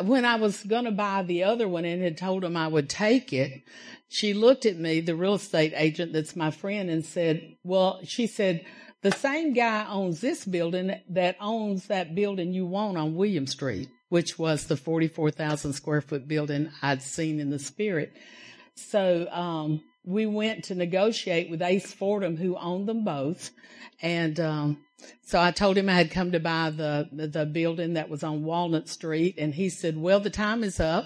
when 0.04 0.26
I 0.26 0.36
was 0.36 0.62
going 0.64 0.84
to 0.84 0.92
buy 0.92 1.24
the 1.24 1.44
other 1.44 1.68
one 1.68 1.86
and 1.86 2.04
had 2.04 2.18
told 2.18 2.44
him 2.44 2.58
I 2.58 2.68
would 2.68 2.90
take 2.90 3.32
it, 3.32 3.64
she 4.10 4.34
looked 4.34 4.66
at 4.66 4.78
me, 4.78 5.00
the 5.00 5.16
real 5.16 5.36
estate 5.36 5.74
agent 5.76 6.12
that's 6.12 6.36
my 6.36 6.52
friend, 6.52 6.90
and 6.90 7.06
said, 7.06 7.56
well, 7.64 8.02
she 8.04 8.28
said, 8.28 8.66
the 9.02 9.12
same 9.12 9.54
guy 9.54 9.86
owns 9.88 10.20
this 10.20 10.46
building 10.46 11.00
that 11.10 11.38
owns 11.40 11.88
that 11.88 12.16
building 12.16 12.54
you 12.54 12.66
want 12.66 12.98
on 12.98 13.16
William 13.16 13.48
Street, 13.48 13.88
which 14.10 14.38
was 14.38 14.66
the 14.66 14.76
44,000 14.76 15.74
square 15.74 16.02
foot 16.02 16.28
building 16.28 16.70
I'd 16.82 17.02
seen 17.02 17.40
in 17.40 17.50
the 17.50 17.60
spirit. 17.60 18.12
So, 18.76 19.28
um, 19.32 19.82
we 20.06 20.26
went 20.26 20.66
to 20.66 20.76
negotiate 20.76 21.50
with 21.50 21.62
Ace 21.62 21.94
Fordham, 21.94 22.38
who 22.38 22.56
owned 22.58 22.88
them 22.88 23.04
both. 23.04 23.52
And, 24.02 24.40
um, 24.40 24.78
so 25.24 25.40
I 25.40 25.52
told 25.52 25.78
him 25.78 25.90
I 25.90 25.94
had 25.94 26.12
come 26.12 26.32
to 26.32 26.40
buy 26.40 26.70
the, 26.70 27.10
the, 27.12 27.46
building 27.46 27.94
that 27.94 28.10
was 28.10 28.24
on 28.24 28.44
Walnut 28.44 28.88
Street. 28.90 29.36
And 29.38 29.54
he 29.54 29.70
said, 29.70 29.98
well, 29.98 30.20
the 30.20 30.30
time 30.30 30.64
is 30.64 30.80
up, 30.80 31.06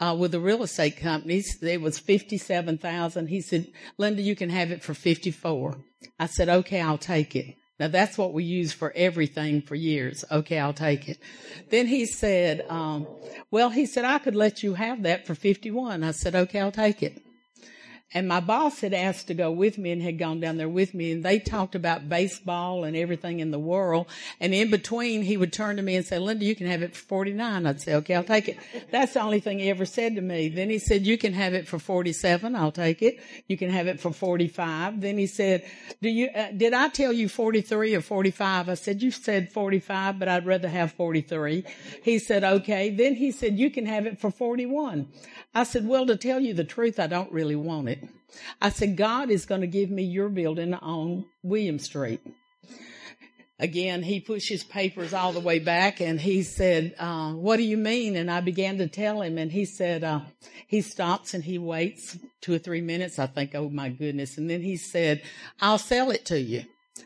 uh, 0.00 0.16
with 0.18 0.32
the 0.32 0.40
real 0.40 0.62
estate 0.62 0.96
companies. 0.96 1.62
It 1.62 1.80
was 1.80 1.98
57,000. 1.98 3.28
He 3.28 3.40
said, 3.40 3.68
Linda, 3.98 4.22
you 4.22 4.36
can 4.36 4.50
have 4.50 4.70
it 4.70 4.82
for 4.82 4.94
54. 4.94 5.76
I 6.18 6.26
said, 6.26 6.48
okay, 6.48 6.80
I'll 6.80 6.98
take 6.98 7.34
it. 7.34 7.56
Now 7.80 7.88
that's 7.88 8.16
what 8.16 8.32
we 8.32 8.44
use 8.44 8.72
for 8.72 8.92
everything 8.94 9.62
for 9.62 9.74
years. 9.74 10.24
Okay, 10.30 10.58
I'll 10.58 10.72
take 10.72 11.08
it. 11.08 11.18
Then 11.70 11.86
he 11.86 12.06
said, 12.06 12.64
um, 12.68 13.08
well, 13.50 13.70
he 13.70 13.86
said, 13.86 14.04
I 14.04 14.18
could 14.18 14.36
let 14.36 14.62
you 14.62 14.74
have 14.74 15.02
that 15.02 15.26
for 15.26 15.34
51. 15.34 16.04
I 16.04 16.12
said, 16.12 16.34
okay, 16.34 16.60
I'll 16.60 16.70
take 16.70 17.02
it. 17.02 17.20
And 18.14 18.28
my 18.28 18.40
boss 18.40 18.80
had 18.80 18.92
asked 18.92 19.28
to 19.28 19.34
go 19.34 19.50
with 19.50 19.78
me 19.78 19.90
and 19.90 20.02
had 20.02 20.18
gone 20.18 20.40
down 20.40 20.56
there 20.56 20.68
with 20.68 20.92
me 20.94 21.12
and 21.12 21.24
they 21.24 21.38
talked 21.38 21.74
about 21.74 22.08
baseball 22.08 22.84
and 22.84 22.96
everything 22.96 23.40
in 23.40 23.50
the 23.50 23.58
world. 23.58 24.06
And 24.40 24.52
in 24.52 24.70
between, 24.70 25.22
he 25.22 25.36
would 25.36 25.52
turn 25.52 25.76
to 25.76 25.82
me 25.82 25.96
and 25.96 26.04
say, 26.04 26.18
Linda, 26.18 26.44
you 26.44 26.54
can 26.54 26.66
have 26.66 26.82
it 26.82 26.94
for 26.94 27.02
49. 27.02 27.66
I'd 27.66 27.80
say, 27.80 27.94
okay, 27.94 28.14
I'll 28.14 28.24
take 28.24 28.48
it. 28.48 28.58
That's 28.90 29.14
the 29.14 29.20
only 29.20 29.40
thing 29.40 29.58
he 29.58 29.70
ever 29.70 29.86
said 29.86 30.16
to 30.16 30.20
me. 30.20 30.48
Then 30.48 30.68
he 30.68 30.78
said, 30.78 31.06
you 31.06 31.16
can 31.16 31.32
have 31.32 31.54
it 31.54 31.66
for 31.66 31.78
47. 31.78 32.54
I'll 32.54 32.72
take 32.72 33.02
it. 33.02 33.20
You 33.48 33.56
can 33.56 33.70
have 33.70 33.86
it 33.86 34.00
for 34.00 34.12
45. 34.12 35.00
Then 35.00 35.16
he 35.16 35.26
said, 35.26 35.64
do 36.00 36.08
you, 36.08 36.28
uh, 36.28 36.50
did 36.56 36.74
I 36.74 36.88
tell 36.88 37.12
you 37.12 37.28
43 37.28 37.94
or 37.94 38.00
45? 38.00 38.68
I 38.68 38.74
said, 38.74 39.02
you 39.02 39.10
said 39.10 39.52
45, 39.52 40.18
but 40.18 40.28
I'd 40.28 40.46
rather 40.46 40.68
have 40.68 40.92
43. 40.92 41.64
He 42.02 42.18
said, 42.18 42.44
okay. 42.44 42.90
Then 42.90 43.14
he 43.14 43.30
said, 43.30 43.58
you 43.58 43.70
can 43.70 43.86
have 43.86 44.06
it 44.06 44.20
for 44.20 44.30
41. 44.30 45.08
I 45.54 45.64
said, 45.64 45.86
well, 45.86 46.06
to 46.06 46.16
tell 46.16 46.40
you 46.40 46.54
the 46.54 46.64
truth, 46.64 46.98
I 46.98 47.06
don't 47.06 47.30
really 47.30 47.56
want 47.56 47.88
it. 47.88 48.01
I 48.60 48.70
said, 48.70 48.96
God 48.96 49.30
is 49.30 49.46
going 49.46 49.60
to 49.60 49.66
give 49.66 49.90
me 49.90 50.02
your 50.02 50.28
building 50.28 50.74
on 50.74 51.26
William 51.42 51.78
Street. 51.78 52.20
Again, 53.58 54.02
he 54.02 54.18
pushed 54.18 54.48
his 54.48 54.64
papers 54.64 55.14
all 55.14 55.32
the 55.32 55.38
way 55.38 55.60
back 55.60 56.00
and 56.00 56.20
he 56.20 56.42
said, 56.42 56.96
uh, 56.98 57.32
what 57.32 57.58
do 57.58 57.62
you 57.62 57.76
mean? 57.76 58.16
And 58.16 58.28
I 58.28 58.40
began 58.40 58.78
to 58.78 58.88
tell 58.88 59.22
him 59.22 59.38
and 59.38 59.52
he 59.52 59.66
said, 59.66 60.02
uh, 60.02 60.22
he 60.66 60.80
stops 60.80 61.32
and 61.32 61.44
he 61.44 61.58
waits 61.58 62.18
two 62.40 62.54
or 62.54 62.58
three 62.58 62.80
minutes. 62.80 63.20
I 63.20 63.26
think, 63.26 63.54
oh 63.54 63.68
my 63.68 63.88
goodness. 63.88 64.36
And 64.36 64.50
then 64.50 64.62
he 64.62 64.76
said, 64.76 65.22
I'll 65.60 65.78
sell 65.78 66.10
it 66.10 66.24
to 66.26 66.40
you. 66.40 66.64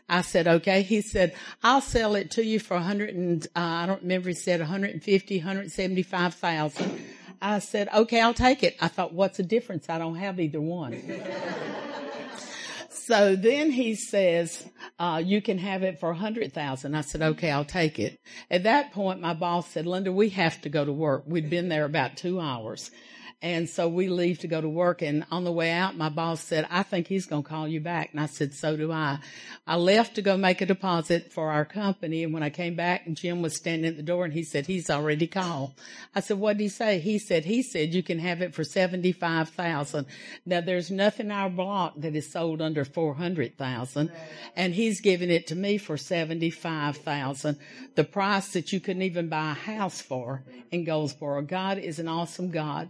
I 0.09 0.21
said, 0.21 0.47
okay. 0.47 0.81
He 0.81 1.01
said, 1.01 1.35
I'll 1.61 1.81
sell 1.81 2.15
it 2.15 2.31
to 2.31 2.43
you 2.43 2.59
for 2.59 2.75
a 2.75 2.81
hundred 2.81 3.13
and, 3.13 3.45
uh, 3.55 3.59
I 3.59 3.85
don't 3.85 4.01
remember, 4.01 4.29
he 4.29 4.35
said 4.35 4.59
150, 4.59 5.37
175,000. 5.37 7.01
I 7.41 7.59
said, 7.59 7.89
okay, 7.93 8.21
I'll 8.21 8.33
take 8.33 8.63
it. 8.63 8.75
I 8.79 8.87
thought, 8.87 9.13
what's 9.13 9.37
the 9.37 9.43
difference? 9.43 9.89
I 9.89 9.97
don't 9.97 10.15
have 10.15 10.39
either 10.39 10.61
one. 10.61 11.01
so 12.89 13.35
then 13.35 13.71
he 13.71 13.95
says, 13.95 14.67
uh, 14.99 15.21
you 15.23 15.41
can 15.41 15.57
have 15.57 15.83
it 15.83 15.99
for 15.99 16.11
a 16.11 16.15
hundred 16.15 16.53
thousand. 16.53 16.95
I 16.95 17.01
said, 17.01 17.21
okay, 17.21 17.51
I'll 17.51 17.65
take 17.65 17.99
it. 17.99 18.19
At 18.49 18.63
that 18.63 18.91
point, 18.91 19.21
my 19.21 19.33
boss 19.33 19.69
said, 19.69 19.85
Linda, 19.85 20.11
we 20.11 20.29
have 20.29 20.61
to 20.61 20.69
go 20.69 20.83
to 20.83 20.91
work. 20.91 21.23
We'd 21.25 21.49
been 21.49 21.69
there 21.69 21.85
about 21.85 22.17
two 22.17 22.39
hours. 22.39 22.91
And 23.39 23.69
so 23.69 23.87
we 23.87 24.07
leave 24.07 24.39
to 24.39 24.47
go 24.47 24.59
to 24.59 24.67
work. 24.67 25.03
And 25.03 25.23
on 25.29 25.43
the 25.43 25.51
way 25.51 25.71
out, 25.71 25.95
my 25.95 26.09
boss 26.09 26.41
said, 26.41 26.67
I 26.71 26.81
think 26.81 27.05
he's 27.05 27.27
going 27.27 27.43
to 27.43 27.49
call 27.49 27.67
you 27.67 27.79
back. 27.79 28.09
And 28.11 28.19
I 28.19 28.25
said, 28.25 28.55
so 28.55 28.75
do 28.75 28.91
I. 28.91 29.19
I 29.67 29.75
left 29.75 30.15
to 30.15 30.23
go 30.23 30.37
make 30.37 30.61
a 30.61 30.65
deposit 30.65 31.31
for 31.31 31.51
our 31.51 31.63
company. 31.63 32.23
And 32.23 32.33
when 32.33 32.41
I 32.41 32.49
came 32.49 32.75
back, 32.75 33.05
and 33.05 33.15
Jim 33.15 33.43
was 33.43 33.55
standing 33.55 33.85
at 33.85 33.95
the 33.95 34.01
door 34.01 34.25
and 34.25 34.33
he 34.33 34.43
said, 34.43 34.65
he's 34.65 34.89
already 34.89 35.27
called. 35.27 35.73
I 36.15 36.21
said, 36.21 36.39
what 36.39 36.57
did 36.57 36.63
he 36.63 36.69
say? 36.69 36.97
He 36.97 37.19
said, 37.19 37.45
he 37.45 37.61
said, 37.61 37.93
you 37.93 38.01
can 38.01 38.17
have 38.17 38.41
it 38.41 38.55
for 38.55 38.63
75,000. 38.63 40.07
Now 40.47 40.61
there's 40.61 40.89
nothing 40.89 41.27
in 41.27 41.31
our 41.31 41.49
block 41.49 41.93
that 41.97 42.15
is 42.15 42.31
sold 42.31 42.59
under 42.59 42.85
400,000. 42.85 44.11
And 44.55 44.73
he's 44.73 44.99
giving 44.99 45.29
it 45.29 45.45
to 45.47 45.55
me 45.55 45.77
for 45.77 45.95
75,000. 45.95 47.57
The 47.93 48.03
price 48.03 48.53
that 48.53 48.73
you 48.73 48.79
couldn't 48.79 49.03
even 49.03 49.29
buy 49.29 49.51
a 49.51 49.53
house 49.53 50.01
for 50.01 50.41
in 50.71 50.85
Goldsboro. 50.85 51.43
God 51.43 51.77
is 51.77 51.99
an 51.99 52.07
awesome 52.07 52.49
God. 52.49 52.89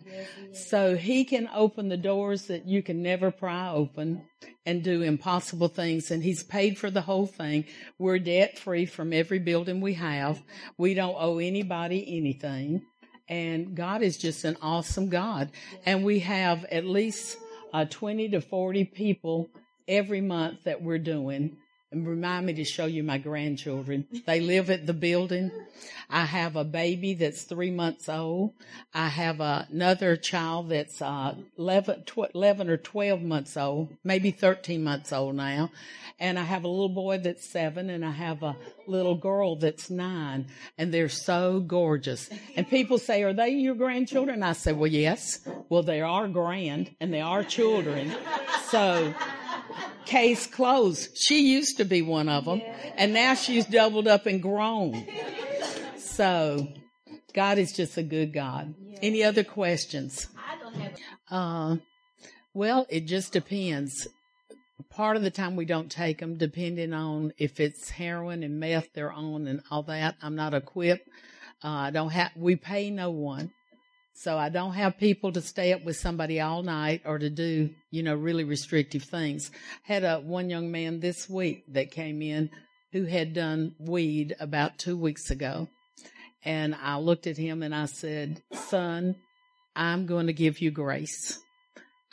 So 0.54 0.96
he 0.96 1.26
can 1.26 1.50
open 1.54 1.90
the 1.90 1.98
doors 1.98 2.48
that 2.48 2.68
you 2.68 2.82
can 2.82 3.02
never 3.02 3.32
pry 3.32 3.70
open 3.70 4.24
and 4.66 4.84
do 4.84 5.02
impossible 5.02 5.68
things. 5.68 6.12
And 6.12 6.24
he's 6.24 6.44
paid 6.44 6.78
for 6.78 6.90
the 6.90 7.02
whole 7.02 7.28
thing. 7.28 7.66
We're 7.98 8.20
debt 8.20 8.60
free 8.60 8.86
from 8.86 9.14
every 9.14 9.40
building 9.40 9.82
we 9.82 9.94
have. 9.94 10.42
We 10.78 10.94
don't 10.94 11.16
owe 11.18 11.40
anybody 11.40 12.18
anything. 12.18 12.82
And 13.30 13.76
God 13.76 14.02
is 14.02 14.18
just 14.18 14.44
an 14.46 14.58
awesome 14.62 15.10
God. 15.10 15.52
And 15.86 16.04
we 16.04 16.20
have 16.20 16.66
at 16.66 16.86
least 16.86 17.38
uh, 17.74 17.86
20 17.86 18.30
to 18.30 18.42
40 18.42 18.86
people 18.86 19.50
every 19.88 20.22
month 20.22 20.64
that 20.64 20.82
we're 20.82 20.98
doing. 20.98 21.58
And 21.90 22.06
remind 22.06 22.46
me 22.46 22.54
to 22.56 22.66
show 22.66 22.86
you 22.86 23.02
my 23.02 23.18
grandchildren. 23.18 24.08
They 24.26 24.42
live 24.42 24.70
at 24.70 24.86
the 24.86 24.94
building. 24.94 25.52
I 26.10 26.26
have 26.26 26.58
a 26.58 26.66
baby 26.66 27.14
that's 27.14 27.44
three 27.44 27.72
months 27.72 28.10
old. 28.10 28.54
I 28.94 29.08
have 29.08 29.40
another 29.40 30.18
child 30.18 30.70
that's 30.70 31.02
uh, 31.02 31.36
11, 31.58 32.04
tw- 32.04 32.34
11 32.36 32.70
or 32.70 32.76
12 32.76 33.22
months 33.22 33.56
old, 33.56 33.96
maybe 34.04 34.32
13 34.32 34.84
months 34.84 35.14
old 35.14 35.36
now. 35.36 35.72
And 36.20 36.38
I 36.38 36.44
have 36.44 36.66
a 36.66 36.68
little 36.68 36.90
boy 36.90 37.20
that's 37.20 37.50
seven 37.50 37.90
and 37.90 38.04
I 38.04 38.12
have 38.12 38.44
a 38.44 38.58
little 38.86 39.16
girl 39.16 39.56
that's 39.56 39.90
nine 39.90 40.48
and 40.78 40.94
they're 40.94 41.10
so 41.10 41.62
gorgeous. 41.62 42.30
And 42.58 42.68
people 42.70 42.98
say, 42.98 43.24
are 43.24 43.34
they 43.34 43.50
your 43.50 43.76
grandchildren? 43.76 44.44
I 44.44 44.54
say, 44.54 44.74
well, 44.74 44.88
yes. 44.88 45.40
Well, 45.70 45.84
they 45.84 46.02
are 46.02 46.28
grand 46.28 46.96
and 47.00 47.14
they 47.14 47.22
are 47.22 47.44
children. 47.44 48.14
So 48.70 49.14
case 50.08 50.48
closed. 50.48 51.16
She 51.16 51.52
used 51.52 51.78
to 51.78 51.86
be 51.86 52.02
one 52.02 52.30
of 52.30 52.46
them, 52.46 52.62
and 52.96 53.14
now 53.14 53.36
she's 53.36 53.66
doubled 53.66 54.08
up 54.08 54.26
and 54.26 54.42
grown. 54.42 55.06
So, 55.98 56.68
God 57.34 57.58
is 57.58 57.74
just 57.74 57.98
a 57.98 58.04
good 58.04 58.34
God. 58.34 58.74
Any 59.02 59.24
other 59.24 59.44
questions? 59.44 60.28
Uh, 61.30 61.78
well, 62.54 62.88
it 62.90 63.02
just 63.02 63.34
depends. 63.34 64.08
Part 64.90 65.18
of 65.18 65.24
the 65.24 65.30
time 65.30 65.56
we 65.56 65.66
don't 65.66 65.92
take 65.92 66.20
them, 66.20 66.38
depending 66.38 66.94
on 66.94 67.34
if 67.38 67.60
it's 67.60 67.90
heroin 67.92 68.42
and 68.42 68.60
meth 68.60 68.94
they're 68.94 69.12
on 69.12 69.46
and 69.46 69.62
all 69.70 69.84
that. 69.84 70.16
I'm 70.24 70.36
not 70.36 70.54
equipped. 70.54 71.08
Uh, 71.64 71.68
I 71.68 71.92
don't 71.92 72.10
have. 72.10 72.32
We 72.36 72.56
pay 72.56 72.90
no 72.90 73.12
one. 73.12 73.52
So 74.20 74.36
I 74.36 74.50
don't 74.50 74.74
have 74.74 74.98
people 74.98 75.32
to 75.34 75.42
stay 75.42 75.74
up 75.74 75.86
with 75.86 75.96
somebody 75.96 76.42
all 76.42 76.64
night 76.64 77.04
or 77.06 77.20
to 77.20 77.30
do, 77.30 77.70
you 77.92 78.02
know, 78.02 78.16
really 78.16 78.44
restrictive 78.44 79.04
things. 79.04 79.52
Had 79.84 80.04
a 80.04 80.20
one 80.20 80.50
young 80.50 80.72
man 80.72 81.00
this 81.00 81.30
week 81.30 81.66
that 81.74 81.92
came 81.92 82.24
in 82.24 82.50
who 82.94 83.04
had 83.06 83.36
done 83.36 83.76
weed 83.78 84.36
about 84.40 84.80
two 84.80 84.98
weeks 84.98 85.30
ago. 85.30 85.68
And 86.44 86.74
I 86.74 86.98
looked 86.98 87.28
at 87.28 87.38
him 87.38 87.62
and 87.62 87.76
I 87.76 87.86
said, 87.86 88.42
son, 88.54 89.18
I'm 89.76 90.08
going 90.08 90.26
to 90.26 90.34
give 90.34 90.62
you 90.62 90.72
grace. 90.72 91.40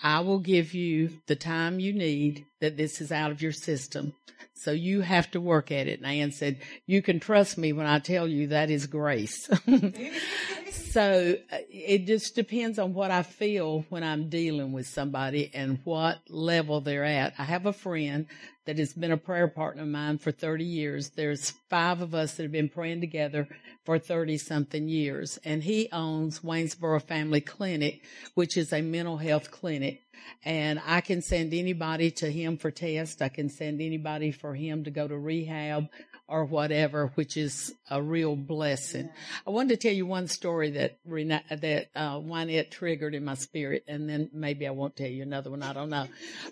I 0.02 0.20
will 0.20 0.40
give 0.40 0.74
you 0.74 1.20
the 1.26 1.36
time 1.36 1.80
you 1.80 1.94
need 1.94 2.44
that 2.61 2.76
this 2.76 3.00
is 3.00 3.12
out 3.12 3.30
of 3.30 3.40
your 3.40 3.52
system. 3.52 4.12
So 4.57 4.70
you 4.70 5.00
have 5.00 5.30
to 5.32 5.40
work 5.40 5.72
at 5.72 5.88
it. 5.88 6.00
And 6.00 6.07
Ann 6.07 6.32
said, 6.32 6.61
you 6.86 7.02
can 7.02 7.20
trust 7.20 7.59
me 7.59 7.72
when 7.72 7.86
I 7.86 7.98
tell 7.98 8.26
you 8.28 8.48
that 8.48 8.70
is 8.70 8.86
grace. 8.86 9.48
so 10.70 11.36
uh, 11.52 11.57
it 11.68 12.07
just 12.07 12.34
depends 12.36 12.78
on 12.78 12.94
what 12.94 13.11
I 13.11 13.24
feel 13.24 13.84
when 13.88 14.05
I'm 14.05 14.28
dealing 14.28 14.72
with 14.72 14.86
somebody 14.86 15.50
and 15.52 15.80
what 15.84 16.20
level 16.28 16.80
they're 16.80 17.05
at. 17.05 17.34
I 17.36 17.44
have 17.44 17.66
a 17.66 17.72
friend 17.72 18.26
that 18.66 18.78
has 18.78 18.94
been 18.94 19.12
a 19.12 19.16
prayer 19.16 19.48
partner 19.48 19.82
of 19.82 19.88
mine 19.88 20.18
for 20.18 20.30
30 20.30 20.64
years. 20.64 21.11
There's 21.11 21.50
five 21.68 22.00
of 22.00 22.14
us 22.14 22.34
that 22.34 22.44
have 22.44 22.52
been 22.52 22.68
praying 22.68 23.00
together 23.00 23.48
for 23.84 23.98
30 23.98 24.38
something 24.38 24.88
years. 24.88 25.38
And 25.44 25.62
he 25.64 25.88
owns 25.92 26.40
Waynesboro 26.40 27.02
Family 27.02 27.40
Clinic, 27.40 28.02
which 28.34 28.57
is 28.57 28.72
a 28.72 28.80
mental 28.80 29.18
health 29.18 29.50
clinic. 29.50 30.03
And 30.45 30.81
I 30.85 31.01
can 31.01 31.23
send 31.23 31.55
anybody 31.55 32.11
to 32.12 32.31
him 32.31 32.57
for 32.57 32.71
tests. 32.71 33.23
I 33.23 33.29
can 33.29 33.49
send 33.49 33.81
anybody 33.81 34.31
for 34.31 34.55
him 34.55 34.85
to 34.85 34.91
go 34.91 35.09
to 35.09 35.17
rehab 35.17 35.89
or 36.27 36.45
whatever, 36.45 37.12
which 37.17 37.37
is 37.37 37.75
a 37.91 38.01
real 38.03 38.35
blessing. 38.35 39.11
I 39.47 39.51
wanted 39.51 39.81
to 39.81 39.89
tell 39.89 39.95
you 39.95 40.07
one 40.07 40.27
story 40.27 40.71
that 40.71 40.99
Rena- 41.05 41.45
that 41.51 41.91
uh, 41.95 42.19
Wynette 42.19 42.71
triggered 42.71 43.15
in 43.15 43.25
my 43.25 43.35
spirit, 43.35 43.85
and 43.87 44.09
then 44.09 44.31
maybe 44.33 44.67
I 44.67 44.71
won't 44.71 44.97
tell 44.97 45.09
you 45.09 45.23
another 45.23 45.51
one. 45.51 45.62
I 45.62 45.73
don't 45.73 45.91
know. 45.91 46.07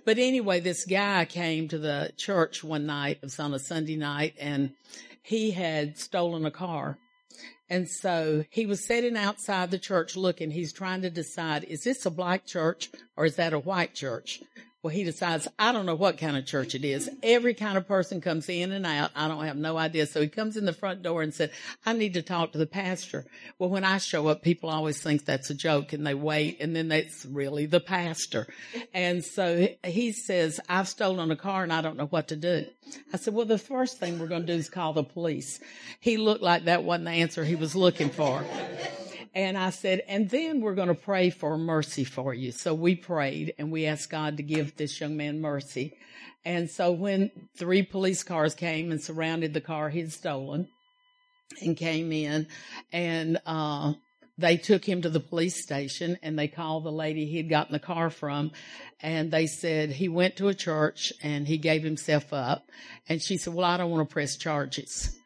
But 0.04 0.18
anyway, 0.18 0.60
this 0.60 0.84
guy 0.84 1.24
came 1.24 1.68
to 1.68 1.78
the 1.78 2.12
church 2.16 2.62
one 2.62 2.86
night. 2.86 3.18
It 3.22 3.22
was 3.22 3.40
on 3.40 3.54
a 3.54 3.58
Sunday 3.58 3.96
night, 3.96 4.34
and 4.38 4.74
he 5.22 5.52
had 5.52 5.98
stolen 5.98 6.44
a 6.44 6.50
car. 6.50 6.98
And 7.72 7.88
so 7.88 8.44
he 8.50 8.66
was 8.66 8.84
sitting 8.84 9.16
outside 9.16 9.70
the 9.70 9.78
church 9.78 10.14
looking. 10.14 10.50
He's 10.50 10.74
trying 10.74 11.00
to 11.00 11.08
decide, 11.08 11.64
is 11.64 11.84
this 11.84 12.04
a 12.04 12.10
black 12.10 12.44
church 12.44 12.90
or 13.16 13.24
is 13.24 13.36
that 13.36 13.54
a 13.54 13.58
white 13.58 13.94
church? 13.94 14.42
Well, 14.82 14.92
he 14.92 15.04
decides, 15.04 15.46
I 15.60 15.70
don't 15.70 15.86
know 15.86 15.94
what 15.94 16.18
kind 16.18 16.36
of 16.36 16.44
church 16.44 16.74
it 16.74 16.84
is. 16.84 17.08
Every 17.22 17.54
kind 17.54 17.78
of 17.78 17.86
person 17.86 18.20
comes 18.20 18.48
in 18.48 18.72
and 18.72 18.84
out. 18.84 19.12
I 19.14 19.28
don't 19.28 19.44
have 19.44 19.56
no 19.56 19.78
idea. 19.78 20.06
So 20.06 20.20
he 20.20 20.26
comes 20.26 20.56
in 20.56 20.64
the 20.64 20.72
front 20.72 21.04
door 21.04 21.22
and 21.22 21.32
said, 21.32 21.52
I 21.86 21.92
need 21.92 22.14
to 22.14 22.22
talk 22.22 22.50
to 22.52 22.58
the 22.58 22.66
pastor. 22.66 23.24
Well, 23.60 23.70
when 23.70 23.84
I 23.84 23.98
show 23.98 24.26
up, 24.26 24.42
people 24.42 24.70
always 24.70 25.00
think 25.00 25.24
that's 25.24 25.50
a 25.50 25.54
joke 25.54 25.92
and 25.92 26.04
they 26.04 26.14
wait 26.14 26.60
and 26.60 26.74
then 26.74 26.88
that's 26.88 27.24
really 27.24 27.66
the 27.66 27.78
pastor. 27.78 28.48
And 28.92 29.24
so 29.24 29.68
he 29.84 30.10
says, 30.10 30.58
I've 30.68 30.88
stolen 30.88 31.30
a 31.30 31.36
car 31.36 31.62
and 31.62 31.72
I 31.72 31.80
don't 31.80 31.96
know 31.96 32.06
what 32.06 32.26
to 32.28 32.36
do. 32.36 32.66
I 33.14 33.18
said, 33.18 33.34
well, 33.34 33.46
the 33.46 33.58
first 33.58 34.00
thing 34.00 34.18
we're 34.18 34.26
going 34.26 34.46
to 34.46 34.52
do 34.52 34.58
is 34.58 34.68
call 34.68 34.94
the 34.94 35.04
police. 35.04 35.60
He 36.00 36.16
looked 36.16 36.42
like 36.42 36.64
that 36.64 36.82
wasn't 36.82 37.04
the 37.04 37.12
answer 37.12 37.44
he 37.44 37.54
was 37.54 37.76
looking 37.76 38.10
for. 38.10 38.44
And 39.34 39.56
I 39.56 39.70
said, 39.70 40.02
and 40.08 40.28
then 40.28 40.60
we're 40.60 40.74
going 40.74 40.88
to 40.88 40.94
pray 40.94 41.30
for 41.30 41.56
mercy 41.56 42.04
for 42.04 42.34
you. 42.34 42.52
So 42.52 42.74
we 42.74 42.94
prayed 42.94 43.54
and 43.58 43.72
we 43.72 43.86
asked 43.86 44.10
God 44.10 44.36
to 44.36 44.42
give 44.42 44.76
this 44.76 45.00
young 45.00 45.16
man 45.16 45.40
mercy. 45.40 45.96
And 46.44 46.70
so 46.70 46.92
when 46.92 47.30
three 47.56 47.82
police 47.82 48.22
cars 48.22 48.54
came 48.54 48.90
and 48.90 49.00
surrounded 49.00 49.54
the 49.54 49.60
car 49.60 49.88
he'd 49.88 50.12
stolen 50.12 50.68
and 51.62 51.76
came 51.76 52.12
in 52.12 52.46
and, 52.92 53.38
uh, 53.46 53.94
they 54.38 54.56
took 54.56 54.84
him 54.84 55.02
to 55.02 55.10
the 55.10 55.20
police 55.20 55.62
station 55.62 56.18
and 56.22 56.38
they 56.38 56.48
called 56.48 56.84
the 56.84 56.92
lady 56.92 57.26
he'd 57.26 57.50
gotten 57.50 57.72
the 57.72 57.78
car 57.78 58.10
from 58.10 58.50
and 59.00 59.30
they 59.30 59.46
said 59.46 59.90
he 59.90 60.08
went 60.08 60.36
to 60.36 60.48
a 60.48 60.54
church 60.54 61.12
and 61.22 61.46
he 61.46 61.58
gave 61.58 61.82
himself 61.82 62.32
up 62.32 62.64
and 63.08 63.22
she 63.22 63.36
said 63.36 63.52
well 63.52 63.66
i 63.66 63.76
don't 63.76 63.90
want 63.90 64.08
to 64.08 64.12
press 64.12 64.36
charges 64.36 65.16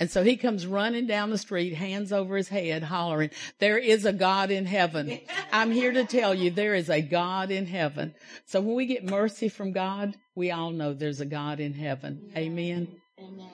and 0.00 0.10
so 0.10 0.24
he 0.24 0.38
comes 0.38 0.66
running 0.66 1.06
down 1.06 1.28
the 1.28 1.36
street, 1.36 1.74
hands 1.74 2.10
over 2.10 2.38
his 2.38 2.48
head, 2.48 2.82
hollering, 2.84 3.30
there 3.58 3.76
is 3.76 4.06
a 4.06 4.14
God 4.14 4.50
in 4.50 4.64
heaven. 4.64 5.20
I'm 5.52 5.70
here 5.70 5.92
to 5.92 6.04
tell 6.04 6.34
you 6.34 6.50
there 6.50 6.74
is 6.74 6.88
a 6.88 7.02
God 7.02 7.50
in 7.50 7.66
heaven. 7.66 8.14
So 8.46 8.62
when 8.62 8.74
we 8.74 8.86
get 8.86 9.04
mercy 9.04 9.50
from 9.50 9.72
God, 9.72 10.16
we 10.34 10.50
all 10.50 10.70
know 10.70 10.94
there's 10.94 11.20
a 11.20 11.26
God 11.26 11.60
in 11.60 11.74
heaven. 11.74 12.32
Amen. 12.34 12.88
Amen. 13.18 13.50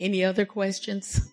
Any 0.00 0.24
other 0.24 0.46
questions? 0.46 1.30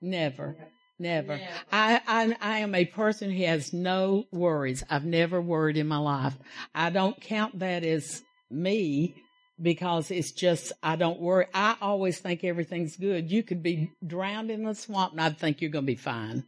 Never. 0.00 0.56
Never. 0.98 1.40
I, 1.72 2.00
I 2.06 2.36
I 2.40 2.58
am 2.58 2.74
a 2.74 2.84
person 2.84 3.30
who 3.30 3.44
has 3.44 3.72
no 3.72 4.24
worries. 4.32 4.84
I've 4.90 5.04
never 5.04 5.40
worried 5.40 5.78
in 5.78 5.86
my 5.86 5.96
life. 5.96 6.34
I 6.74 6.90
don't 6.90 7.18
count 7.20 7.58
that 7.58 7.84
as 7.84 8.22
me 8.50 9.14
because 9.60 10.10
it's 10.10 10.32
just 10.32 10.72
I 10.82 10.96
don't 10.96 11.20
worry. 11.20 11.46
I 11.54 11.76
always 11.80 12.18
think 12.18 12.44
everything's 12.44 12.96
good. 12.96 13.30
You 13.30 13.42
could 13.42 13.62
be 13.62 13.92
drowned 14.06 14.50
in 14.50 14.64
the 14.64 14.74
swamp 14.74 15.12
and 15.12 15.20
I'd 15.20 15.38
think 15.38 15.60
you're 15.60 15.70
going 15.70 15.84
to 15.84 15.92
be 15.92 15.96
fine. 15.96 16.44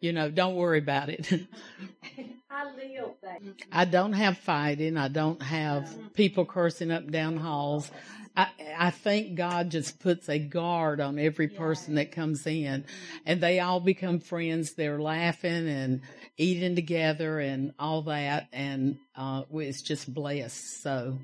You 0.00 0.12
know, 0.12 0.30
don't 0.30 0.54
worry 0.54 0.78
about 0.78 1.08
it. 1.08 1.30
I 2.50 2.64
live 2.64 3.10
that. 3.22 3.40
I 3.70 3.84
don't 3.84 4.14
have 4.14 4.38
fighting. 4.38 4.96
I 4.96 5.08
don't 5.08 5.42
have 5.42 6.14
people 6.14 6.44
cursing 6.44 6.90
up 6.90 7.02
and 7.02 7.12
down 7.12 7.36
halls. 7.36 7.90
I, 8.36 8.48
I 8.76 8.90
think 8.90 9.34
God 9.34 9.70
just 9.70 9.98
puts 9.98 10.28
a 10.28 10.38
guard 10.38 11.00
on 11.00 11.18
every 11.18 11.48
person 11.48 11.96
that 11.96 12.12
comes 12.12 12.46
in 12.46 12.84
and 13.26 13.40
they 13.40 13.58
all 13.58 13.80
become 13.80 14.20
friends. 14.20 14.74
They're 14.74 15.00
laughing 15.00 15.68
and 15.68 16.02
eating 16.36 16.76
together 16.76 17.40
and 17.40 17.72
all 17.78 18.02
that. 18.02 18.48
And, 18.52 18.98
uh, 19.16 19.42
it's 19.52 19.82
just 19.82 20.12
blessed. 20.12 20.82
So 20.82 21.18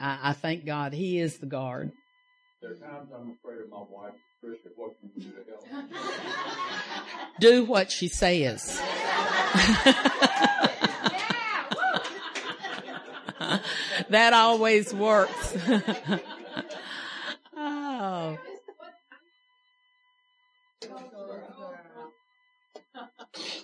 I, 0.00 0.18
I 0.30 0.32
thank 0.32 0.64
God 0.64 0.92
he 0.92 1.18
is 1.18 1.38
the 1.38 1.46
guard. 1.46 1.92
There 2.60 2.72
are 2.72 2.74
times 2.74 3.10
I'm 3.14 3.36
afraid 3.40 3.60
of 3.60 3.70
my 3.70 3.78
wife, 3.88 4.14
Tricia. 4.44 4.70
What 4.76 4.98
can 5.00 5.10
you 5.14 5.22
do 5.22 5.30
to 5.30 5.44
help? 5.72 5.90
Do 7.40 7.64
what 7.64 7.92
she 7.92 8.08
says. 8.08 8.80
that 14.10 14.32
always 14.32 14.92
works. 14.92 15.56
oh. 17.56 18.38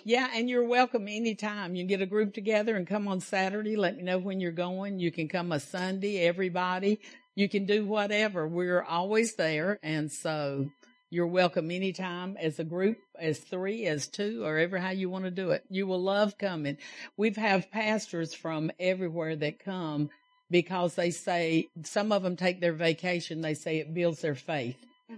Yeah, 0.07 0.29
and 0.35 0.47
you're 0.47 0.67
welcome 0.67 1.07
anytime. 1.07 1.73
You 1.73 1.81
can 1.81 1.87
get 1.87 2.01
a 2.03 2.05
group 2.05 2.35
together 2.35 2.75
and 2.75 2.85
come 2.85 3.07
on 3.07 3.21
Saturday. 3.21 3.75
Let 3.75 3.97
me 3.97 4.03
know 4.03 4.19
when 4.19 4.39
you're 4.39 4.51
going. 4.51 4.99
You 4.99 5.11
can 5.11 5.27
come 5.27 5.51
a 5.51 5.59
Sunday, 5.59 6.19
everybody. 6.19 6.99
You 7.33 7.49
can 7.49 7.65
do 7.65 7.87
whatever. 7.87 8.47
We're 8.47 8.83
always 8.83 9.33
there. 9.33 9.79
And 9.81 10.11
so 10.11 10.69
you're 11.09 11.25
welcome 11.25 11.71
anytime 11.71 12.37
as 12.37 12.59
a 12.59 12.63
group, 12.63 12.99
as 13.19 13.39
three, 13.39 13.87
as 13.87 14.07
two, 14.07 14.45
or 14.45 14.59
ever 14.59 14.77
how 14.77 14.91
you 14.91 15.09
want 15.09 15.25
to 15.25 15.31
do 15.31 15.49
it. 15.49 15.63
You 15.71 15.87
will 15.87 16.03
love 16.03 16.37
coming. 16.37 16.77
We've 17.17 17.37
have 17.37 17.71
pastors 17.71 18.35
from 18.35 18.69
everywhere 18.79 19.35
that 19.37 19.57
come 19.57 20.11
because 20.51 20.93
they 20.93 21.09
say 21.09 21.69
some 21.81 22.11
of 22.11 22.21
them 22.21 22.35
take 22.35 22.61
their 22.61 22.73
vacation. 22.73 23.41
They 23.41 23.55
say 23.55 23.77
it 23.77 23.95
builds 23.95 24.21
their 24.21 24.35
faith. 24.35 24.77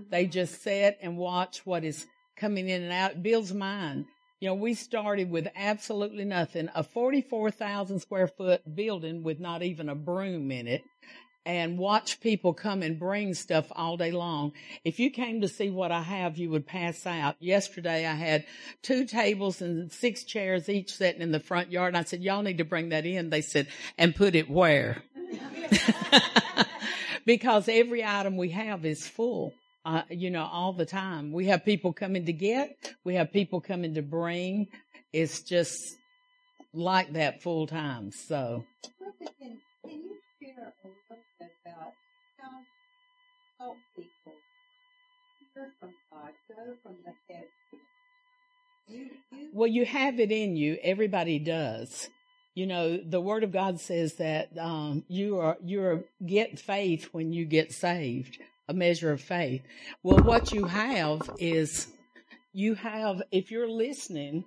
They 0.10 0.24
mm-hmm. 0.24 0.32
just 0.32 0.64
sit 0.64 0.98
and 1.02 1.18
watch 1.18 1.66
what 1.66 1.84
is 1.84 2.06
coming 2.38 2.70
in 2.70 2.84
and 2.84 2.94
out. 2.94 3.12
It 3.12 3.24
builds 3.24 3.54
mine. 3.54 4.06
You 4.40 4.50
know, 4.50 4.56
we 4.56 4.76
started 4.76 5.32
with 5.32 5.48
absolutely 5.56 6.24
nothing, 6.24 6.70
a 6.76 6.84
44,000 6.84 8.00
square 8.00 8.28
foot 8.28 8.76
building 8.76 9.24
with 9.24 9.40
not 9.40 9.64
even 9.64 9.90
a 9.90 9.96
broom 9.96 10.52
in 10.52 10.68
it 10.68 10.84
and 11.48 11.78
watch 11.78 12.20
people 12.20 12.54
come 12.54 12.84
and 12.84 13.00
bring 13.00 13.34
stuff 13.34 13.66
all 13.72 13.96
day 13.96 14.12
long. 14.12 14.52
If 14.84 15.00
you 15.00 15.10
came 15.10 15.40
to 15.42 15.48
see 15.48 15.70
what 15.70 15.94
I 15.94 16.02
have, 16.02 16.38
you 16.38 16.50
would 16.50 16.68
pass 16.68 17.08
out. 17.08 17.38
Yesterday 17.40 18.06
I 18.06 18.14
had 18.14 18.46
two 18.82 19.06
tables 19.06 19.62
and 19.62 19.90
six 19.90 20.26
chairs 20.26 20.68
each 20.68 20.94
sitting 20.94 21.22
in 21.22 21.32
the 21.32 21.40
front 21.40 21.72
yard. 21.72 21.96
And 21.96 21.98
I 21.98 22.04
said, 22.04 22.22
y'all 22.22 22.44
need 22.44 22.58
to 22.58 22.66
bring 22.66 22.90
that 22.90 23.06
in. 23.06 23.30
They 23.30 23.42
said, 23.42 23.68
and 23.98 24.14
put 24.14 24.36
it 24.36 24.50
where? 24.50 25.04
because 27.26 27.70
every 27.70 28.04
item 28.04 28.36
we 28.36 28.50
have 28.50 28.86
is 28.86 29.08
full. 29.08 29.54
Uh, 29.88 30.02
you 30.10 30.30
know, 30.30 30.44
all 30.52 30.74
the 30.74 30.86
time. 30.86 31.32
We 31.32 31.46
have 31.46 31.64
people 31.64 31.94
coming 31.94 32.26
to 32.26 32.34
get, 32.34 32.94
we 33.06 33.16
have 33.16 33.32
people 33.32 33.62
coming 33.62 33.94
to 33.94 34.02
bring. 34.02 34.68
It's 35.14 35.42
just 35.44 35.80
like 36.74 37.14
that 37.14 37.42
full 37.42 37.68
time. 37.68 38.12
So, 38.12 38.66
Can, 39.40 39.58
can 39.86 40.04
you 40.04 40.18
share 40.42 40.74
a 40.84 40.88
little 40.88 41.24
bit 41.40 41.52
about 41.66 41.94
how 42.38 42.50
help 43.58 43.78
people 43.96 44.34
hear 45.54 45.72
from 45.80 45.92
God, 46.12 46.32
go 46.50 46.74
from 46.84 46.98
the 47.06 47.14
head 47.34 47.46
you, 48.90 49.10
you 49.32 49.50
well, 49.54 49.68
you 49.68 49.86
have 49.86 50.20
it 50.20 50.34
in 50.34 50.58
you. 50.58 50.78
Everybody 50.84 51.40
does. 51.40 52.10
You 52.56 52.66
know, 52.66 52.98
the 52.98 53.22
word 53.22 53.46
of 53.46 53.54
God 53.54 53.80
says 53.80 54.16
that, 54.16 54.50
um, 54.60 55.06
you 55.08 55.40
are, 55.40 55.58
you're 55.64 56.04
get 56.26 56.60
faith 56.60 57.10
when 57.14 57.32
you 57.32 57.46
get 57.46 57.72
saved, 57.72 58.38
a 58.68 58.74
measure 58.74 59.12
of 59.12 59.22
faith. 59.22 59.62
Well, 60.04 60.24
what 60.24 60.52
you 60.52 60.66
have 60.66 61.22
is 61.40 61.88
you 62.54 62.76
have, 62.76 63.22
if 63.32 63.52
you're 63.52 63.70
listening, 63.70 64.44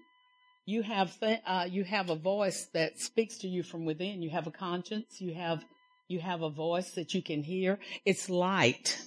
you 0.66 0.83
have, 0.83 1.18
th- 1.18 1.41
uh, 1.47 1.66
you 1.71 1.85
have 1.85 2.11
a 2.11 2.16
voice 2.16 2.68
that 2.75 2.99
speaks 2.99 3.39
to 3.39 3.49
you 3.49 3.62
from 3.62 3.85
within. 3.85 4.23
You 4.23 4.31
have 4.31 4.47
a 4.47 4.53
conscience. 4.53 5.21
You 5.21 5.35
have, 5.35 5.64
you 6.09 6.21
have 6.21 6.43
a 6.43 6.51
voice 6.51 6.91
that 6.93 7.14
you 7.14 7.23
can 7.23 7.43
hear. 7.43 7.79
It's 8.05 8.29
light. 8.29 9.01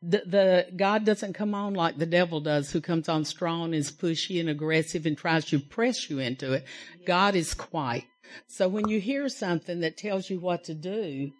The, 0.00 0.22
the 0.26 0.66
God 0.76 1.04
doesn't 1.04 1.32
come 1.32 1.54
on 1.54 1.74
like 1.74 1.98
the 1.98 2.06
devil 2.06 2.40
does, 2.40 2.70
who 2.70 2.80
comes 2.80 3.08
on 3.08 3.24
strong, 3.24 3.74
is 3.74 3.90
pushy 3.90 4.38
and 4.38 4.48
aggressive, 4.48 5.06
and 5.06 5.18
tries 5.18 5.46
to 5.46 5.58
press 5.58 6.08
you 6.08 6.20
into 6.20 6.52
it. 6.52 6.64
God 7.04 7.34
is 7.34 7.52
quiet. 7.54 8.04
So 8.46 8.68
when 8.68 8.88
you 8.88 9.00
hear 9.00 9.28
something 9.28 9.80
that 9.80 9.96
tells 9.96 10.30
you 10.30 10.38
what 10.38 10.64
to 10.64 10.74
do, 10.74 11.32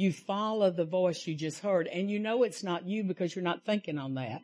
you 0.00 0.12
follow 0.12 0.70
the 0.70 0.84
voice 0.84 1.26
you 1.26 1.34
just 1.34 1.60
heard, 1.60 1.86
and 1.86 2.10
you 2.10 2.18
know 2.18 2.42
it's 2.42 2.62
not 2.62 2.86
you 2.86 3.04
because 3.04 3.36
you're 3.36 3.44
not 3.44 3.66
thinking 3.66 3.98
on 3.98 4.14
that. 4.14 4.40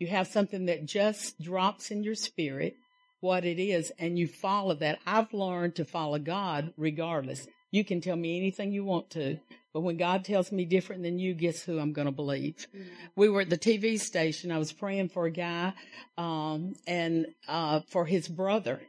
You 0.00 0.08
have 0.08 0.26
something 0.26 0.66
that 0.66 0.84
just 0.84 1.40
drops 1.40 1.92
in 1.92 2.02
your 2.02 2.16
spirit, 2.16 2.74
what 3.20 3.44
it 3.44 3.62
is, 3.62 3.92
and 4.00 4.18
you 4.18 4.26
follow 4.26 4.74
that. 4.74 4.98
I've 5.06 5.32
learned 5.32 5.76
to 5.76 5.84
follow 5.84 6.18
God 6.18 6.74
regardless. 6.76 7.46
You 7.70 7.84
can 7.84 8.00
tell 8.00 8.16
me 8.16 8.36
anything 8.36 8.72
you 8.72 8.84
want 8.84 9.10
to, 9.10 9.38
but 9.72 9.82
when 9.82 9.96
God 9.96 10.24
tells 10.24 10.50
me 10.50 10.64
different 10.64 11.04
than 11.04 11.20
you, 11.20 11.34
guess 11.34 11.62
who 11.62 11.78
I'm 11.78 11.92
going 11.92 12.06
to 12.06 12.12
believe? 12.12 12.66
We 13.14 13.28
were 13.28 13.42
at 13.42 13.50
the 13.50 13.58
TV 13.58 14.00
station. 14.00 14.50
I 14.50 14.58
was 14.58 14.72
praying 14.72 15.10
for 15.10 15.26
a 15.26 15.30
guy, 15.30 15.72
um, 16.18 16.74
and, 16.86 17.26
uh, 17.46 17.80
for 17.90 18.06
his 18.06 18.26
brother. 18.26 18.80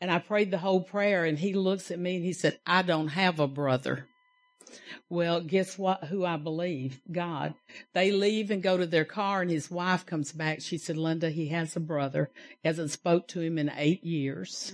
And 0.00 0.10
I 0.10 0.18
prayed 0.18 0.50
the 0.50 0.58
whole 0.58 0.82
prayer 0.82 1.24
and 1.24 1.38
he 1.38 1.54
looks 1.54 1.90
at 1.90 1.98
me 1.98 2.16
and 2.16 2.24
he 2.24 2.34
said, 2.34 2.58
I 2.66 2.82
don't 2.82 3.08
have 3.08 3.40
a 3.40 3.48
brother. 3.48 4.06
Well, 5.08 5.40
guess 5.40 5.78
what? 5.78 6.04
Who 6.04 6.24
I 6.24 6.36
believe? 6.36 7.00
God. 7.10 7.54
They 7.92 8.12
leave 8.12 8.50
and 8.50 8.62
go 8.62 8.76
to 8.76 8.86
their 8.86 9.04
car 9.04 9.42
and 9.42 9.50
his 9.50 9.70
wife 9.70 10.06
comes 10.06 10.32
back. 10.32 10.60
She 10.60 10.78
said, 10.78 10.96
Linda, 10.96 11.30
he 11.30 11.48
has 11.48 11.76
a 11.76 11.80
brother. 11.80 12.30
Hasn't 12.64 12.90
spoke 12.90 13.28
to 13.28 13.40
him 13.40 13.58
in 13.58 13.70
eight 13.76 14.04
years. 14.04 14.72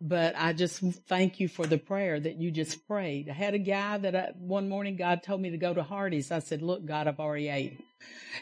But 0.00 0.34
I 0.36 0.52
just 0.52 0.80
thank 1.08 1.40
you 1.40 1.48
for 1.48 1.66
the 1.66 1.78
prayer 1.78 2.20
that 2.20 2.36
you 2.36 2.50
just 2.50 2.86
prayed. 2.86 3.30
I 3.30 3.32
had 3.32 3.54
a 3.54 3.58
guy 3.58 3.96
that 3.96 4.14
I, 4.14 4.32
one 4.38 4.68
morning 4.68 4.96
God 4.96 5.22
told 5.22 5.40
me 5.40 5.50
to 5.50 5.56
go 5.56 5.72
to 5.72 5.82
Hardee's. 5.82 6.30
I 6.30 6.40
said, 6.40 6.60
look, 6.60 6.84
God, 6.84 7.08
I've 7.08 7.18
already 7.18 7.48
ate. 7.48 7.80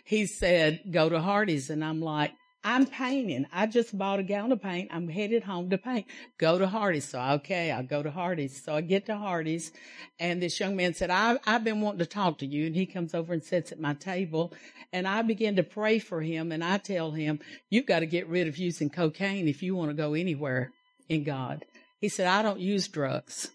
He 0.04 0.26
said, 0.26 0.80
go 0.90 1.08
to 1.08 1.20
Hardee's. 1.20 1.70
And 1.70 1.84
I'm 1.84 2.00
like, 2.00 2.32
I'm 2.66 2.86
painting. 2.86 3.46
I 3.52 3.66
just 3.66 3.96
bought 3.96 4.20
a 4.20 4.22
gallon 4.22 4.52
of 4.52 4.62
paint. 4.62 4.88
I'm 4.90 5.08
headed 5.08 5.44
home 5.44 5.68
to 5.68 5.76
paint. 5.76 6.06
Go 6.38 6.58
to 6.58 6.66
Hardee's. 6.66 7.04
So, 7.04 7.20
okay, 7.20 7.70
I'll 7.70 7.82
go 7.82 8.02
to 8.02 8.10
Hardee's. 8.10 8.64
So 8.64 8.74
I 8.74 8.80
get 8.80 9.04
to 9.06 9.16
Hardee's 9.16 9.70
and 10.18 10.42
this 10.42 10.58
young 10.58 10.74
man 10.74 10.94
said, 10.94 11.10
I, 11.10 11.38
I've 11.46 11.62
been 11.62 11.82
wanting 11.82 11.98
to 11.98 12.06
talk 12.06 12.38
to 12.38 12.46
you. 12.46 12.66
And 12.66 12.74
he 12.74 12.86
comes 12.86 13.14
over 13.14 13.34
and 13.34 13.44
sits 13.44 13.70
at 13.70 13.78
my 13.78 13.92
table 13.92 14.54
and 14.94 15.06
I 15.06 15.20
begin 15.20 15.56
to 15.56 15.62
pray 15.62 15.98
for 15.98 16.22
him. 16.22 16.52
And 16.52 16.64
I 16.64 16.78
tell 16.78 17.10
him, 17.10 17.40
you've 17.68 17.86
got 17.86 18.00
to 18.00 18.06
get 18.06 18.28
rid 18.28 18.48
of 18.48 18.56
using 18.56 18.88
cocaine 18.88 19.46
if 19.46 19.62
you 19.62 19.76
want 19.76 19.90
to 19.90 19.94
go 19.94 20.14
anywhere 20.14 20.72
in 21.08 21.22
God. 21.22 21.66
He 22.00 22.08
said, 22.08 22.26
I 22.26 22.42
don't 22.42 22.60
use 22.60 22.88
drugs. 22.88 23.50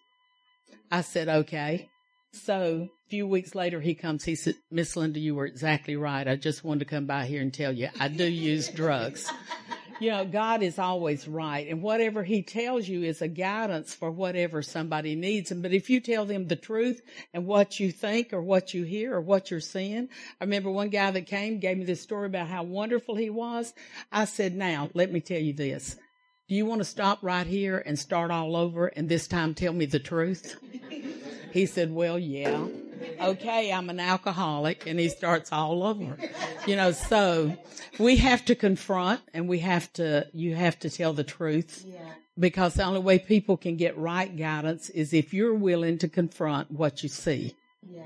I 0.92 1.02
said, 1.02 1.30
okay. 1.30 1.90
So 2.32 2.90
few 3.10 3.28
weeks 3.28 3.56
later, 3.56 3.82
he 3.82 3.96
comes. 3.96 4.24
He 4.24 4.36
said, 4.36 4.56
Miss 4.70 4.96
Linda, 4.96 5.20
you 5.20 5.36
were 5.36 5.46
exactly 5.46 5.96
right. 5.96 6.28
I 6.28 6.36
just 6.36 6.64
wanted 6.64 6.80
to 6.80 6.86
come 6.86 7.06
by 7.06 7.26
here 7.26 7.42
and 7.42 7.54
tell 7.54 7.72
you 7.72 7.90
I 8.00 8.08
do 8.08 8.26
use 8.26 8.70
drugs. 8.74 9.32
You 10.00 10.12
know, 10.12 10.26
God 10.26 10.64
is 10.64 10.80
always 10.80 11.28
right. 11.28 11.68
And 11.68 11.82
whatever 11.82 12.24
he 12.24 12.42
tells 12.42 12.88
you 12.88 13.04
is 13.04 13.22
a 13.22 13.28
guidance 13.28 13.94
for 13.94 14.10
whatever 14.10 14.62
somebody 14.62 15.16
needs. 15.16 15.52
And, 15.52 15.62
but 15.62 15.74
if 15.74 15.90
you 15.90 16.00
tell 16.00 16.26
them 16.26 16.48
the 16.48 16.56
truth 16.56 17.02
and 17.34 17.46
what 17.46 17.82
you 17.82 17.92
think 17.92 18.32
or 18.32 18.42
what 18.42 18.74
you 18.74 18.86
hear 18.86 19.14
or 19.16 19.20
what 19.20 19.52
you're 19.52 19.60
seeing, 19.60 20.08
I 20.40 20.46
remember 20.46 20.72
one 20.72 20.88
guy 20.88 21.12
that 21.12 21.26
came, 21.26 21.60
gave 21.60 21.78
me 21.78 21.84
this 21.84 22.00
story 22.02 22.28
about 22.28 22.48
how 22.48 22.64
wonderful 22.64 23.16
he 23.16 23.30
was. 23.30 23.74
I 24.10 24.24
said, 24.24 24.56
now 24.56 24.90
let 24.94 25.12
me 25.12 25.20
tell 25.20 25.42
you 25.42 25.52
this. 25.52 25.98
Do 26.48 26.56
you 26.56 26.66
want 26.66 26.80
to 26.80 26.86
stop 26.86 27.20
right 27.22 27.46
here 27.46 27.84
and 27.86 28.00
start 28.00 28.32
all 28.32 28.56
over 28.56 28.88
and 28.88 29.10
this 29.10 29.28
time 29.28 29.54
tell 29.54 29.74
me 29.74 29.86
the 29.86 30.00
truth? 30.00 30.56
He 31.52 31.66
said, 31.66 31.94
well, 31.94 32.18
yeah. 32.18 32.66
Okay, 33.22 33.72
I'm 33.72 33.90
an 33.90 34.00
alcoholic 34.00 34.88
and 34.88 35.00
he 35.00 35.10
starts 35.10 35.52
all 35.52 35.84
over. 35.84 36.18
You 36.66 36.76
know, 36.76 36.92
so 36.92 37.58
we 37.98 38.18
have 38.18 38.46
to 38.46 38.56
confront 38.56 39.22
and 39.34 39.48
we 39.48 39.60
have 39.60 39.92
to, 39.94 40.28
you 40.34 40.56
have 40.56 40.80
to 40.80 40.90
tell 40.90 41.14
the 41.14 41.24
truth 41.24 41.86
because 42.38 42.76
the 42.76 42.84
only 42.84 43.02
way 43.02 43.20
people 43.20 43.58
can 43.58 43.76
get 43.76 43.98
right 43.98 44.36
guidance 44.36 44.90
is 44.90 45.14
if 45.14 45.34
you're 45.34 45.54
willing 45.54 45.98
to 46.00 46.08
confront 46.08 46.72
what 46.72 47.04
you 47.04 47.10
see. 47.10 47.56
Yeah. 47.90 48.04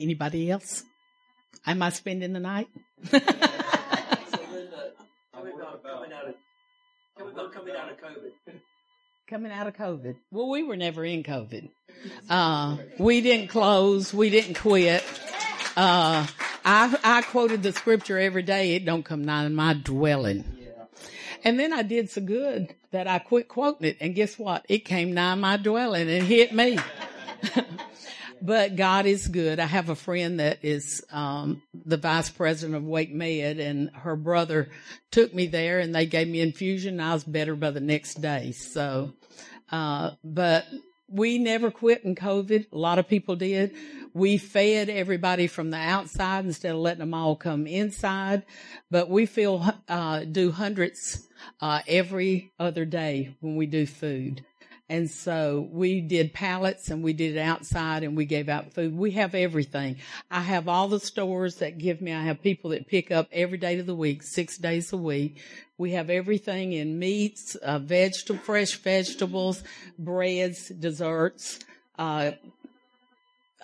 Anybody 0.00 0.50
else? 0.50 0.84
Am 1.66 1.82
I 1.82 1.90
spending 1.90 2.32
the 2.32 2.40
night? 2.40 2.68
So 3.10 3.18
Linda, 3.18 4.92
coming 5.32 5.54
out, 5.62 5.82
coming 5.82 6.12
out 6.12 6.28
of, 6.28 7.52
coming 7.52 7.76
out 7.76 7.90
of 7.90 7.96
COVID. 7.98 8.60
Coming 9.26 9.52
out 9.52 9.66
of 9.66 9.76
COVID. 9.76 10.16
Well, 10.30 10.48
we 10.50 10.62
were 10.62 10.76
never 10.76 11.04
in 11.04 11.22
COVID. 11.22 11.70
Uh, 12.28 12.76
we 12.98 13.20
didn't 13.20 13.48
close. 13.48 14.12
We 14.12 14.30
didn't 14.30 14.54
quit. 14.54 15.04
Uh, 15.76 16.26
I, 16.64 16.98
I 17.02 17.22
quoted 17.22 17.62
the 17.62 17.72
scripture 17.72 18.18
every 18.18 18.42
day. 18.42 18.74
It 18.74 18.84
don't 18.84 19.04
come 19.04 19.24
nigh 19.24 19.48
my 19.48 19.74
dwelling. 19.74 20.44
And 21.44 21.58
then 21.58 21.72
I 21.72 21.82
did 21.82 22.10
so 22.10 22.20
good 22.20 22.74
that 22.92 23.08
I 23.08 23.18
quit 23.18 23.48
quoting 23.48 23.88
it. 23.88 23.96
And 24.00 24.14
guess 24.14 24.38
what? 24.38 24.64
It 24.68 24.84
came 24.84 25.12
nigh 25.12 25.34
my 25.34 25.56
dwelling 25.56 26.08
and 26.08 26.22
hit 26.22 26.52
me. 26.54 26.78
but 28.42 28.74
God 28.74 29.06
is 29.06 29.28
good. 29.28 29.60
I 29.60 29.66
have 29.66 29.88
a 29.88 29.94
friend 29.94 30.40
that 30.40 30.58
is 30.64 31.04
um, 31.12 31.62
the 31.72 31.96
vice 31.96 32.28
president 32.28 32.76
of 32.76 32.82
WakeMed, 32.82 33.60
and 33.60 33.90
her 33.90 34.16
brother 34.16 34.68
took 35.12 35.32
me 35.32 35.46
there, 35.46 35.78
and 35.78 35.94
they 35.94 36.06
gave 36.06 36.26
me 36.26 36.40
infusion. 36.40 36.98
I 36.98 37.14
was 37.14 37.22
better 37.22 37.54
by 37.54 37.70
the 37.70 37.80
next 37.80 38.20
day. 38.20 38.50
So, 38.50 39.12
uh, 39.70 40.10
but 40.24 40.66
we 41.08 41.38
never 41.38 41.70
quit 41.70 42.02
in 42.04 42.16
COVID. 42.16 42.72
A 42.72 42.78
lot 42.78 42.98
of 42.98 43.06
people 43.06 43.36
did. 43.36 43.76
We 44.12 44.38
fed 44.38 44.88
everybody 44.90 45.46
from 45.46 45.70
the 45.70 45.78
outside 45.78 46.44
instead 46.44 46.72
of 46.72 46.80
letting 46.80 47.00
them 47.00 47.14
all 47.14 47.36
come 47.36 47.66
inside. 47.68 48.42
But 48.90 49.08
we 49.08 49.26
feel 49.26 49.72
uh, 49.88 50.24
do 50.24 50.50
hundreds 50.50 51.28
uh, 51.60 51.80
every 51.86 52.52
other 52.58 52.84
day 52.84 53.36
when 53.40 53.56
we 53.56 53.66
do 53.66 53.86
food. 53.86 54.44
And 54.88 55.10
so 55.10 55.68
we 55.70 56.00
did 56.00 56.34
pallets 56.34 56.90
and 56.90 57.02
we 57.02 57.12
did 57.12 57.36
it 57.36 57.40
outside 57.40 58.02
and 58.02 58.16
we 58.16 58.26
gave 58.26 58.48
out 58.48 58.74
food. 58.74 58.94
We 58.94 59.12
have 59.12 59.34
everything. 59.34 59.96
I 60.30 60.40
have 60.40 60.68
all 60.68 60.88
the 60.88 61.00
stores 61.00 61.56
that 61.56 61.78
give 61.78 62.00
me, 62.02 62.12
I 62.12 62.24
have 62.24 62.42
people 62.42 62.70
that 62.70 62.88
pick 62.88 63.10
up 63.10 63.28
every 63.32 63.58
day 63.58 63.78
of 63.78 63.86
the 63.86 63.94
week, 63.94 64.22
six 64.22 64.58
days 64.58 64.92
a 64.92 64.96
week. 64.96 65.40
We 65.78 65.92
have 65.92 66.10
everything 66.10 66.74
in 66.74 66.98
meats, 66.98 67.54
uh, 67.54 67.78
vegetable, 67.78 68.40
fresh 68.40 68.74
vegetables, 68.76 69.64
breads, 69.98 70.68
desserts, 70.68 71.60
uh, 71.98 72.32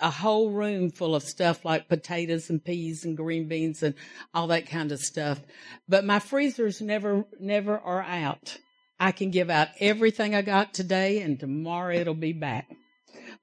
a 0.01 0.09
whole 0.09 0.49
room 0.49 0.89
full 0.89 1.13
of 1.13 1.23
stuff 1.23 1.65
like 1.65 1.87
potatoes 1.87 2.49
and 2.49 2.63
peas 2.63 3.05
and 3.05 3.15
green 3.15 3.47
beans 3.47 3.83
and 3.83 3.93
all 4.33 4.47
that 4.47 4.67
kind 4.67 4.91
of 4.91 4.99
stuff. 4.99 5.39
But 5.87 6.05
my 6.05 6.19
freezers 6.19 6.81
never, 6.81 7.25
never 7.39 7.77
are 7.77 8.01
out. 8.01 8.57
I 8.99 9.11
can 9.11 9.31
give 9.31 9.49
out 9.49 9.69
everything 9.79 10.35
I 10.35 10.41
got 10.41 10.73
today 10.73 11.21
and 11.21 11.39
tomorrow 11.39 11.95
it'll 11.95 12.13
be 12.13 12.33
back. 12.33 12.69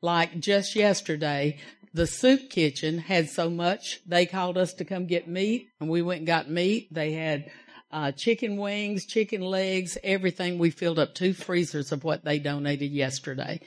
Like 0.03 0.39
just 0.39 0.77
yesterday, 0.77 1.59
the 1.95 2.07
soup 2.07 2.51
kitchen 2.51 2.99
had 2.99 3.31
so 3.31 3.49
much, 3.49 4.01
they 4.07 4.27
called 4.27 4.59
us 4.59 4.75
to 4.75 4.85
come 4.85 5.07
get 5.07 5.29
meat 5.29 5.71
and 5.81 5.89
we 5.89 6.03
went 6.03 6.19
and 6.19 6.27
got 6.27 6.51
meat. 6.51 6.93
They 6.93 7.13
had 7.13 7.51
uh, 7.91 8.13
chicken 8.13 8.59
wings, 8.59 9.07
chicken 9.07 9.41
legs, 9.41 9.97
everything. 10.05 10.59
We 10.59 10.71
filled 10.71 10.99
up 10.99 11.15
two 11.15 11.33
freezers 11.33 11.93
of 11.93 12.05
what 12.05 12.25
they 12.25 12.39
donated 12.39 12.91
yesterday. 12.91 13.61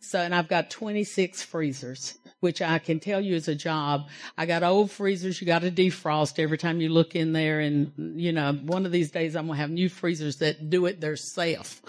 So, 0.00 0.20
and 0.20 0.34
I've 0.34 0.48
got 0.48 0.70
26 0.70 1.42
freezers, 1.42 2.18
which 2.44 2.60
I 2.60 2.78
can 2.78 3.00
tell 3.00 3.22
you 3.22 3.34
is 3.34 3.48
a 3.48 3.54
job. 3.54 4.06
I 4.36 4.44
got 4.44 4.62
old 4.62 4.90
freezers. 4.90 5.40
You 5.40 5.46
got 5.46 5.62
to 5.62 5.70
defrost 5.70 6.38
every 6.38 6.58
time 6.58 6.78
you 6.82 6.90
look 6.90 7.16
in 7.16 7.32
there. 7.32 7.58
And, 7.58 8.20
you 8.20 8.32
know, 8.32 8.52
one 8.52 8.84
of 8.84 8.92
these 8.92 9.10
days 9.10 9.34
I'm 9.34 9.46
going 9.46 9.56
to 9.56 9.62
have 9.62 9.70
new 9.70 9.88
freezers 9.88 10.36
that 10.36 10.68
do 10.68 10.84
it 10.84 11.00
themselves. 11.00 11.80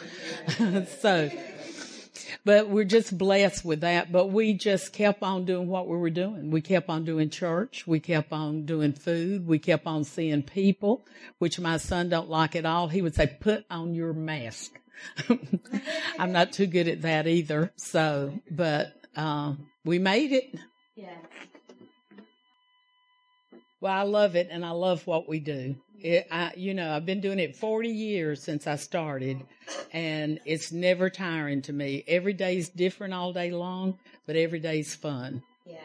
so, 1.01 1.30
but 2.45 2.70
we're 2.70 2.86
just 2.86 3.18
blessed 3.18 3.66
with 3.66 3.82
that. 3.82 4.14
But 4.14 4.28
we 4.28 4.53
just 4.53 4.93
kept 4.93 5.24
on 5.24 5.43
doing 5.43 5.68
what 5.68 5.89
we 5.89 5.97
were 5.97 6.10
doing. 6.10 6.51
We 6.51 6.62
kept 6.62 6.89
on 6.89 7.03
doing 7.03 7.30
church. 7.30 7.86
We 7.86 7.99
kept 7.99 8.32
on 8.32 8.66
doing 8.66 8.93
food. 8.93 9.45
We 9.45 9.60
kept 9.60 9.86
on 9.86 10.06
seeing 10.06 10.41
people, 10.41 11.06
which 11.38 11.60
my 11.60 11.76
son 11.76 12.08
don't 12.08 12.30
like 12.30 12.56
at 12.56 12.66
all. 12.66 12.88
He 12.88 13.01
would 13.01 13.14
say, 13.14 13.28
put 13.41 13.66
on 13.70 13.93
your 13.93 14.14
mask. 14.14 14.72
I'm 16.18 16.32
not 16.32 16.53
too 16.53 16.66
good 16.66 16.88
at 16.88 17.01
that 17.01 17.28
either. 17.28 17.74
So, 17.76 18.39
but, 18.49 18.93
uh, 19.18 19.56
we 19.86 19.99
made 19.99 20.31
it. 20.31 20.55
Yeah. 20.95 21.15
Well, 23.79 23.93
I 23.93 24.01
love 24.01 24.36
it 24.36 24.47
and 24.51 24.65
I 24.65 24.71
love 24.71 25.05
what 25.05 25.29
we 25.29 25.39
do. 25.39 25.75
It, 26.01 26.27
I, 26.31 26.53
you 26.57 26.73
know, 26.73 26.91
I've 26.91 27.05
been 27.05 27.21
doing 27.21 27.39
it 27.39 27.55
40 27.55 27.89
years 27.89 28.41
since 28.41 28.67
I 28.67 28.75
started 28.75 29.41
and 29.93 30.39
it's 30.45 30.71
never 30.71 31.09
tiring 31.09 31.61
to 31.63 31.73
me. 31.73 32.03
Every 32.07 32.33
day's 32.33 32.69
different 32.69 33.13
all 33.13 33.31
day 33.31 33.51
long, 33.51 33.99
but 34.25 34.36
every 34.36 34.59
day's 34.59 34.95
fun. 34.95 35.43
Yeah. 35.65 35.77